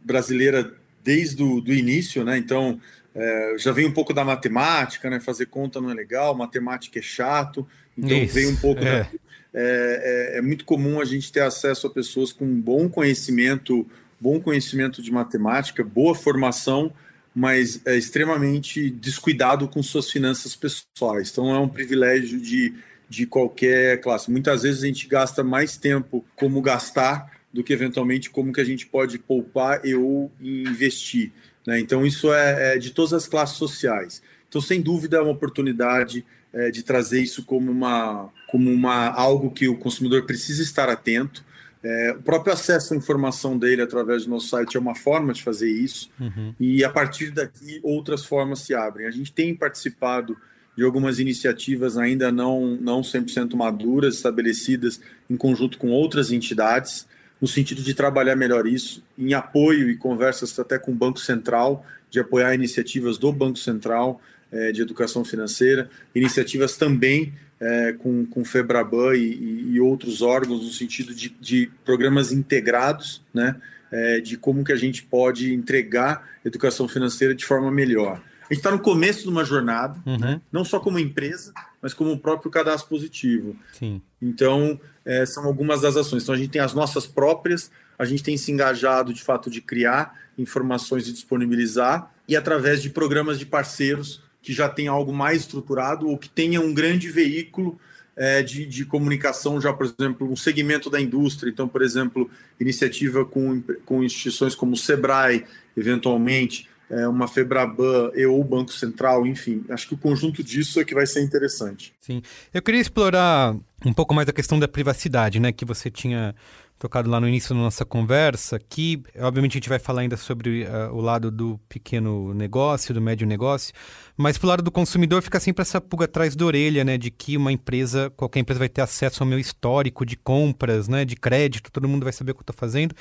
brasileira 0.03 0.73
desde 1.03 1.43
o 1.43 1.61
do 1.61 1.73
início, 1.73 2.23
né? 2.23 2.37
Então 2.37 2.79
é, 3.13 3.55
já 3.57 3.71
vem 3.71 3.85
um 3.85 3.91
pouco 3.91 4.13
da 4.13 4.25
matemática, 4.25 5.09
né? 5.09 5.19
Fazer 5.19 5.45
conta 5.45 5.79
não 5.79 5.91
é 5.91 5.93
legal, 5.93 6.35
matemática 6.35 6.99
é 6.99 7.01
chato, 7.01 7.67
então 7.97 8.17
Isso, 8.17 8.33
vem 8.33 8.47
um 8.47 8.55
pouco 8.55 8.81
é. 8.81 9.03
da 9.03 9.09
é, 9.57 10.33
é, 10.33 10.37
é, 10.39 10.41
muito 10.41 10.65
comum 10.65 10.99
a 10.99 11.05
gente 11.05 11.31
ter 11.31 11.39
acesso 11.39 11.87
a 11.87 11.89
pessoas 11.89 12.33
com 12.33 12.45
bom 12.59 12.89
conhecimento, 12.89 13.87
bom 14.19 14.37
conhecimento 14.37 15.01
de 15.01 15.09
matemática, 15.09 15.81
boa 15.81 16.13
formação, 16.13 16.91
mas 17.35 17.81
é 17.85 17.97
extremamente 17.97 18.89
descuidado 18.89 19.67
com 19.67 19.83
suas 19.83 20.09
finanças 20.09 20.55
pessoais. 20.55 21.29
Então 21.29 21.53
é 21.53 21.59
um 21.59 21.67
privilégio 21.67 22.39
de, 22.39 22.73
de 23.09 23.25
qualquer 23.25 23.99
classe. 23.99 24.31
Muitas 24.31 24.63
vezes 24.63 24.81
a 24.81 24.87
gente 24.87 25.05
gasta 25.05 25.43
mais 25.43 25.75
tempo 25.75 26.25
como 26.33 26.61
gastar 26.61 27.29
do 27.51 27.61
que 27.63 27.73
eventualmente 27.73 28.29
como 28.29 28.53
que 28.53 28.61
a 28.61 28.65
gente 28.65 28.85
pode 28.85 29.19
poupar 29.19 29.85
e 29.85 29.93
ou 29.93 30.31
investir. 30.39 31.33
Né? 31.67 31.79
Então 31.79 32.05
isso 32.05 32.33
é, 32.33 32.75
é 32.75 32.77
de 32.77 32.91
todas 32.91 33.11
as 33.11 33.27
classes 33.27 33.57
sociais. 33.57 34.23
Então 34.47 34.61
sem 34.61 34.81
dúvida 34.81 35.17
é 35.17 35.21
uma 35.21 35.31
oportunidade 35.31 36.25
é, 36.53 36.71
de 36.71 36.83
trazer 36.83 37.21
isso 37.21 37.43
como 37.43 37.69
uma 37.69 38.29
como 38.47 38.71
uma 38.71 39.09
algo 39.09 39.51
que 39.51 39.67
o 39.67 39.75
consumidor 39.75 40.25
precisa 40.25 40.63
estar 40.63 40.87
atento. 40.87 41.44
É, 41.87 42.13
o 42.13 42.21
próprio 42.23 42.51
acesso 42.51 42.95
à 42.95 42.97
informação 42.97 43.55
dele 43.55 43.83
através 43.83 44.25
do 44.25 44.31
nosso 44.31 44.47
site 44.47 44.75
é 44.75 44.79
uma 44.79 44.95
forma 44.95 45.31
de 45.31 45.43
fazer 45.43 45.69
isso, 45.69 46.09
uhum. 46.19 46.51
e 46.59 46.83
a 46.83 46.89
partir 46.89 47.29
daqui 47.29 47.79
outras 47.83 48.25
formas 48.25 48.61
se 48.61 48.73
abrem. 48.73 49.05
A 49.05 49.11
gente 49.11 49.31
tem 49.31 49.53
participado 49.53 50.35
de 50.75 50.83
algumas 50.83 51.19
iniciativas 51.19 51.95
ainda 51.95 52.31
não, 52.31 52.75
não 52.81 53.01
100% 53.01 53.55
maduras, 53.55 54.15
estabelecidas 54.15 54.99
em 55.29 55.37
conjunto 55.37 55.77
com 55.77 55.91
outras 55.91 56.31
entidades, 56.31 57.07
no 57.39 57.47
sentido 57.47 57.83
de 57.83 57.93
trabalhar 57.93 58.35
melhor 58.35 58.65
isso, 58.65 59.03
em 59.15 59.35
apoio 59.35 59.87
e 59.87 59.95
conversas 59.95 60.57
até 60.57 60.79
com 60.79 60.91
o 60.91 60.95
Banco 60.95 61.19
Central, 61.19 61.85
de 62.09 62.19
apoiar 62.19 62.55
iniciativas 62.55 63.19
do 63.19 63.31
Banco 63.31 63.59
Central 63.59 64.19
é, 64.55 64.71
de 64.71 64.81
educação 64.81 65.25
financeira, 65.25 65.89
iniciativas 66.15 66.77
também 66.77 67.33
é, 67.59 67.93
com, 67.93 68.25
com 68.25 68.45
Febraban 68.45 69.15
e, 69.15 69.73
e, 69.73 69.79
outros 69.81 70.21
órgãos 70.21 70.63
no 70.63 70.71
sentido 70.71 71.13
de, 71.13 71.29
de 71.29 71.69
programas 71.83 72.31
integrados, 72.31 73.21
né, 73.33 73.55
é, 73.91 74.19
de 74.19 74.37
como 74.37 74.63
que 74.63 74.71
a 74.71 74.75
gente 74.75 75.03
pode 75.03 75.53
entregar 75.53 76.27
educação 76.43 76.87
financeira 76.87 77.35
de 77.35 77.45
forma 77.45 77.69
melhor. 77.69 78.21
A 78.49 78.53
gente 78.53 78.59
está 78.59 78.71
no 78.71 78.79
começo 78.79 79.23
de 79.23 79.29
uma 79.29 79.43
jornada, 79.43 79.99
uhum. 80.05 80.17
né, 80.17 80.41
não 80.51 80.63
só 80.63 80.79
como 80.79 80.99
empresa, 80.99 81.53
mas 81.81 81.93
como 81.93 82.11
o 82.11 82.19
próprio 82.19 82.51
cadastro 82.51 82.89
positivo. 82.89 83.55
Sim. 83.73 84.01
Então, 84.21 84.79
é, 85.03 85.25
são 85.25 85.45
algumas 85.45 85.81
das 85.81 85.97
ações. 85.97 86.23
Então, 86.23 86.35
a 86.35 86.37
gente 86.37 86.51
tem 86.51 86.61
as 86.61 86.73
nossas 86.73 87.07
próprias, 87.07 87.71
a 87.97 88.05
gente 88.05 88.23
tem 88.23 88.37
se 88.37 88.51
engajado 88.51 89.13
de 89.13 89.23
fato 89.23 89.49
de 89.49 89.61
criar 89.61 90.19
informações 90.37 91.07
e 91.07 91.13
disponibilizar, 91.13 92.11
e 92.27 92.35
através 92.35 92.81
de 92.81 92.89
programas 92.89 93.39
de 93.39 93.45
parceiros 93.45 94.24
que 94.45 94.53
já 94.53 94.69
tem 94.69 94.88
algo 94.88 95.12
mais 95.12 95.41
estruturado 95.41 96.08
ou 96.08 96.19
que 96.19 96.29
tenha 96.29 96.62
um 96.62 96.71
grande 96.71 97.10
veículo 97.10 97.79
é, 98.15 98.43
de, 98.43 98.63
de, 98.63 98.86
comunicação, 98.86 99.60
já, 99.60 99.73
por 99.73 99.88
exemplo, 99.88 100.31
um 100.31 100.36
segmento 100.36 100.88
da 100.88 101.01
indústria. 101.01 101.49
Então, 101.49 101.67
por 101.67 101.81
exemplo, 101.81 102.29
iniciativa 102.60 103.25
com, 103.25 103.60
com 103.84 104.03
instituições 104.03 104.53
como 104.53 104.73
o 104.73 104.77
SEBRAE, 104.77 105.45
eventualmente, 105.75 106.69
é, 106.91 107.08
uma 107.08 107.27
Febraban 107.27 108.12
ou 108.29 108.39
o 108.39 108.43
Banco 108.43 108.71
Central, 108.71 109.25
enfim. 109.25 109.65
Acho 109.67 109.88
que 109.88 109.95
o 109.95 109.97
conjunto 109.97 110.43
disso 110.43 110.79
é 110.79 110.86
que 110.86 110.93
vai 110.93 111.08
ser 111.08 111.23
interessante. 111.23 111.91
Sim. 111.99 112.21
Eu 112.53 112.62
queria 112.62 112.79
explorar 112.79 113.55
um 113.84 113.93
pouco 113.93 114.13
mais 114.13 114.29
a 114.29 114.34
questão 114.34 114.60
da 114.60 114.67
privacidade, 114.67 115.39
né, 115.39 115.51
que 115.51 115.65
você 115.65 115.89
tinha 115.89 116.36
tocado 116.77 117.09
lá 117.09 117.19
no 117.19 117.27
início 117.27 117.55
da 117.55 117.61
nossa 117.61 117.85
conversa, 117.85 118.59
que 118.59 119.01
obviamente 119.19 119.53
a 119.53 119.59
gente 119.59 119.69
vai 119.69 119.79
falar 119.79 120.01
ainda 120.01 120.17
sobre 120.17 120.63
uh, 120.63 120.93
o 120.93 120.99
lado 120.99 121.31
do 121.31 121.57
pequeno 121.69 122.33
negócio, 122.33 122.93
do 122.93 123.01
médio 123.01 123.25
negócio, 123.25 123.73
mas 124.17 124.38
pro 124.38 124.47
lado 124.47 124.61
do 124.61 124.71
consumidor 124.71 125.21
fica 125.21 125.39
sempre 125.39 125.61
essa 125.61 125.79
pulga 125.79 126.05
atrás 126.05 126.35
da 126.35 126.45
orelha, 126.45 126.83
né, 126.83 126.97
de 126.97 127.09
que 127.09 127.38
uma 127.38 127.51
empresa, 127.51 128.09
qualquer 128.17 128.41
empresa 128.41 128.59
vai 128.59 128.69
ter 128.69 128.81
acesso 128.81 129.23
ao 129.23 129.27
meu 129.27 129.39
histórico 129.39 130.05
de 130.05 130.17
compras, 130.17 130.88
né, 130.88 131.05
de 131.05 131.15
crédito, 131.15 131.71
todo 131.71 131.88
mundo 131.88 132.03
vai 132.03 132.11
saber 132.11 132.31
o 132.31 132.35
que 132.35 132.39
eu 132.39 132.43
estou 132.43 132.55
fazendo. 132.55 132.93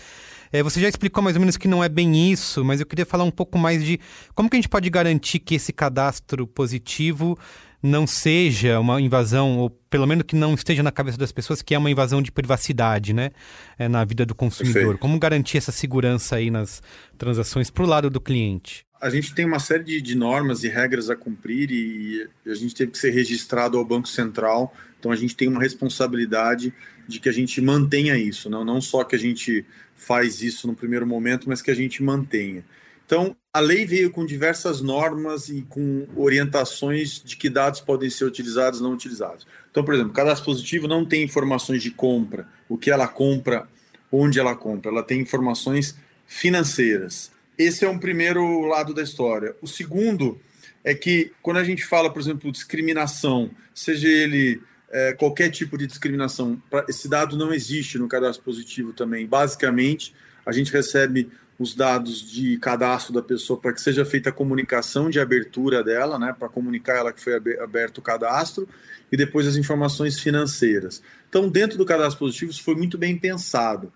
É, 0.53 0.63
você 0.63 0.81
já 0.81 0.89
explicou 0.89 1.23
mais 1.23 1.35
ou 1.35 1.41
menos 1.41 1.57
que 1.57 1.67
não 1.67 1.83
é 1.83 1.89
bem 1.89 2.31
isso, 2.31 2.65
mas 2.65 2.79
eu 2.79 2.87
queria 2.87 3.05
falar 3.05 3.25
um 3.25 3.31
pouco 3.31 3.59
mais 3.59 3.85
de 3.85 3.99
como 4.37 4.49
que 4.49 4.57
a 4.57 4.59
gente 4.59 4.69
pode 4.69 4.89
garantir 4.89 5.41
que 5.41 5.57
esse 5.57 5.73
cadastro 5.73 6.47
positivo 6.47 7.37
não 7.85 8.07
seja 8.07 8.81
uma 8.81 8.99
invasão, 8.99 9.59
ou 9.59 9.69
pelo 9.69 10.07
menos 10.07 10.25
que 10.25 10.35
não 10.35 10.55
esteja 10.55 10.83
na 10.83 10.91
cabeça 10.91 11.19
das 11.19 11.31
pessoas 11.31 11.61
que 11.61 11.75
é 11.75 11.79
uma 11.79 11.91
invasão 11.91 12.23
de 12.23 12.33
privacidade, 12.33 13.13
né? 13.13 13.31
É, 13.79 13.87
na 13.89 14.03
vida 14.07 14.25
do 14.25 14.35
consumidor. 14.35 14.75
Perfeito. 14.75 15.01
Como 15.01 15.19
garantir 15.19 15.59
essa 15.59 15.71
segurança 15.71 16.37
aí 16.37 16.51
nas 16.51 16.83
transações 17.19 17.69
para 17.69 17.85
o 17.85 17.87
lado 17.87 18.09
do 18.09 18.23
cliente? 18.23 18.87
A 18.99 19.11
gente 19.11 19.35
tem 19.35 19.45
uma 19.45 19.59
série 19.59 19.85
de, 19.85 20.01
de, 20.01 20.15
normas 20.15 20.65
e 20.65 20.69
regras 20.69 21.11
a 21.11 21.17
cumprir 21.17 21.71
e 21.71 22.27
a 22.51 22.55
gente 22.55 22.75
teve 22.75 22.93
que 22.93 22.97
ser 22.97 23.11
registrado 23.11 23.77
ao 23.77 23.85
Banco 23.85 24.09
Central, 24.09 24.75
então 24.99 25.13
a 25.13 25.17
gente 25.17 25.37
tem 25.37 25.47
uma 25.47 25.61
responsabilidade 25.61 26.73
de 27.07 27.21
que 27.21 27.29
a 27.29 27.33
gente 27.33 27.61
mantenha 27.61 28.17
isso, 28.17 28.49
não, 28.49 28.65
não 28.65 28.81
só 28.81 29.05
que 29.05 29.15
a 29.15 29.19
gente 29.19 29.63
faz 29.95 30.41
isso 30.41 30.67
no 30.67 30.75
primeiro 30.75 31.07
momento, 31.07 31.51
mas 31.51 31.61
que 31.61 31.71
a 31.71 31.75
gente 31.75 32.03
mantenha. 32.03 32.65
Então, 33.07 33.37
a 33.53 33.61
lei 33.61 33.87
veio 33.87 34.11
com 34.11 34.25
diversas 34.25 34.81
normas 34.81 35.49
e 35.49 35.63
com 35.63 36.07
orientações 36.17 37.23
de 37.23 37.37
que 37.37 37.51
dados 37.51 37.81
podem 37.81 38.11
ser 38.11 38.25
utilizados 38.25 38.81
ou 38.81 38.89
não 38.89 38.95
utilizados. 38.95 39.47
Então, 39.71 39.85
por 39.85 39.95
exemplo, 39.95 40.13
o 40.13 40.15
cadastro 40.15 40.47
positivo 40.47 40.89
não 40.89 41.05
tem 41.05 41.23
informações 41.23 41.83
de 41.83 41.91
compra, 41.91 42.49
o 42.69 42.79
que 42.79 42.91
ela 42.91 43.07
compra, 43.07 43.69
onde 44.11 44.41
ela 44.41 44.55
compra, 44.55 44.91
ela 44.91 45.03
tem 45.03 45.21
informações 45.21 45.97
financeiras. 46.27 47.31
Esse 47.59 47.85
é 47.85 47.89
um 47.89 47.99
primeiro 47.99 48.63
lado 48.63 48.95
da 48.95 49.03
história. 49.03 49.55
O 49.61 49.67
segundo 49.67 50.41
é 50.83 50.95
que 50.95 51.33
quando 51.43 51.59
a 51.59 51.65
gente 51.65 51.85
fala, 51.85 52.13
por 52.13 52.21
exemplo, 52.21 52.51
discriminação, 52.51 53.51
seja 53.75 54.09
ele 54.09 54.61
é, 54.91 55.13
qualquer 55.13 55.51
tipo 55.51 55.77
de 55.77 55.87
discriminação, 55.87 56.61
esse 56.89 57.09
dado 57.09 57.37
não 57.37 57.53
existe 57.53 57.99
no 57.99 58.09
cadastro 58.09 58.45
positivo 58.45 58.93
também. 58.93 59.27
Basicamente, 59.27 60.15
a 60.47 60.53
gente 60.53 60.73
recebe 60.73 61.31
os 61.59 61.75
dados 61.75 62.31
de 62.31 62.59
cadastro 62.59 63.13
da 63.13 63.23
pessoa 63.23 63.59
para 63.59 63.73
que 63.73 63.81
seja 63.81 64.05
feita 64.05 64.31
a 64.31 64.33
comunicação 64.33 65.09
de 65.09 65.21
abertura 65.21 65.83
dela, 65.85 66.19
né, 66.19 66.35
para 66.37 66.49
comunicar 66.49 66.97
ela 66.97 67.13
que 67.13 67.21
foi 67.21 67.35
aberto 67.61 67.99
o 67.99 68.03
cadastro, 68.03 68.69
e 69.11 69.17
depois 69.17 69.47
as 69.47 69.57
informações 69.57 70.19
financeiras. 70.19 71.03
Então, 71.29 71.49
dentro 71.49 71.79
do 71.79 71.85
cadastro 71.85 72.19
positivo, 72.19 72.51
isso 72.51 72.63
foi 72.63 72.75
muito 72.75 72.99
bem 72.99 73.17
pensado. 73.17 73.93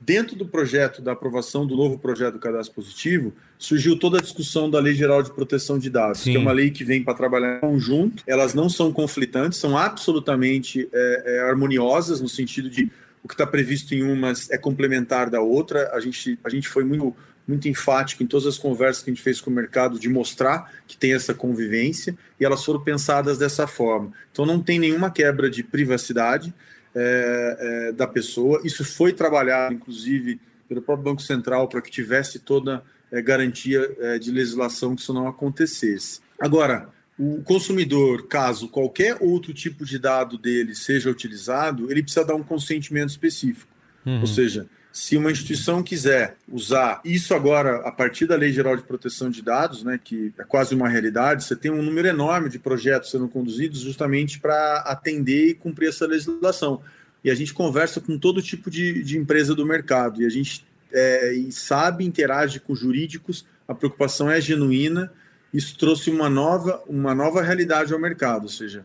Dentro 0.00 0.34
do 0.34 0.46
projeto, 0.46 1.02
da 1.02 1.12
aprovação 1.12 1.66
do 1.66 1.76
novo 1.76 1.98
projeto 1.98 2.34
do 2.34 2.38
cadastro 2.38 2.74
positivo, 2.74 3.34
surgiu 3.58 3.98
toda 3.98 4.16
a 4.16 4.20
discussão 4.20 4.70
da 4.70 4.80
Lei 4.80 4.94
Geral 4.94 5.22
de 5.22 5.30
Proteção 5.30 5.78
de 5.78 5.90
Dados, 5.90 6.22
Sim. 6.22 6.30
que 6.30 6.36
é 6.38 6.40
uma 6.40 6.52
lei 6.52 6.70
que 6.70 6.82
vem 6.82 7.04
para 7.04 7.12
trabalhar 7.12 7.58
em 7.58 7.60
conjunto. 7.60 8.22
Elas 8.26 8.54
não 8.54 8.70
são 8.70 8.90
conflitantes, 8.90 9.58
são 9.58 9.76
absolutamente 9.76 10.88
é, 10.90 11.22
é, 11.26 11.40
harmoniosas, 11.40 12.18
no 12.18 12.30
sentido 12.30 12.70
de 12.70 12.90
o 13.22 13.28
que 13.28 13.34
está 13.34 13.46
previsto 13.46 13.94
em 13.94 14.02
umas 14.02 14.50
é 14.50 14.58
complementar 14.58 15.28
da 15.30 15.40
outra. 15.40 15.90
A 15.92 16.00
gente, 16.00 16.38
a 16.42 16.48
gente 16.48 16.68
foi 16.68 16.84
muito, 16.84 17.14
muito 17.46 17.68
enfático 17.68 18.22
em 18.22 18.26
todas 18.26 18.46
as 18.46 18.58
conversas 18.58 19.02
que 19.02 19.10
a 19.10 19.14
gente 19.14 19.22
fez 19.22 19.40
com 19.40 19.50
o 19.50 19.52
mercado 19.52 19.98
de 19.98 20.08
mostrar 20.08 20.72
que 20.86 20.96
tem 20.96 21.12
essa 21.12 21.34
convivência 21.34 22.16
e 22.38 22.44
elas 22.44 22.64
foram 22.64 22.80
pensadas 22.80 23.38
dessa 23.38 23.66
forma. 23.66 24.12
Então 24.32 24.46
não 24.46 24.62
tem 24.62 24.78
nenhuma 24.78 25.10
quebra 25.10 25.50
de 25.50 25.62
privacidade 25.62 26.54
é, 26.94 27.56
é, 27.88 27.92
da 27.92 28.06
pessoa. 28.06 28.60
Isso 28.64 28.84
foi 28.84 29.12
trabalhado, 29.12 29.74
inclusive, 29.74 30.40
pelo 30.68 30.82
próprio 30.82 31.04
Banco 31.04 31.22
Central 31.22 31.68
para 31.68 31.82
que 31.82 31.90
tivesse 31.90 32.38
toda 32.38 32.82
é, 33.10 33.20
garantia 33.20 33.88
é, 33.98 34.18
de 34.18 34.30
legislação 34.30 34.94
que 34.94 35.02
isso 35.02 35.12
não 35.12 35.26
acontecesse. 35.26 36.20
Agora, 36.38 36.88
o 37.22 37.42
consumidor, 37.42 38.26
caso 38.26 38.66
qualquer 38.66 39.18
outro 39.20 39.52
tipo 39.52 39.84
de 39.84 39.98
dado 39.98 40.38
dele 40.38 40.74
seja 40.74 41.10
utilizado, 41.10 41.90
ele 41.90 42.02
precisa 42.02 42.24
dar 42.24 42.34
um 42.34 42.42
consentimento 42.42 43.10
específico. 43.10 43.70
Uhum. 44.06 44.22
Ou 44.22 44.26
seja, 44.26 44.66
se 44.90 45.18
uma 45.18 45.30
instituição 45.30 45.82
quiser 45.82 46.38
usar 46.50 47.02
isso 47.04 47.34
agora 47.34 47.86
a 47.86 47.92
partir 47.92 48.26
da 48.26 48.36
Lei 48.36 48.50
Geral 48.50 48.74
de 48.74 48.84
Proteção 48.84 49.28
de 49.28 49.42
Dados, 49.42 49.84
né, 49.84 50.00
que 50.02 50.32
é 50.38 50.44
quase 50.44 50.74
uma 50.74 50.88
realidade, 50.88 51.44
você 51.44 51.54
tem 51.54 51.70
um 51.70 51.82
número 51.82 52.08
enorme 52.08 52.48
de 52.48 52.58
projetos 52.58 53.10
sendo 53.10 53.28
conduzidos 53.28 53.80
justamente 53.80 54.40
para 54.40 54.78
atender 54.86 55.48
e 55.50 55.54
cumprir 55.54 55.90
essa 55.90 56.06
legislação. 56.06 56.80
E 57.22 57.30
a 57.30 57.34
gente 57.34 57.52
conversa 57.52 58.00
com 58.00 58.18
todo 58.18 58.40
tipo 58.40 58.70
de, 58.70 59.04
de 59.04 59.18
empresa 59.18 59.54
do 59.54 59.66
mercado 59.66 60.22
e 60.22 60.24
a 60.24 60.30
gente 60.30 60.64
é, 60.90 61.34
e 61.34 61.52
sabe, 61.52 62.06
interage 62.06 62.58
com 62.60 62.74
jurídicos, 62.74 63.44
a 63.68 63.74
preocupação 63.74 64.30
é 64.30 64.40
genuína. 64.40 65.12
Isso 65.52 65.76
trouxe 65.76 66.10
uma 66.10 66.28
nova, 66.30 66.82
uma 66.86 67.14
nova 67.14 67.42
realidade 67.42 67.92
ao 67.92 67.98
mercado, 67.98 68.44
ou 68.44 68.48
seja, 68.48 68.84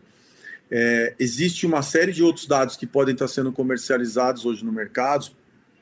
é, 0.70 1.14
existe 1.18 1.64
uma 1.64 1.80
série 1.82 2.12
de 2.12 2.22
outros 2.22 2.46
dados 2.46 2.76
que 2.76 2.86
podem 2.86 3.12
estar 3.12 3.28
sendo 3.28 3.52
comercializados 3.52 4.44
hoje 4.44 4.64
no 4.64 4.72
mercado, 4.72 5.30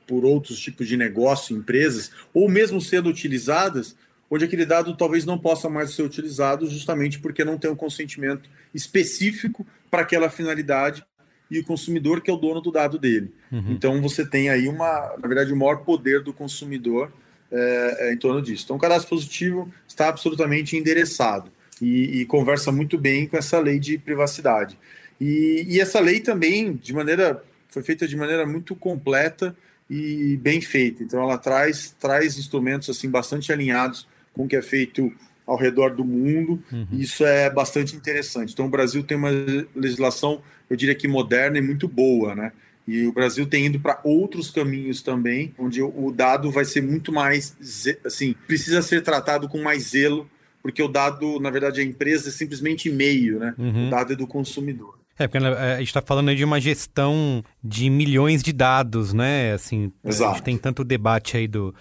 por 0.07 0.25
outros 0.25 0.59
tipos 0.59 0.87
de 0.87 0.97
negócio, 0.97 1.57
empresas, 1.57 2.11
ou 2.33 2.49
mesmo 2.49 2.81
sendo 2.81 3.09
utilizadas, 3.09 3.97
onde 4.31 4.45
aquele 4.45 4.67
dado 4.67 4.95
talvez 4.97 5.25
não 5.25 5.39
possa 5.39 5.69
mais 5.71 5.95
ser 5.95 6.03
utilizado, 6.03 6.69
justamente 6.69 7.19
porque 7.19 7.45
não 7.45 7.57
tem 7.57 7.71
um 7.71 7.77
consentimento 7.77 8.51
específico 8.75 9.67
para 9.91 10.03
aquela 10.03 10.29
finalidade 10.29 11.05
e 11.51 11.59
o 11.59 11.65
consumidor 11.65 12.21
que 12.21 12.31
é 12.31 12.35
o 12.35 12.39
dono 12.39 12.61
do 12.61 12.73
dado 12.73 12.99
dele. 12.99 13.33
Uhum. 13.51 13.73
Então 13.73 14.03
você 14.03 14.27
tem 14.27 14.51
aí 14.51 14.69
uma, 14.69 15.17
na 15.21 15.29
verdade, 15.29 15.53
o 15.53 15.57
maior 15.57 15.85
poder 15.85 16.23
do 16.23 16.33
consumidor 16.33 17.13
é, 17.55 18.09
é, 18.09 18.13
em 18.13 18.17
torno 18.17 18.43
disso. 18.43 18.65
Então 18.65 18.77
o 18.77 18.81
cadastro 18.81 19.11
positivo 19.11 19.73
está 19.87 20.09
absolutamente 20.09 20.77
endereçado 20.77 21.53
e, 21.81 22.21
e 22.21 22.27
conversa 22.27 22.73
muito 22.73 22.99
bem 22.99 23.29
com 23.29 23.37
essa 23.37 23.61
lei 23.61 23.79
de 23.79 23.97
privacidade. 23.97 24.77
E, 25.21 25.65
e 25.69 25.81
essa 25.81 26.01
lei 26.01 26.19
também, 26.19 26.73
de 26.75 26.93
maneira, 26.93 27.43
foi 27.69 27.83
feita 27.85 28.09
de 28.09 28.17
maneira 28.17 28.45
muito 28.45 28.75
completa 28.75 29.57
e 29.89 30.37
bem 30.43 30.61
feita. 30.61 31.05
Então 31.05 31.23
ela 31.23 31.39
traz 31.39 31.95
traz 32.01 32.37
instrumentos 32.37 32.91
assim 32.91 33.09
bastante 33.09 33.53
alinhados 33.53 34.09
com 34.33 34.45
o 34.45 34.49
que 34.49 34.57
é 34.57 34.63
feito 34.63 35.13
ao 35.47 35.57
redor 35.57 35.95
do 35.95 36.05
mundo. 36.05 36.61
Uhum. 36.73 36.89
E 36.91 37.03
isso 37.03 37.25
é 37.25 37.49
bastante 37.49 37.95
interessante. 37.95 38.53
Então 38.53 38.67
o 38.67 38.71
Brasil 38.71 39.05
tem 39.05 39.17
uma 39.17 39.31
legislação, 39.77 40.43
eu 40.69 40.77
diria 40.77 40.95
que 40.95 41.07
moderna 41.07 41.59
e 41.59 41.63
muito 41.63 41.87
boa, 41.87 42.35
né? 42.35 42.53
E 42.87 43.07
o 43.07 43.13
Brasil 43.13 43.47
tem 43.47 43.67
ido 43.67 43.81
para 43.81 44.01
outros 44.05 44.51
caminhos 44.51 45.03
também, 45.03 45.55
onde 45.59 45.83
o 45.83 46.13
dado 46.15 46.51
vai 46.51 46.65
ser 46.65 46.83
muito 46.83 47.11
mais, 47.11 47.57
assim, 48.05 48.35
precisa 48.47 48.83
ser 48.83 49.03
tratado 49.03 49.49
com 49.49 49.63
mais 49.63 49.91
zelo, 49.91 50.29
porque 50.63 50.83
o 50.83 50.89
dado, 50.89 51.41
na 51.41 51.51
verdade, 51.51 51.81
a 51.81 51.85
empresa 51.85 52.29
é 52.29 52.33
simplesmente 52.33 52.91
meio, 52.91 53.39
né? 53.39 53.55
Uhum. 53.57 53.87
O 53.87 53.91
dado 53.91 54.13
é 54.13 54.17
do 54.17 54.27
consumidor. 54.27 54.99
É, 55.19 55.27
porque 55.27 55.39
né, 55.39 55.49
a 55.75 55.79
gente 55.79 55.89
está 55.89 56.03
falando 56.03 56.35
de 56.35 56.45
uma 56.45 56.61
gestão 56.61 57.45
de 57.63 57.89
milhões 57.89 58.43
de 58.43 58.53
dados, 58.53 59.13
né? 59.13 59.53
Assim, 59.53 59.93
Exato. 60.05 60.31
a 60.31 60.35
gente 60.35 60.45
tem 60.45 60.59
tanto 60.59 60.85
debate 60.85 61.37
aí 61.37 61.47
do, 61.47 61.75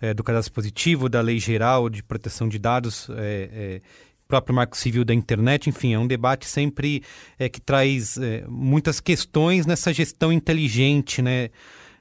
é, 0.00 0.14
do 0.14 0.24
cadastro 0.24 0.54
positivo, 0.54 1.08
da 1.08 1.20
lei 1.20 1.38
geral 1.38 1.88
de 1.90 2.02
proteção 2.02 2.48
de 2.48 2.58
dados, 2.58 3.08
é, 3.10 3.50
é, 3.52 3.80
próprio 4.28 4.54
marco 4.54 4.76
civil 4.76 5.04
da 5.04 5.14
internet, 5.14 5.70
enfim, 5.70 5.94
é 5.94 5.98
um 5.98 6.06
debate 6.06 6.46
sempre 6.46 7.02
é, 7.38 7.48
que 7.48 7.60
traz 7.60 8.18
é, 8.18 8.44
muitas 8.46 9.00
questões 9.00 9.64
nessa 9.64 9.92
gestão 9.92 10.30
inteligente, 10.30 11.22
né? 11.22 11.48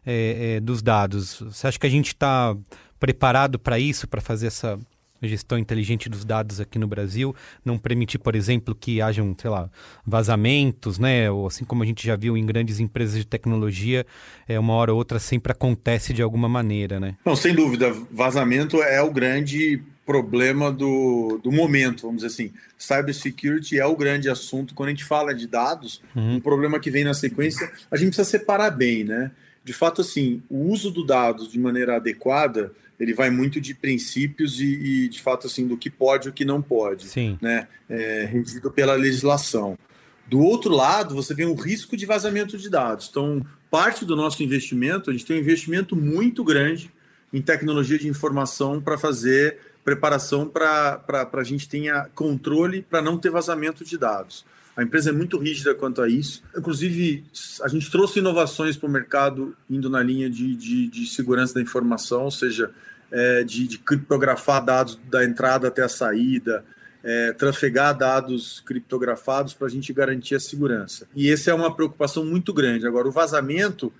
É, 0.09 0.55
é, 0.55 0.59
dos 0.61 0.81
dados. 0.81 1.41
Você 1.41 1.67
acha 1.67 1.77
que 1.77 1.85
a 1.85 1.89
gente 1.89 2.07
está 2.07 2.55
preparado 2.97 3.59
para 3.59 3.77
isso, 3.77 4.07
para 4.07 4.21
fazer 4.21 4.47
essa 4.47 4.79
gestão 5.21 5.57
inteligente 5.57 6.07
dos 6.07 6.23
dados 6.23 6.61
aqui 6.61 6.79
no 6.79 6.87
Brasil, 6.87 7.35
não 7.65 7.77
permitir, 7.77 8.17
por 8.17 8.33
exemplo, 8.33 8.73
que 8.73 9.01
hajam, 9.01 9.35
sei 9.37 9.49
lá, 9.49 9.69
vazamentos, 10.05 10.97
né? 10.97 11.29
Ou 11.29 11.47
assim 11.47 11.65
como 11.65 11.83
a 11.83 11.85
gente 11.85 12.05
já 12.05 12.15
viu 12.15 12.37
em 12.37 12.45
grandes 12.45 12.79
empresas 12.79 13.17
de 13.17 13.25
tecnologia, 13.25 14.05
é 14.47 14.57
uma 14.57 14.73
hora 14.73 14.93
ou 14.93 14.97
outra 14.97 15.19
sempre 15.19 15.51
acontece 15.51 16.13
de 16.13 16.21
alguma 16.21 16.47
maneira, 16.47 17.01
né? 17.01 17.17
Não, 17.25 17.35
sem 17.35 17.53
dúvida, 17.53 17.91
vazamento 18.09 18.81
é 18.81 19.01
o 19.01 19.11
grande 19.11 19.81
problema 20.07 20.71
do, 20.71 21.37
do 21.43 21.51
momento, 21.51 22.03
vamos 22.03 22.23
dizer 22.23 22.27
assim. 22.27 22.53
Cybersecurity 22.77 23.77
é 23.77 23.85
o 23.85 23.95
grande 23.95 24.29
assunto 24.29 24.73
quando 24.73 24.87
a 24.87 24.91
gente 24.91 25.03
fala 25.03 25.35
de 25.35 25.45
dados, 25.45 26.01
uhum. 26.15 26.35
um 26.35 26.39
problema 26.39 26.79
que 26.79 26.89
vem 26.89 27.03
na 27.03 27.13
sequência, 27.13 27.69
a 27.91 27.97
gente 27.97 28.15
precisa 28.15 28.27
separar 28.27 28.71
bem, 28.71 29.03
né? 29.03 29.31
De 29.65 29.73
fato, 29.73 29.99
assim, 29.99 30.41
o 30.49 30.71
uso 30.71 30.89
do 30.89 31.05
dados 31.05 31.51
de 31.51 31.59
maneira 31.59 31.97
adequada 31.97 32.71
ele 32.97 33.13
vai 33.13 33.29
muito 33.29 33.61
de 33.61 33.75
princípios 33.75 34.59
e, 34.59 34.65
e, 34.65 35.09
de 35.09 35.21
fato 35.21 35.45
assim 35.45 35.67
do 35.67 35.77
que 35.77 35.89
pode 35.89 36.27
e 36.27 36.31
o 36.31 36.33
que 36.33 36.43
não 36.43 36.61
pode, 36.61 37.07
Sim. 37.07 37.37
né? 37.41 37.67
É, 37.89 38.27
regido 38.31 38.71
pela 38.71 38.95
legislação. 38.95 39.77
Do 40.25 40.39
outro 40.39 40.73
lado, 40.73 41.13
você 41.13 41.35
tem 41.35 41.45
o 41.45 41.53
risco 41.53 41.95
de 41.95 42.05
vazamento 42.05 42.57
de 42.57 42.69
dados. 42.69 43.07
Então, 43.09 43.45
parte 43.69 44.03
do 44.03 44.15
nosso 44.15 44.41
investimento, 44.41 45.09
a 45.09 45.13
gente 45.13 45.25
tem 45.25 45.37
um 45.37 45.39
investimento 45.39 45.95
muito 45.95 46.43
grande 46.43 46.91
em 47.31 47.41
tecnologia 47.41 47.99
de 47.99 48.07
informação 48.07 48.81
para 48.81 48.97
fazer 48.97 49.57
preparação 49.87 50.49
para 50.49 51.01
a 51.31 51.43
gente 51.43 51.69
tenha 51.69 52.09
controle 52.13 52.81
para 52.81 53.01
não 53.01 53.17
ter 53.17 53.29
vazamento 53.29 53.85
de 53.85 53.97
dados. 53.97 54.45
A 54.75 54.83
empresa 54.83 55.11
é 55.11 55.13
muito 55.13 55.37
rígida 55.37 55.73
quanto 55.73 56.01
a 56.01 56.09
isso. 56.09 56.43
Inclusive, 56.57 57.23
a 57.61 57.69
gente 57.69 57.89
trouxe 57.89 58.19
inovações 58.19 58.75
para 58.75 58.85
o 58.85 58.91
mercado 58.91 59.55
indo 59.69 59.89
na 59.89 60.03
linha 60.03 60.29
de, 60.29 60.57
de, 60.57 60.87
de 60.89 61.07
segurança 61.07 61.53
da 61.53 61.61
informação, 61.61 62.25
ou 62.25 62.31
seja, 62.31 62.69
é, 63.09 63.45
de, 63.45 63.65
de, 63.65 63.77
criptografar 63.77 64.61
dados 64.61 64.99
da 65.09 65.23
entrada 65.23 65.69
até 65.69 65.83
a 65.83 65.89
saída, 65.89 66.65
é, 67.01 67.31
trafegar 67.31 67.97
dados 67.97 68.61
criptografados 68.65 69.53
para 69.53 69.67
a 69.67 69.69
gente 69.69 69.93
garantir 69.93 70.35
a 70.35 70.39
segurança. 70.41 71.07
E 71.15 71.31
essa 71.31 71.51
é 71.51 71.53
uma 71.53 71.73
preocupação 71.73 72.25
muito 72.25 72.53
grande. 72.53 72.85
Agora, 72.85 73.07
o 73.07 73.11
vazamento 73.11 73.93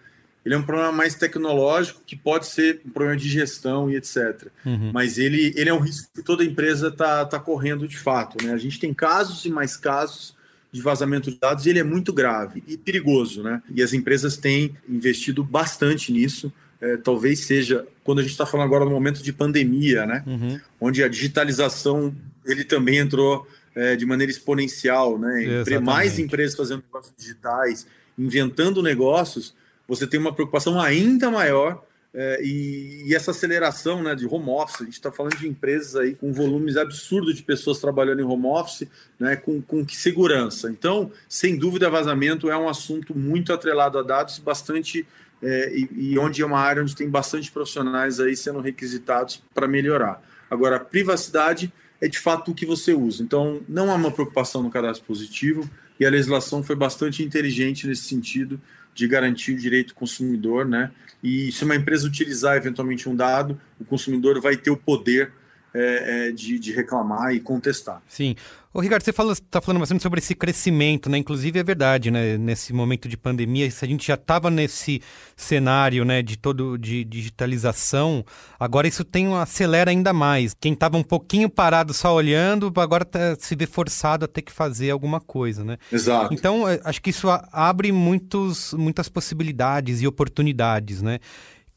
ele 0.48 0.56
é 0.56 0.58
um 0.58 0.64
problema 0.64 0.94
mais 0.94 1.14
tecnológico 1.14 2.02
que 2.06 2.16
pode 2.16 2.48
ser 2.48 2.80
um 2.86 2.90
problema 2.90 3.18
de 3.18 3.28
gestão 3.28 3.90
e 3.92 3.98
etc. 3.98 4.48
Uhum. 4.66 4.92
Mas 4.94 5.18
ele, 5.18 5.54
ele 5.58 5.70
é 5.70 5.74
um 5.74 5.80
risco 5.80 6.08
que 6.16 6.24
toda 6.24 6.42
empresa 6.42 6.88
está 6.88 7.26
tá 7.26 7.38
correndo 7.38 7.86
de 7.86 7.98
fato. 7.98 8.42
Né? 8.42 8.54
A 8.54 8.58
gente 8.58 8.80
tem 8.80 8.94
casos 8.94 9.44
e 9.44 9.50
mais 9.50 9.76
casos 9.76 10.34
de 10.72 10.82
vazamento 10.82 11.30
de 11.30 11.38
dados 11.38 11.66
e 11.66 11.70
ele 11.70 11.80
é 11.80 11.84
muito 11.84 12.14
grave 12.14 12.64
e 12.66 12.78
perigoso. 12.78 13.44
Né? 13.44 13.62
E 13.70 13.84
as 13.84 13.92
empresas 13.92 14.38
têm 14.38 14.74
investido 14.88 15.44
bastante 15.44 16.14
nisso 16.14 16.50
é, 16.80 16.96
talvez 16.96 17.40
seja 17.40 17.88
quando 18.04 18.20
a 18.20 18.22
gente 18.22 18.32
está 18.32 18.46
falando 18.46 18.68
agora 18.68 18.86
no 18.86 18.92
momento 18.92 19.24
de 19.24 19.34
pandemia, 19.34 20.06
né? 20.06 20.24
Uhum. 20.28 20.60
Onde 20.80 21.04
a 21.04 21.08
digitalização 21.08 22.16
ele 22.46 22.64
também 22.64 22.98
entrou 22.98 23.48
é, 23.76 23.96
de 23.96 24.06
maneira 24.06 24.32
exponencial, 24.32 25.18
né? 25.18 25.44
Exatamente. 25.44 25.84
Mais 25.84 26.20
empresas 26.20 26.56
fazendo 26.56 26.84
negócios 26.84 27.16
digitais, 27.18 27.88
inventando 28.18 28.84
negócios, 28.84 29.56
você 29.88 30.06
tem 30.06 30.20
uma 30.20 30.34
preocupação 30.34 30.80
ainda 30.80 31.32
maior 31.32 31.84
é, 32.14 32.42
e, 32.42 33.04
e, 33.06 33.16
essa 33.16 33.30
aceleração 33.32 34.02
né, 34.02 34.16
de 34.16 34.26
home 34.26 34.50
office, 34.50 34.82
a 34.82 34.86
gente 34.86 34.94
está 34.94 35.12
falando 35.12 35.38
de 35.38 35.48
empresas 35.48 35.96
aí 35.96 36.16
com 36.16 36.34
volumes 36.34 36.76
absurdos 36.76 37.36
de 37.36 37.44
pessoas 37.44 37.80
trabalhando 37.80 38.22
em 38.22 38.26
home 38.26 38.48
office, 38.48 38.88
né, 39.20 39.36
com, 39.36 39.62
com 39.62 39.86
que 39.86 39.96
segurança. 39.96 40.70
Então, 40.72 41.12
sem 41.30 41.56
dúvida, 41.56 41.90
vazamento 41.90 42.50
é 42.50 42.58
um 42.58 42.68
assunto 42.68 43.16
muito 43.16 43.54
atrelado 43.54 44.00
a 44.00 44.02
dados, 44.02 44.40
bastante 44.40 45.06
é, 45.44 45.72
e, 45.78 46.14
e, 46.14 46.18
onde 46.18 46.42
é 46.42 46.46
uma 46.46 46.60
área 46.60 46.82
onde 46.82 46.96
tem 46.96 47.08
bastante 47.08 47.52
profissionais 47.52 48.20
aí 48.20 48.36
sendo 48.36 48.62
requisitados 48.62 49.44
para 49.54 49.68
melhorar. 49.68 50.20
Agora, 50.50 50.78
a 50.78 50.80
privacidade 50.80 51.72
é 52.02 52.08
de 52.08 52.18
fato 52.18 52.50
o 52.50 52.56
que 52.56 52.66
você 52.66 52.94
usa. 52.94 53.22
Então, 53.22 53.62
não 53.70 53.92
há 53.92 53.96
uma 53.96 54.12
preocupação 54.12 54.64
no 54.64 54.72
cadastro 54.72 55.06
positivo 55.06 55.70
e 56.00 56.06
a 56.06 56.10
legislação 56.10 56.64
foi 56.64 56.76
bastante 56.76 57.24
inteligente 57.24 57.86
nesse 57.86 58.04
sentido 58.04 58.60
de 58.98 59.08
garantir 59.08 59.54
o 59.54 59.58
direito 59.58 59.90
do 59.90 59.94
consumidor, 59.94 60.66
né? 60.66 60.90
E 61.24 61.52
se 61.52 61.64
uma 61.64 61.76
empresa 61.76 62.08
utilizar 62.08 62.58
eventualmente 62.58 63.08
um 63.08 63.16
dado, 63.16 63.60
o 63.80 63.86
consumidor 63.86 64.42
vai 64.42 64.58
ter 64.58 64.72
o 64.72 64.78
poder 64.78 65.32
é, 65.74 66.30
é, 66.30 66.32
de, 66.32 66.58
de, 66.58 66.72
reclamar 66.72 67.34
e 67.34 67.40
contestar. 67.40 68.02
Sim. 68.08 68.36
Ô, 68.74 68.80
Ricardo, 68.80 69.04
você 69.04 69.12
está 69.12 69.60
falando 69.60 69.80
bastante 69.80 70.04
sobre 70.04 70.20
esse 70.20 70.36
crescimento, 70.36 71.10
né? 71.10 71.18
Inclusive 71.18 71.58
é 71.58 71.64
verdade, 71.64 72.12
né? 72.12 72.38
Nesse 72.38 72.72
momento 72.74 73.08
de 73.10 73.18
pandemia, 73.18 73.70
se 73.72 73.84
a 73.84 73.88
gente 73.88 74.06
já 74.06 74.14
estava 74.14 74.52
nesse 74.52 75.02
cenário, 75.36 76.06
né, 76.06 76.22
de 76.22 76.38
todo 76.38 76.78
de 76.78 77.04
digitalização, 77.04 78.24
agora 78.60 78.88
isso 78.88 79.04
tem 79.04 79.34
acelera 79.36 79.90
ainda 79.90 80.14
mais. 80.14 80.54
Quem 80.54 80.74
estava 80.74 80.96
um 80.96 81.04
pouquinho 81.04 81.50
parado 81.50 81.94
só 81.94 82.14
olhando, 82.14 82.72
agora 82.78 83.04
tá, 83.04 83.36
se 83.40 83.56
vê 83.56 83.66
forçado 83.66 84.26
a 84.26 84.28
ter 84.28 84.44
que 84.44 84.52
fazer 84.52 84.92
alguma 84.92 85.20
coisa, 85.20 85.64
né? 85.64 85.78
Exato. 85.92 86.34
Então, 86.34 86.68
é, 86.70 86.80
acho 86.84 87.02
que 87.02 87.10
isso 87.10 87.28
abre 87.52 87.92
muitos, 87.92 88.74
muitas 88.74 89.10
possibilidades 89.10 90.02
e 90.02 90.08
oportunidades, 90.08 91.02
né? 91.02 91.20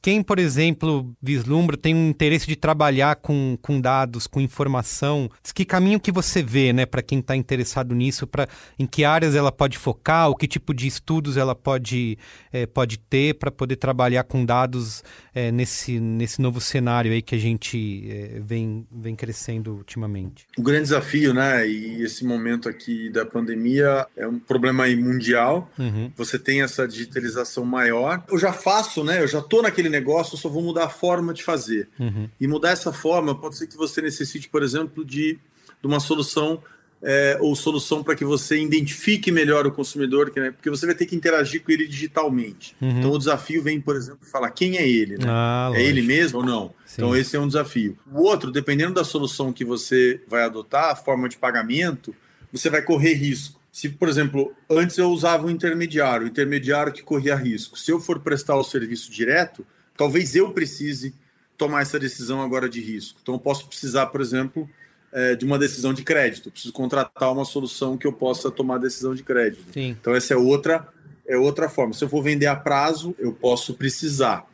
Quem, 0.03 0.23
por 0.23 0.39
exemplo, 0.39 1.15
vislumbra, 1.21 1.77
tem 1.77 1.95
um 1.95 2.09
interesse 2.09 2.47
de 2.47 2.57
trabalhar 2.57 3.17
com, 3.17 3.59
com 3.61 3.81
dados, 3.81 4.27
com 4.27 4.41
informação, 4.41 5.31
que 5.55 5.65
caminho 5.65 6.01
que 6.01 6.11
você 6.11 6.43
vê, 6.43 6.73
né, 6.73 6.87
para 6.87 7.03
quem 7.03 7.19
está 7.19 7.37
interessado 7.37 7.95
nisso, 7.95 8.27
para 8.27 8.49
em 8.79 8.87
que 8.87 9.05
áreas 9.05 9.35
ela 9.35 9.53
pode 9.53 9.77
focar, 9.77 10.31
o 10.31 10.35
que 10.35 10.49
tipo 10.49 10.73
de 10.73 10.87
estudos 10.87 11.37
ela 11.37 11.55
pode, 11.55 12.19
é, 12.51 12.65
pode 12.67 12.99
ter 12.99 13.35
para 13.35 13.51
poder 13.51 13.77
trabalhar 13.77 14.25
com 14.25 14.45
dados 14.45 15.05
é, 15.35 15.53
nesse, 15.53 16.01
nesse 16.01 16.41
novo 16.41 16.61
cenário 16.61 17.13
aí 17.13 17.21
que 17.21 17.35
a 17.35 17.39
gente 17.39 18.09
é, 18.11 18.41
vem, 18.41 18.87
vem 18.91 19.15
crescendo 19.15 19.75
ultimamente? 19.75 20.47
O 20.57 20.63
grande 20.63 20.85
desafio, 20.85 21.35
né, 21.35 21.69
e 21.69 22.03
esse 22.03 22.25
momento 22.25 22.69
aqui 22.69 23.11
da 23.11 23.27
pandemia 23.27 24.07
é 24.17 24.27
um 24.27 24.39
problema 24.39 24.85
aí 24.85 24.97
mundial. 24.97 25.71
Uhum. 25.79 26.11
Você 26.17 26.39
tem 26.39 26.63
essa 26.63 26.89
digitalização 26.89 27.65
maior. 27.65 28.25
Eu 28.31 28.39
já 28.39 28.53
faço, 28.53 29.05
né, 29.05 29.23
eu 29.23 29.29
já 29.29 29.41
estou 29.41 29.63
naquele 29.63 29.90
negócio, 29.91 30.35
eu 30.35 30.39
só 30.39 30.49
vou 30.49 30.63
mudar 30.63 30.85
a 30.85 30.89
forma 30.89 31.35
de 31.35 31.43
fazer. 31.43 31.89
Uhum. 31.99 32.29
E 32.41 32.47
mudar 32.47 32.71
essa 32.71 32.93
forma 32.93 33.35
pode 33.35 33.57
ser 33.57 33.67
que 33.67 33.77
você 33.77 34.01
necessite, 34.01 34.49
por 34.49 34.63
exemplo, 34.63 35.05
de, 35.05 35.39
de 35.81 35.87
uma 35.87 36.01
solução 36.01 36.63
é, 37.03 37.39
ou 37.41 37.55
solução 37.57 38.03
para 38.03 38.15
que 38.15 38.25
você 38.25 38.61
identifique 38.61 39.33
melhor 39.33 39.67
o 39.67 39.73
consumidor, 39.73 40.31
né? 40.37 40.51
porque 40.51 40.69
você 40.69 40.85
vai 40.85 40.95
ter 40.95 41.07
que 41.07 41.17
interagir 41.17 41.63
com 41.63 41.73
ele 41.73 41.87
digitalmente. 41.87 42.77
Uhum. 42.81 42.99
Então 42.99 43.11
o 43.13 43.19
desafio 43.19 43.63
vem, 43.63 43.81
por 43.81 43.97
exemplo, 43.97 44.27
falar 44.27 44.51
quem 44.51 44.77
é 44.77 44.87
ele, 44.87 45.17
né? 45.17 45.25
Ah, 45.27 45.71
é 45.75 45.83
ele 45.83 46.03
mesmo 46.03 46.39
ou 46.39 46.45
não? 46.45 46.75
Sim. 46.85 46.97
Então 46.97 47.17
esse 47.17 47.37
é 47.37 47.41
um 47.41 47.47
desafio. 47.47 47.97
O 48.13 48.23
outro, 48.23 48.51
dependendo 48.51 48.95
da 48.95 49.05
solução 49.05 49.53
que 49.53 49.65
você 49.65 50.21
vai 50.29 50.43
adotar, 50.43 50.91
a 50.91 50.97
forma 50.97 51.29
de 51.29 51.39
pagamento, 51.39 52.15
você 52.53 52.69
vai 52.69 52.83
correr 52.83 53.15
risco. 53.15 53.59
Se, 53.73 53.89
por 53.89 54.09
exemplo, 54.09 54.53
antes 54.69 54.99
eu 54.99 55.09
usava 55.11 55.47
um 55.47 55.51
intermediário, 55.51 56.27
o 56.27 56.29
intermediário 56.29 56.93
que 56.93 57.03
corria 57.03 57.37
risco. 57.37 57.79
Se 57.79 57.91
eu 57.91 58.01
for 58.01 58.19
prestar 58.19 58.57
o 58.57 58.65
serviço 58.65 59.11
direto, 59.11 59.65
talvez 60.01 60.35
eu 60.35 60.51
precise 60.51 61.15
tomar 61.59 61.83
essa 61.83 61.99
decisão 61.99 62.41
agora 62.41 62.71
de 62.71 62.81
risco. 62.81 63.19
Então 63.23 63.35
eu 63.35 63.39
posso 63.39 63.67
precisar, 63.67 64.07
por 64.07 64.23
exemplo, 64.23 64.67
é, 65.13 65.37
de 65.37 65.45
uma 65.45 65.59
decisão 65.59 65.93
de 65.93 66.03
crédito. 66.03 66.51
preciso 66.51 66.73
contratar 66.73 67.31
uma 67.31 67.45
solução 67.45 67.99
que 67.99 68.07
eu 68.07 68.13
possa 68.15 68.51
tomar 68.51 68.79
decisão 68.79 69.15
de 69.15 69.23
crédito. 69.23 69.63
Sim. 69.75 69.95
Então 70.01 70.15
essa 70.15 70.33
é 70.33 70.37
outra 70.39 70.89
é 71.29 71.37
outra 71.37 71.69
forma. 71.69 71.93
Se 71.93 72.03
eu 72.03 72.09
for 72.09 72.23
vender 72.23 72.47
a 72.47 72.57
prazo, 72.57 73.15
eu 73.19 73.31
posso 73.31 73.75
precisar. 73.75 74.47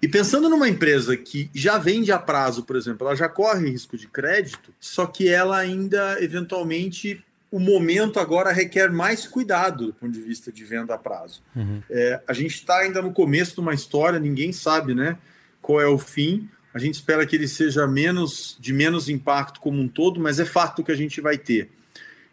E 0.00 0.06
pensando 0.06 0.48
numa 0.48 0.68
empresa 0.68 1.16
que 1.16 1.50
já 1.52 1.76
vende 1.76 2.12
a 2.12 2.18
prazo, 2.18 2.62
por 2.62 2.76
exemplo, 2.76 3.04
ela 3.04 3.16
já 3.16 3.28
corre 3.28 3.70
risco 3.70 3.98
de 3.98 4.06
crédito, 4.06 4.72
só 4.78 5.06
que 5.06 5.28
ela 5.28 5.58
ainda 5.58 6.22
eventualmente 6.22 7.20
o 7.54 7.60
momento 7.60 8.18
agora 8.18 8.50
requer 8.50 8.90
mais 8.90 9.28
cuidado 9.28 9.86
do 9.86 9.94
ponto 9.94 10.10
de 10.12 10.20
vista 10.20 10.50
de 10.50 10.64
venda 10.64 10.92
a 10.92 10.98
prazo. 10.98 11.40
Uhum. 11.54 11.80
É, 11.88 12.20
a 12.26 12.32
gente 12.32 12.56
está 12.56 12.78
ainda 12.78 13.00
no 13.00 13.12
começo 13.12 13.54
de 13.54 13.60
uma 13.60 13.72
história, 13.72 14.18
ninguém 14.18 14.52
sabe, 14.52 14.92
né, 14.92 15.16
qual 15.62 15.80
é 15.80 15.86
o 15.86 15.96
fim. 15.96 16.48
A 16.74 16.80
gente 16.80 16.94
espera 16.94 17.24
que 17.24 17.36
ele 17.36 17.46
seja 17.46 17.86
menos 17.86 18.56
de 18.58 18.72
menos 18.72 19.08
impacto 19.08 19.60
como 19.60 19.80
um 19.80 19.86
todo, 19.86 20.18
mas 20.18 20.40
é 20.40 20.44
fato 20.44 20.82
que 20.82 20.90
a 20.90 20.96
gente 20.96 21.20
vai 21.20 21.38
ter. 21.38 21.70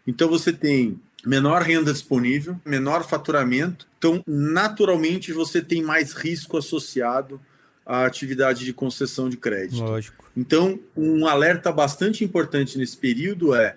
Então 0.04 0.28
você 0.28 0.52
tem 0.52 1.00
menor 1.24 1.62
renda 1.62 1.92
disponível, 1.92 2.60
menor 2.64 3.04
faturamento, 3.04 3.86
então 3.96 4.24
naturalmente 4.26 5.32
você 5.32 5.62
tem 5.62 5.84
mais 5.84 6.14
risco 6.14 6.56
associado 6.56 7.40
à 7.86 8.04
atividade 8.04 8.64
de 8.64 8.72
concessão 8.72 9.28
de 9.28 9.36
crédito. 9.36 9.84
Lógico. 9.84 10.28
Então, 10.36 10.80
um 10.96 11.28
alerta 11.28 11.70
bastante 11.70 12.24
importante 12.24 12.76
nesse 12.76 12.96
período 12.96 13.54
é, 13.54 13.76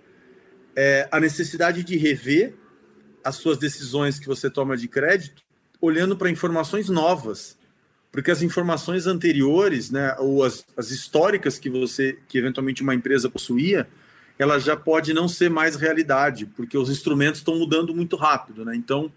é 0.75 1.07
a 1.11 1.19
necessidade 1.19 1.83
de 1.83 1.97
rever 1.97 2.55
as 3.23 3.35
suas 3.35 3.57
decisões 3.57 4.19
que 4.19 4.27
você 4.27 4.49
toma 4.49 4.77
de 4.77 4.87
crédito, 4.87 5.43
olhando 5.81 6.15
para 6.15 6.29
informações 6.29 6.89
novas 6.89 7.57
porque 8.15 8.31
as 8.31 8.41
informações 8.41 9.07
anteriores, 9.07 9.91
né, 9.91 10.15
ou 10.17 10.41
as, 10.41 10.65
as 10.77 10.89
históricas 10.89 11.59
que 11.59 11.69
você, 11.69 12.17
que 12.29 12.37
eventualmente 12.37 12.81
uma 12.81 12.95
empresa 12.95 13.29
possuía, 13.29 13.89
ela 14.39 14.57
já 14.57 14.73
pode 14.73 15.13
não 15.13 15.27
ser 15.27 15.49
mais 15.49 15.75
realidade, 15.75 16.45
porque 16.45 16.77
os 16.77 16.89
instrumentos 16.89 17.41
estão 17.41 17.59
mudando 17.59 17.93
muito 17.93 18.15
rápido, 18.15 18.63
né? 18.63 18.73
Então, 18.73 19.11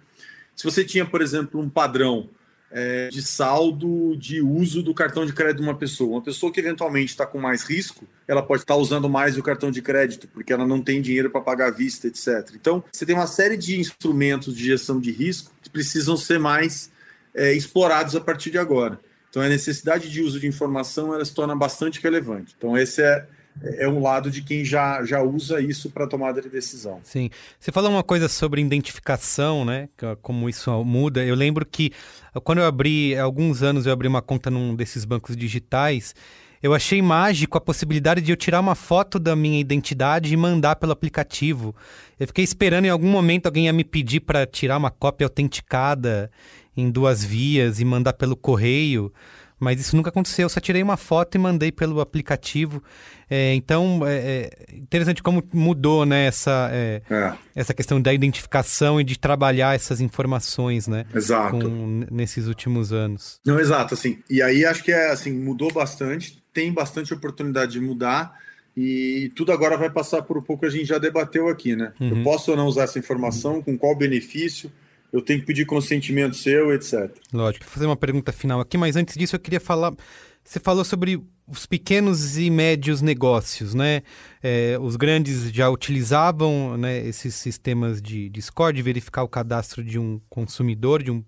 se 0.57 0.65
você 0.65 0.85
tinha, 0.85 1.07
por 1.07 1.23
exemplo, 1.23 1.61
um 1.61 1.71
padrão 1.71 2.29
é, 2.71 3.09
de 3.09 3.23
saldo 3.23 4.17
de 4.17 4.43
uso 4.43 4.83
do 4.83 4.93
cartão 4.93 5.25
de 5.25 5.33
crédito 5.33 5.59
de 5.59 5.63
uma 5.63 5.77
pessoa, 5.77 6.11
uma 6.11 6.23
pessoa 6.23 6.53
que 6.53 6.61
eventualmente 6.61 7.11
está 7.11 7.27
com 7.27 7.39
mais 7.39 7.63
risco, 7.63 8.07
ela 8.27 8.43
pode 8.43 8.63
estar 8.63 8.75
tá 8.75 8.81
usando 8.81 9.09
mais 9.09 9.39
o 9.39 9.43
cartão 9.43 9.71
de 9.71 9.81
crédito, 9.81 10.29
porque 10.29 10.53
ela 10.53 10.67
não 10.67 10.83
tem 10.83 11.01
dinheiro 11.01 11.31
para 11.31 11.41
pagar 11.41 11.69
à 11.69 11.71
vista, 11.71 12.07
etc. 12.07 12.55
Então, 12.55 12.85
você 12.93 13.07
tem 13.07 13.15
uma 13.15 13.27
série 13.27 13.57
de 13.57 13.79
instrumentos 13.79 14.55
de 14.55 14.65
gestão 14.65 15.01
de 15.01 15.11
risco 15.11 15.51
que 15.63 15.71
precisam 15.71 16.17
ser 16.17 16.39
mais 16.39 16.91
é, 17.35 17.53
explorados 17.53 18.15
a 18.15 18.21
partir 18.21 18.51
de 18.51 18.59
agora. 18.59 19.01
Então, 19.31 19.43
a 19.43 19.49
necessidade 19.49 20.11
de 20.11 20.23
uso 20.23 20.41
de 20.41 20.47
informação 20.47 21.15
ela 21.15 21.25
se 21.25 21.35
torna 21.35 21.55
bastante 21.55 22.01
relevante. 22.01 22.55
Então, 22.57 22.77
esse 22.77 23.03
é, 23.03 23.27
é 23.63 23.89
um 23.89 24.01
lado 24.01 24.31
de 24.31 24.43
quem 24.43 24.65
já, 24.65 25.05
já 25.05 25.23
usa 25.23 25.61
isso 25.61 25.91
para 25.91 26.07
tomada 26.07 26.41
de 26.41 26.49
decisão. 26.49 27.01
Sim. 27.03 27.31
Você 27.59 27.73
falou 27.73 27.91
uma 27.91 28.03
coisa 28.03 28.29
sobre 28.29 28.61
identificação, 28.61 29.65
né? 29.65 29.89
Como 30.23 30.49
isso 30.49 30.71
muda. 30.85 31.25
Eu 31.25 31.35
lembro 31.35 31.67
que 31.67 31.93
quando 32.45 32.59
eu 32.59 32.67
abri, 32.67 33.17
há 33.17 33.23
alguns 33.23 33.63
anos, 33.63 33.87
eu 33.87 33.93
abri 33.93 34.07
uma 34.07 34.23
conta 34.23 34.51
num 34.51 34.75
desses 34.75 35.05
bancos 35.05 35.37
digitais. 35.37 36.15
Eu 36.63 36.75
achei 36.75 37.01
mágico 37.01 37.57
a 37.57 37.61
possibilidade 37.61 38.21
de 38.21 38.33
eu 38.33 38.37
tirar 38.37 38.61
uma 38.61 38.75
foto 38.75 39.19
da 39.19 39.37
minha 39.37 39.61
identidade 39.61 40.33
e 40.33 40.37
mandar 40.37 40.77
pelo 40.77 40.93
aplicativo. 40.93 41.75
Eu 42.19 42.27
fiquei 42.27 42.43
esperando 42.43 42.87
em 42.87 42.91
algum 42.91 43.09
momento 43.09 43.47
alguém 43.47 43.67
ia 43.67 43.73
me 43.73 43.85
pedir 43.85 44.21
para 44.21 44.45
tirar 44.45 44.77
uma 44.77 44.91
cópia 44.91 45.25
autenticada 45.25 46.31
em 46.77 46.91
duas 46.91 47.25
vias 47.25 47.81
e 47.81 47.85
mandar 47.85 48.13
pelo 48.13 48.37
correio, 48.37 49.13
mas 49.59 49.81
isso 49.81 49.97
nunca 49.97 50.11
aconteceu. 50.11 50.45
Eu 50.45 50.49
só 50.49 50.61
tirei 50.61 50.83
uma 50.83 50.97
foto 50.97 51.35
e 51.35 51.39
mandei 51.39 51.73
pelo 51.73 52.01
aplicativo. 52.01 52.83
É, 53.31 53.55
então, 53.55 54.01
é, 54.07 54.17
é, 54.17 54.77
interessante 54.77 55.23
como 55.23 55.43
mudou 55.53 56.07
né, 56.07 56.27
essa, 56.27 56.71
é, 56.73 57.03
é. 57.11 57.33
essa 57.55 57.75
questão 57.75 58.01
da 58.01 58.13
identificação 58.13 59.01
e 59.01 59.05
de 59.05 59.19
trabalhar 59.19 59.75
essas 59.75 60.01
informações, 60.01 60.87
né? 60.87 61.05
Exato. 61.15 61.59
Com, 61.59 62.07
nesses 62.11 62.47
últimos 62.47 62.93
anos. 62.93 63.41
Não, 63.45 63.59
exato, 63.59 63.95
assim. 63.95 64.19
E 64.31 64.41
aí 64.41 64.65
acho 64.65 64.83
que 64.83 64.93
é 64.93 65.11
assim, 65.11 65.33
mudou 65.33 65.73
bastante, 65.73 66.43
tem 66.53 66.73
bastante 66.73 67.13
oportunidade 67.13 67.73
de 67.73 67.81
mudar. 67.81 68.35
E 68.77 69.33
tudo 69.35 69.51
agora 69.51 69.77
vai 69.77 69.91
passar 69.91 70.23
por 70.23 70.39
um 70.39 70.43
pouco 70.43 70.61
que 70.61 70.67
a 70.69 70.71
gente 70.71 70.85
já 70.85 70.99
debateu 70.99 71.49
aqui, 71.49 71.75
né? 71.75 71.93
Uhum. 72.01 72.19
Eu 72.19 72.23
posso 72.23 72.53
ou 72.53 72.57
não 72.57 72.67
usar 72.67 72.85
essa 72.85 72.99
informação, 72.99 73.61
com 73.61 73.77
qual 73.77 73.97
benefício? 73.97 74.71
Eu 75.13 75.23
tenho 75.23 75.41
que 75.41 75.47
pedir 75.47 75.65
consentimento 75.65 76.37
seu, 76.37 76.73
etc. 76.73 77.11
Lógico. 77.33 77.65
Vou 77.65 77.73
fazer 77.73 77.87
uma 77.87 77.97
pergunta 77.97 78.33
final 78.33 78.61
aqui, 78.61 78.77
mas 78.77 78.97
antes 78.97 79.17
disso 79.17 79.37
eu 79.37 79.41
queria 79.41 79.61
falar. 79.61 79.95
Você 80.45 80.59
falou 80.59 80.85
sobre 80.85 81.23
os 81.47 81.67
pequenos 81.67 82.39
e 82.39 82.51
médios 82.51 83.01
negócios, 83.01 83.75
né? 83.75 84.03
É, 84.43 84.79
os 84.81 84.97
grandes 84.97 85.51
já 85.53 85.69
utilizavam 85.69 86.77
né, 86.77 87.07
esses 87.07 87.35
sistemas 87.35 88.01
de, 88.01 88.31
score, 88.41 88.75
de 88.75 88.83
verificar 88.83 89.23
o 89.23 89.29
cadastro 89.29 89.83
de 89.83 89.99
um 89.99 90.21
consumidor, 90.29 91.03
de 91.03 91.11
um 91.11 91.25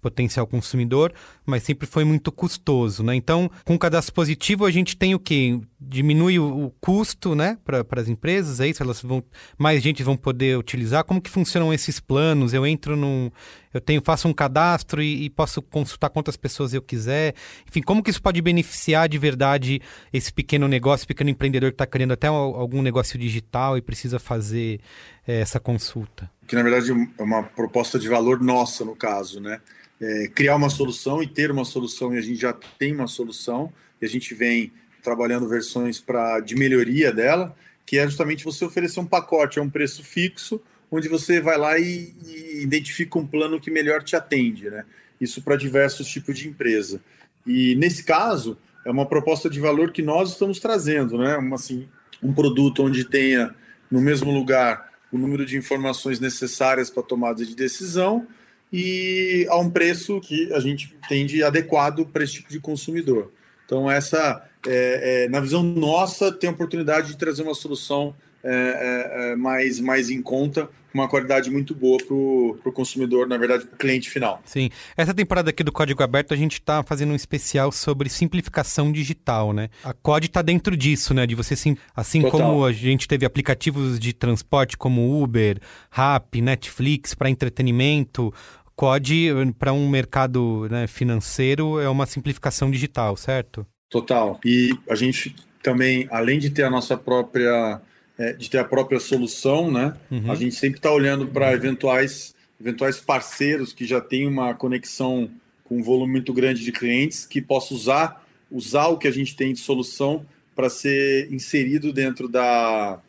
potencial 0.00 0.46
consumidor, 0.46 1.12
mas 1.44 1.62
sempre 1.62 1.86
foi 1.86 2.04
muito 2.04 2.30
custoso, 2.30 3.02
né? 3.02 3.14
Então, 3.14 3.50
com 3.64 3.74
o 3.74 3.78
cadastro 3.78 4.14
positivo, 4.14 4.64
a 4.64 4.70
gente 4.70 4.96
tem 4.96 5.14
o 5.14 5.18
quê? 5.18 5.60
Diminui 5.80 6.38
o, 6.38 6.66
o 6.66 6.70
custo, 6.80 7.34
né, 7.34 7.58
para 7.64 7.84
as 8.00 8.08
empresas, 8.08 8.60
é 8.60 8.68
isso? 8.68 8.82
Elas 8.82 9.02
vão, 9.02 9.22
mais 9.58 9.82
gente 9.82 10.02
vão 10.02 10.16
poder 10.16 10.56
utilizar. 10.56 11.04
Como 11.04 11.20
que 11.20 11.28
funcionam 11.30 11.72
esses 11.72 11.98
planos? 11.98 12.54
Eu 12.54 12.64
entro 12.64 12.96
num, 12.96 13.30
eu 13.74 13.80
tenho, 13.80 14.00
faço 14.02 14.28
um 14.28 14.32
cadastro 14.32 15.02
e, 15.02 15.24
e 15.24 15.30
posso 15.30 15.60
consultar 15.60 16.10
quantas 16.10 16.36
pessoas 16.36 16.72
eu 16.72 16.80
quiser. 16.80 17.34
Enfim, 17.68 17.82
como 17.82 18.02
que 18.02 18.10
isso 18.10 18.22
pode 18.22 18.40
beneficiar 18.40 19.08
de 19.08 19.18
verdade 19.18 19.80
esse 20.12 20.32
pequeno 20.32 20.68
negócio, 20.68 21.06
pequeno 21.06 21.30
empreendedor 21.30 21.70
que 21.70 21.74
está 21.74 21.86
querendo 21.86 22.12
até 22.12 22.28
algum 22.28 22.82
negócio 22.82 23.18
digital 23.18 23.76
e 23.76 23.82
precisa 23.82 24.20
fazer 24.20 24.80
é, 25.26 25.40
essa 25.40 25.58
consulta? 25.58 26.30
Que 26.46 26.54
na 26.54 26.62
verdade 26.62 26.92
é 27.18 27.22
uma 27.22 27.42
proposta 27.42 27.98
de 27.98 28.08
valor 28.08 28.40
nossa 28.40 28.84
no 28.84 28.94
caso, 28.94 29.40
né? 29.40 29.60
é, 30.02 30.26
criar 30.34 30.56
uma 30.56 30.68
solução 30.68 31.22
e 31.22 31.26
ter 31.32 31.50
uma 31.50 31.64
solução, 31.64 32.14
e 32.14 32.18
a 32.18 32.20
gente 32.20 32.40
já 32.40 32.52
tem 32.52 32.94
uma 32.94 33.06
solução, 33.06 33.72
e 34.00 34.06
a 34.06 34.08
gente 34.08 34.34
vem 34.34 34.72
trabalhando 35.02 35.48
versões 35.48 36.00
pra, 36.00 36.40
de 36.40 36.54
melhoria 36.54 37.12
dela, 37.12 37.54
que 37.84 37.98
é 37.98 38.06
justamente 38.06 38.44
você 38.44 38.64
oferecer 38.64 39.00
um 39.00 39.06
pacote 39.06 39.58
a 39.58 39.62
um 39.62 39.68
preço 39.68 40.04
fixo, 40.04 40.62
onde 40.90 41.08
você 41.08 41.40
vai 41.40 41.58
lá 41.58 41.78
e, 41.78 42.14
e 42.24 42.62
identifica 42.62 43.18
um 43.18 43.26
plano 43.26 43.60
que 43.60 43.70
melhor 43.70 44.02
te 44.02 44.14
atende, 44.14 44.70
né? 44.70 44.84
Isso 45.20 45.42
para 45.42 45.56
diversos 45.56 46.06
tipos 46.06 46.38
de 46.38 46.48
empresa. 46.48 47.00
E 47.46 47.74
nesse 47.76 48.04
caso, 48.04 48.58
é 48.84 48.90
uma 48.90 49.06
proposta 49.06 49.48
de 49.48 49.58
valor 49.58 49.90
que 49.90 50.02
nós 50.02 50.30
estamos 50.30 50.60
trazendo, 50.60 51.18
né? 51.18 51.36
Uma, 51.36 51.56
assim, 51.56 51.88
um 52.22 52.32
produto 52.32 52.84
onde 52.84 53.04
tenha 53.04 53.54
no 53.90 54.00
mesmo 54.00 54.30
lugar 54.30 54.90
o 55.10 55.18
número 55.18 55.44
de 55.44 55.56
informações 55.56 56.18
necessárias 56.20 56.88
para 56.88 57.02
tomada 57.02 57.44
de 57.44 57.54
decisão, 57.54 58.26
e 58.72 59.46
a 59.50 59.58
um 59.58 59.68
preço 59.68 60.20
que 60.20 60.52
a 60.52 60.60
gente 60.60 60.94
entende 61.04 61.42
adequado 61.42 62.06
para 62.06 62.24
esse 62.24 62.34
tipo 62.34 62.48
de 62.48 62.58
consumidor. 62.58 63.30
Então, 63.66 63.90
essa, 63.90 64.42
é, 64.66 65.24
é, 65.24 65.28
na 65.28 65.40
visão 65.40 65.62
nossa, 65.62 66.32
tem 66.32 66.48
a 66.48 66.52
oportunidade 66.52 67.08
de 67.08 67.16
trazer 67.16 67.42
uma 67.42 67.54
solução 67.54 68.14
é, 68.44 69.32
é, 69.32 69.36
mais, 69.36 69.78
mais 69.78 70.10
em 70.10 70.20
conta, 70.20 70.68
uma 70.92 71.08
qualidade 71.08 71.50
muito 71.50 71.74
boa 71.74 71.96
para 71.96 72.14
o 72.14 72.72
consumidor, 72.72 73.26
na 73.26 73.38
verdade, 73.38 73.64
para 73.64 73.74
o 73.74 73.78
cliente 73.78 74.10
final. 74.10 74.42
Sim. 74.44 74.68
Essa 74.96 75.14
temporada 75.14 75.50
aqui 75.50 75.64
do 75.64 75.72
Código 75.72 76.02
Aberto, 76.02 76.34
a 76.34 76.36
gente 76.36 76.54
está 76.54 76.82
fazendo 76.82 77.12
um 77.12 77.16
especial 77.16 77.72
sobre 77.72 78.08
simplificação 78.08 78.92
digital, 78.92 79.52
né? 79.52 79.70
A 79.82 79.94
COD 79.94 80.26
está 80.26 80.42
dentro 80.42 80.76
disso, 80.76 81.14
né? 81.14 81.26
De 81.26 81.34
você, 81.34 81.56
sim, 81.56 81.76
assim 81.96 82.20
Total. 82.20 82.40
como 82.40 82.64
a 82.64 82.72
gente 82.72 83.08
teve 83.08 83.24
aplicativos 83.24 83.98
de 83.98 84.12
transporte 84.12 84.76
como 84.76 85.22
Uber, 85.22 85.58
Rap, 85.90 86.40
Netflix 86.40 87.14
para 87.14 87.30
entretenimento, 87.30 88.32
COD 88.76 89.52
para 89.58 89.72
um 89.72 89.88
mercado 89.88 90.68
né, 90.70 90.86
financeiro 90.86 91.78
é 91.80 91.88
uma 91.88 92.06
simplificação 92.06 92.70
digital, 92.70 93.16
certo? 93.16 93.66
Total. 93.88 94.40
E 94.44 94.76
a 94.88 94.94
gente 94.94 95.34
também, 95.62 96.08
além 96.10 96.38
de 96.38 96.50
ter 96.50 96.62
a 96.62 96.70
nossa 96.70 96.96
própria 96.96 97.80
é, 98.18 98.32
de 98.34 98.50
ter 98.50 98.58
a 98.58 98.64
própria 98.64 99.00
solução, 99.00 99.70
né? 99.70 99.96
Uhum. 100.10 100.30
A 100.30 100.34
gente 100.34 100.54
sempre 100.54 100.78
está 100.78 100.92
olhando 100.92 101.26
para 101.26 101.52
eventuais, 101.52 102.34
eventuais 102.60 103.00
parceiros 103.00 103.72
que 103.72 103.84
já 103.84 104.00
têm 104.00 104.26
uma 104.26 104.54
conexão 104.54 105.30
com 105.64 105.78
um 105.78 105.82
volume 105.82 106.12
muito 106.12 106.32
grande 106.32 106.62
de 106.62 106.72
clientes 106.72 107.24
que 107.24 107.40
possa 107.40 107.74
usar, 107.74 108.24
usar 108.50 108.88
o 108.88 108.98
que 108.98 109.08
a 109.08 109.10
gente 109.10 109.34
tem 109.34 109.52
de 109.52 109.60
solução 109.60 110.26
para 110.54 110.68
ser 110.68 111.32
inserido 111.32 111.92
dentro 111.92 112.28
da 112.28 113.00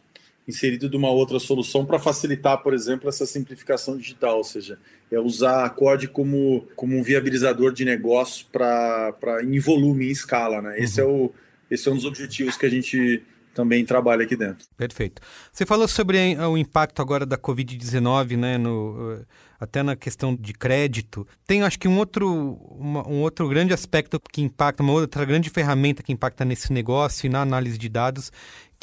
inserido 0.48 0.89
de 0.89 0.98
uma 0.98 1.10
outra 1.10 1.39
solução 1.39 1.86
para 1.86 2.00
facilitar, 2.00 2.62
por 2.62 2.74
exemplo, 2.74 3.08
essa 3.08 3.26
simplificação 3.26 3.98
digital, 3.98 4.38
ou 4.38 4.44
seja, 4.44 4.78
é 5.12 5.20
usar 5.20 5.66
a 5.66 5.70
COD 5.70 6.08
como, 6.10 6.68
como 6.76 6.98
um 6.98 7.04
viabilizador 7.04 7.72
de 7.72 7.86
negócio 7.86 8.46
para 8.52 9.41
em 9.44 9.60
volume, 9.60 10.08
em 10.08 10.12
escala, 10.12 10.62
né? 10.62 10.80
Esse 10.80 11.00
é 11.00 11.06
o 11.06 11.32
esse 11.72 11.88
é 11.88 11.91
um 11.91 11.96
dos 11.96 12.06
objetivos 12.06 12.56
que 12.56 12.68
a 12.68 12.70
gente 12.70 13.24
também 13.54 13.86
trabalha 13.86 14.24
aqui 14.24 14.36
dentro. 14.36 14.68
Perfeito. 14.76 15.22
Você 15.52 15.66
falou 15.66 15.88
sobre 15.88 16.36
o 16.38 16.58
impacto 16.58 17.02
agora 17.02 17.26
da 17.26 17.38
Covid-19, 17.38 18.38
né, 18.38 18.58
no, 18.58 19.24
até 19.60 19.82
na 19.82 19.96
questão 19.96 20.36
de 20.36 20.54
crédito. 20.54 21.26
Tem, 21.46 21.62
acho 21.64 21.80
que, 21.80 21.88
um 21.88 21.98
outro, 21.98 22.60
uma, 22.78 23.08
um 23.08 23.22
outro 23.22 23.48
grande 23.48 23.74
aspecto 23.74 24.20
que 24.32 24.41
impacta, 24.41 24.84
uma 24.84 24.94
outra 24.94 25.24
grande 25.24 25.50
ferramenta 25.50 26.04
que 26.04 26.12
impacta 26.12 26.44
nesse 26.44 26.74
negócio 26.74 27.28
e 27.28 27.30
na 27.30 27.41
análise 27.41 27.78
de 27.78 27.89
dados, 27.89 28.32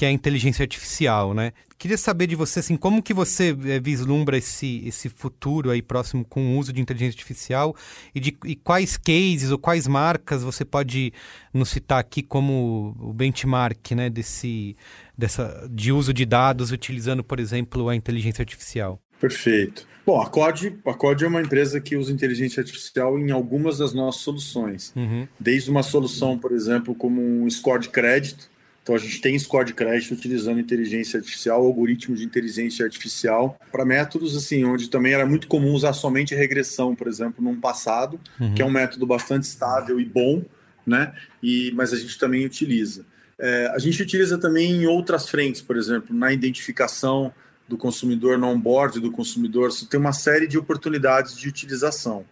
que 0.01 0.07
é 0.07 0.09
a 0.09 0.13
inteligência 0.13 0.63
artificial, 0.63 1.35
né? 1.35 1.53
Queria 1.77 1.99
saber 1.99 2.27
de 2.27 2.35
você, 2.35 2.61
assim, 2.61 2.75
como 2.75 3.03
que 3.03 3.13
você 3.13 3.55
é, 3.67 3.79
vislumbra 3.79 4.39
esse, 4.39 4.83
esse 4.87 5.11
futuro 5.11 5.69
aí 5.69 5.83
próximo 5.83 6.25
com 6.25 6.55
o 6.55 6.59
uso 6.59 6.73
de 6.73 6.81
inteligência 6.81 7.19
artificial 7.19 7.77
e, 8.15 8.19
de, 8.19 8.35
e 8.47 8.57
quais 8.57 8.97
cases 8.97 9.51
ou 9.51 9.59
quais 9.59 9.87
marcas 9.87 10.43
você 10.43 10.65
pode 10.65 11.13
nos 11.53 11.69
citar 11.69 11.99
aqui 11.99 12.23
como 12.23 12.97
o 12.99 13.13
benchmark, 13.13 13.91
né, 13.91 14.09
desse, 14.09 14.75
dessa, 15.19 15.69
de 15.71 15.93
uso 15.93 16.15
de 16.15 16.25
dados 16.25 16.73
utilizando, 16.73 17.23
por 17.23 17.39
exemplo, 17.39 17.87
a 17.91 17.95
inteligência 17.95 18.41
artificial? 18.41 18.99
Perfeito. 19.21 19.87
Bom, 20.07 20.19
a 20.19 20.31
COD, 20.31 20.79
a 20.87 20.95
COD 20.95 21.27
é 21.27 21.29
uma 21.29 21.43
empresa 21.43 21.79
que 21.79 21.95
usa 21.95 22.11
inteligência 22.11 22.63
artificial 22.63 23.19
em 23.19 23.31
algumas 23.31 23.77
das 23.77 23.93
nossas 23.93 24.23
soluções. 24.23 24.95
Uhum. 24.97 25.29
Desde 25.39 25.71
uma 25.71 25.83
solução, 25.83 26.39
por 26.39 26.53
exemplo, 26.53 26.95
como 26.95 27.21
um 27.21 27.51
score 27.51 27.83
de 27.83 27.91
crédito, 27.91 28.49
então 28.91 28.97
a 28.97 28.99
gente 28.99 29.21
tem 29.21 29.39
score 29.39 29.65
de 29.65 29.73
crédito 29.73 30.13
utilizando 30.13 30.59
inteligência 30.59 31.19
artificial, 31.19 31.65
algoritmos 31.65 32.19
de 32.19 32.27
inteligência 32.27 32.85
artificial 32.85 33.57
para 33.71 33.85
métodos 33.85 34.37
assim, 34.37 34.65
onde 34.65 34.91
também 34.91 35.13
era 35.13 35.25
muito 35.25 35.47
comum 35.47 35.73
usar 35.73 35.93
somente 35.93 36.35
regressão, 36.35 36.97
por 36.97 37.07
exemplo, 37.07 37.45
num 37.45 37.61
passado, 37.61 38.19
uhum. 38.41 38.53
que 38.53 38.61
é 38.61 38.65
um 38.65 38.71
método 38.71 39.07
bastante 39.07 39.45
estável 39.45 40.01
e 40.01 40.05
bom, 40.05 40.43
né? 40.85 41.15
E 41.41 41.71
mas 41.77 41.93
a 41.93 41.97
gente 41.97 42.19
também 42.19 42.45
utiliza. 42.45 43.07
É, 43.39 43.71
a 43.73 43.79
gente 43.79 44.03
utiliza 44.03 44.37
também 44.37 44.73
em 44.73 44.87
outras 44.87 45.29
frentes, 45.29 45.63
por 45.63 45.77
exemplo, 45.77 46.13
na 46.13 46.33
identificação 46.33 47.33
do 47.69 47.77
consumidor, 47.77 48.39
no 48.39 48.49
onboard 48.49 48.99
do 48.99 49.13
consumidor, 49.13 49.71
você 49.71 49.87
tem 49.87 50.01
uma 50.01 50.13
série 50.13 50.49
de 50.49 50.59
oportunidades 50.59 51.39
de 51.39 51.49
utilização. 51.49 52.25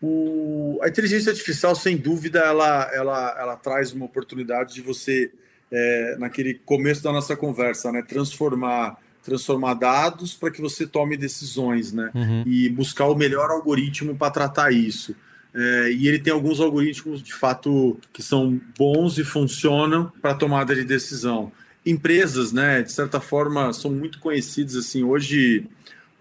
O, 0.00 0.78
a 0.84 0.88
inteligência 0.88 1.30
artificial, 1.32 1.74
sem 1.74 1.96
dúvida, 1.96 2.38
ela, 2.38 2.88
ela, 2.94 3.36
ela 3.36 3.56
traz 3.56 3.92
uma 3.92 4.04
oportunidade 4.04 4.72
de 4.72 4.82
você 4.82 5.32
é, 5.70 6.16
naquele 6.18 6.54
começo 6.54 7.02
da 7.02 7.12
nossa 7.12 7.36
conversa, 7.36 7.92
né? 7.92 8.02
Transformar, 8.02 8.96
transformar 9.22 9.74
dados 9.74 10.34
para 10.34 10.50
que 10.50 10.60
você 10.60 10.86
tome 10.86 11.16
decisões, 11.16 11.92
né? 11.92 12.10
Uhum. 12.14 12.42
E 12.46 12.68
buscar 12.68 13.06
o 13.06 13.14
melhor 13.14 13.50
algoritmo 13.50 14.16
para 14.16 14.30
tratar 14.30 14.72
isso. 14.72 15.14
É, 15.54 15.92
e 15.92 16.06
ele 16.06 16.18
tem 16.18 16.32
alguns 16.32 16.60
algoritmos 16.60 17.22
de 17.22 17.34
fato 17.34 17.98
que 18.12 18.22
são 18.22 18.60
bons 18.78 19.18
e 19.18 19.24
funcionam 19.24 20.12
para 20.20 20.34
tomada 20.34 20.74
de 20.74 20.84
decisão. 20.84 21.50
Empresas, 21.84 22.52
né, 22.52 22.82
de 22.82 22.92
certa 22.92 23.20
forma, 23.20 23.72
são 23.72 23.90
muito 23.90 24.20
conhecidas 24.20 24.76
assim. 24.76 25.02
Hoje, 25.02 25.66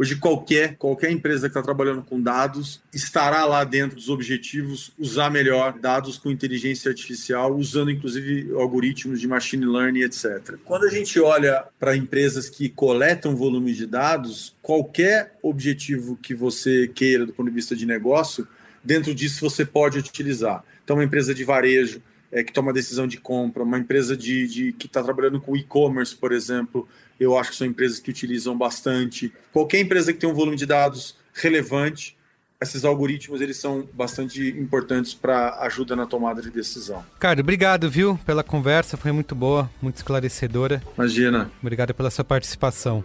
Hoje, 0.01 0.15
qualquer, 0.15 0.77
qualquer 0.77 1.11
empresa 1.11 1.41
que 1.41 1.47
está 1.47 1.61
trabalhando 1.61 2.01
com 2.01 2.21
dados 2.21 2.81
estará 2.93 3.43
lá 3.43 3.65
dentro 3.65 3.97
dos 3.97 4.07
objetivos 4.07 4.93
usar 4.97 5.29
melhor 5.29 5.77
dados 5.77 6.17
com 6.17 6.31
inteligência 6.31 6.87
artificial, 6.87 7.53
usando 7.53 7.91
inclusive 7.91 8.49
algoritmos 8.53 9.19
de 9.19 9.27
machine 9.27 9.65
learning, 9.65 10.03
etc. 10.03 10.55
Quando 10.63 10.85
a 10.85 10.89
gente 10.89 11.19
olha 11.19 11.65
para 11.77 11.97
empresas 11.97 12.49
que 12.49 12.69
coletam 12.69 13.35
volume 13.35 13.73
de 13.73 13.85
dados, 13.85 14.55
qualquer 14.61 15.35
objetivo 15.43 16.15
que 16.15 16.33
você 16.33 16.87
queira 16.87 17.25
do 17.25 17.33
ponto 17.33 17.49
de 17.49 17.55
vista 17.55 17.75
de 17.75 17.85
negócio, 17.85 18.47
dentro 18.81 19.13
disso 19.13 19.41
você 19.41 19.65
pode 19.65 19.99
utilizar. 19.99 20.63
Então, 20.81 20.95
uma 20.95 21.03
empresa 21.03 21.35
de 21.35 21.43
varejo 21.43 22.01
é, 22.31 22.41
que 22.41 22.53
toma 22.53 22.71
decisão 22.71 23.05
de 23.05 23.17
compra, 23.17 23.63
uma 23.63 23.77
empresa 23.77 24.15
de, 24.15 24.47
de 24.47 24.71
que 24.71 24.85
está 24.85 25.03
trabalhando 25.03 25.41
com 25.41 25.57
e-commerce, 25.57 26.15
por 26.15 26.31
exemplo, 26.31 26.87
eu 27.19 27.37
acho 27.37 27.51
que 27.51 27.57
são 27.57 27.67
empresas 27.67 27.99
que 27.99 28.09
utilizam 28.09 28.57
bastante. 28.57 29.33
Qualquer 29.51 29.79
empresa 29.79 30.13
que 30.13 30.19
tem 30.19 30.29
um 30.29 30.33
volume 30.33 30.55
de 30.55 30.65
dados 30.65 31.17
relevante, 31.33 32.17
esses 32.61 32.83
algoritmos 32.83 33.39
eles 33.41 33.57
são 33.57 33.87
bastante 33.93 34.49
importantes 34.49 35.13
para 35.13 35.59
ajuda 35.61 35.95
na 35.95 36.05
tomada 36.05 36.41
de 36.41 36.49
decisão. 36.49 37.05
Cara, 37.19 37.39
obrigado, 37.39 37.89
viu, 37.89 38.19
pela 38.25 38.43
conversa, 38.43 38.97
foi 38.97 39.11
muito 39.11 39.33
boa, 39.33 39.69
muito 39.81 39.97
esclarecedora. 39.97 40.81
Imagina. 40.97 41.49
Obrigado 41.61 41.93
pela 41.93 42.11
sua 42.11 42.23
participação. 42.23 43.03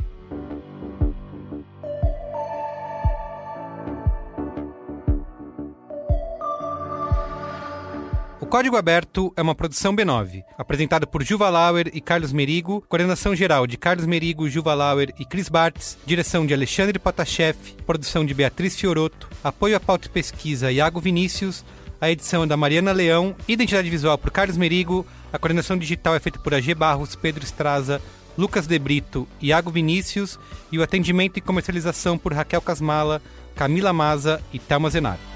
Código 8.55 8.77
Aberto 8.77 9.33
é 9.37 9.43
uma 9.43 9.53
produção 9.53 9.97
B9, 9.97 10.45
apresentada 10.57 11.09
por 11.09 11.25
Juva 11.25 11.51
Lauer 11.51 11.91
e 11.93 12.01
Carlos 12.01 12.33
Merigo, 12.33 12.85
coordenação 12.89 13.35
geral 13.35 13.67
de 13.67 13.77
Carlos 13.77 14.07
Merigo, 14.07 14.49
Juva 14.49 14.75
Lauer 14.75 15.13
e 15.19 15.25
Chris 15.25 15.49
Bartz, 15.49 15.99
direção 16.07 16.47
de 16.47 16.55
Alexandre 16.55 16.97
Potashev, 17.01 17.57
produção 17.85 18.25
de 18.25 18.33
Beatriz 18.33 18.77
Fioroto, 18.77 19.29
apoio 19.43 19.77
à 19.77 19.81
pauta 19.81 20.07
e 20.07 20.11
pesquisa 20.11 20.71
Iago 20.71 21.01
Vinícius, 21.01 21.65
a 22.01 22.09
edição 22.13 22.45
é 22.45 22.47
da 22.47 22.57
Mariana 22.57 22.93
Leão, 22.93 23.35
identidade 23.49 23.91
visual 23.91 24.17
por 24.17 24.31
Carlos 24.31 24.57
Merigo, 24.57 25.05
a 25.33 25.39
coordenação 25.39 25.77
digital 25.77 26.15
é 26.15 26.21
feita 26.21 26.39
por 26.39 26.55
AG 26.55 26.77
Barros, 26.77 27.17
Pedro 27.17 27.43
Estraza, 27.43 28.01
Lucas 28.39 28.69
De 28.69 28.79
Brito, 28.79 29.27
Iago 29.43 29.73
Vinícius 29.73 30.39
e 30.71 30.79
o 30.79 30.83
atendimento 30.85 31.39
e 31.39 31.41
comercialização 31.41 32.17
por 32.17 32.33
Raquel 32.33 32.63
Casmala, 32.63 33.21
Camila 33.57 33.93
Maza 33.93 34.41
e 34.53 34.61
Thelma 34.61 34.91
Zenaro. 34.91 35.34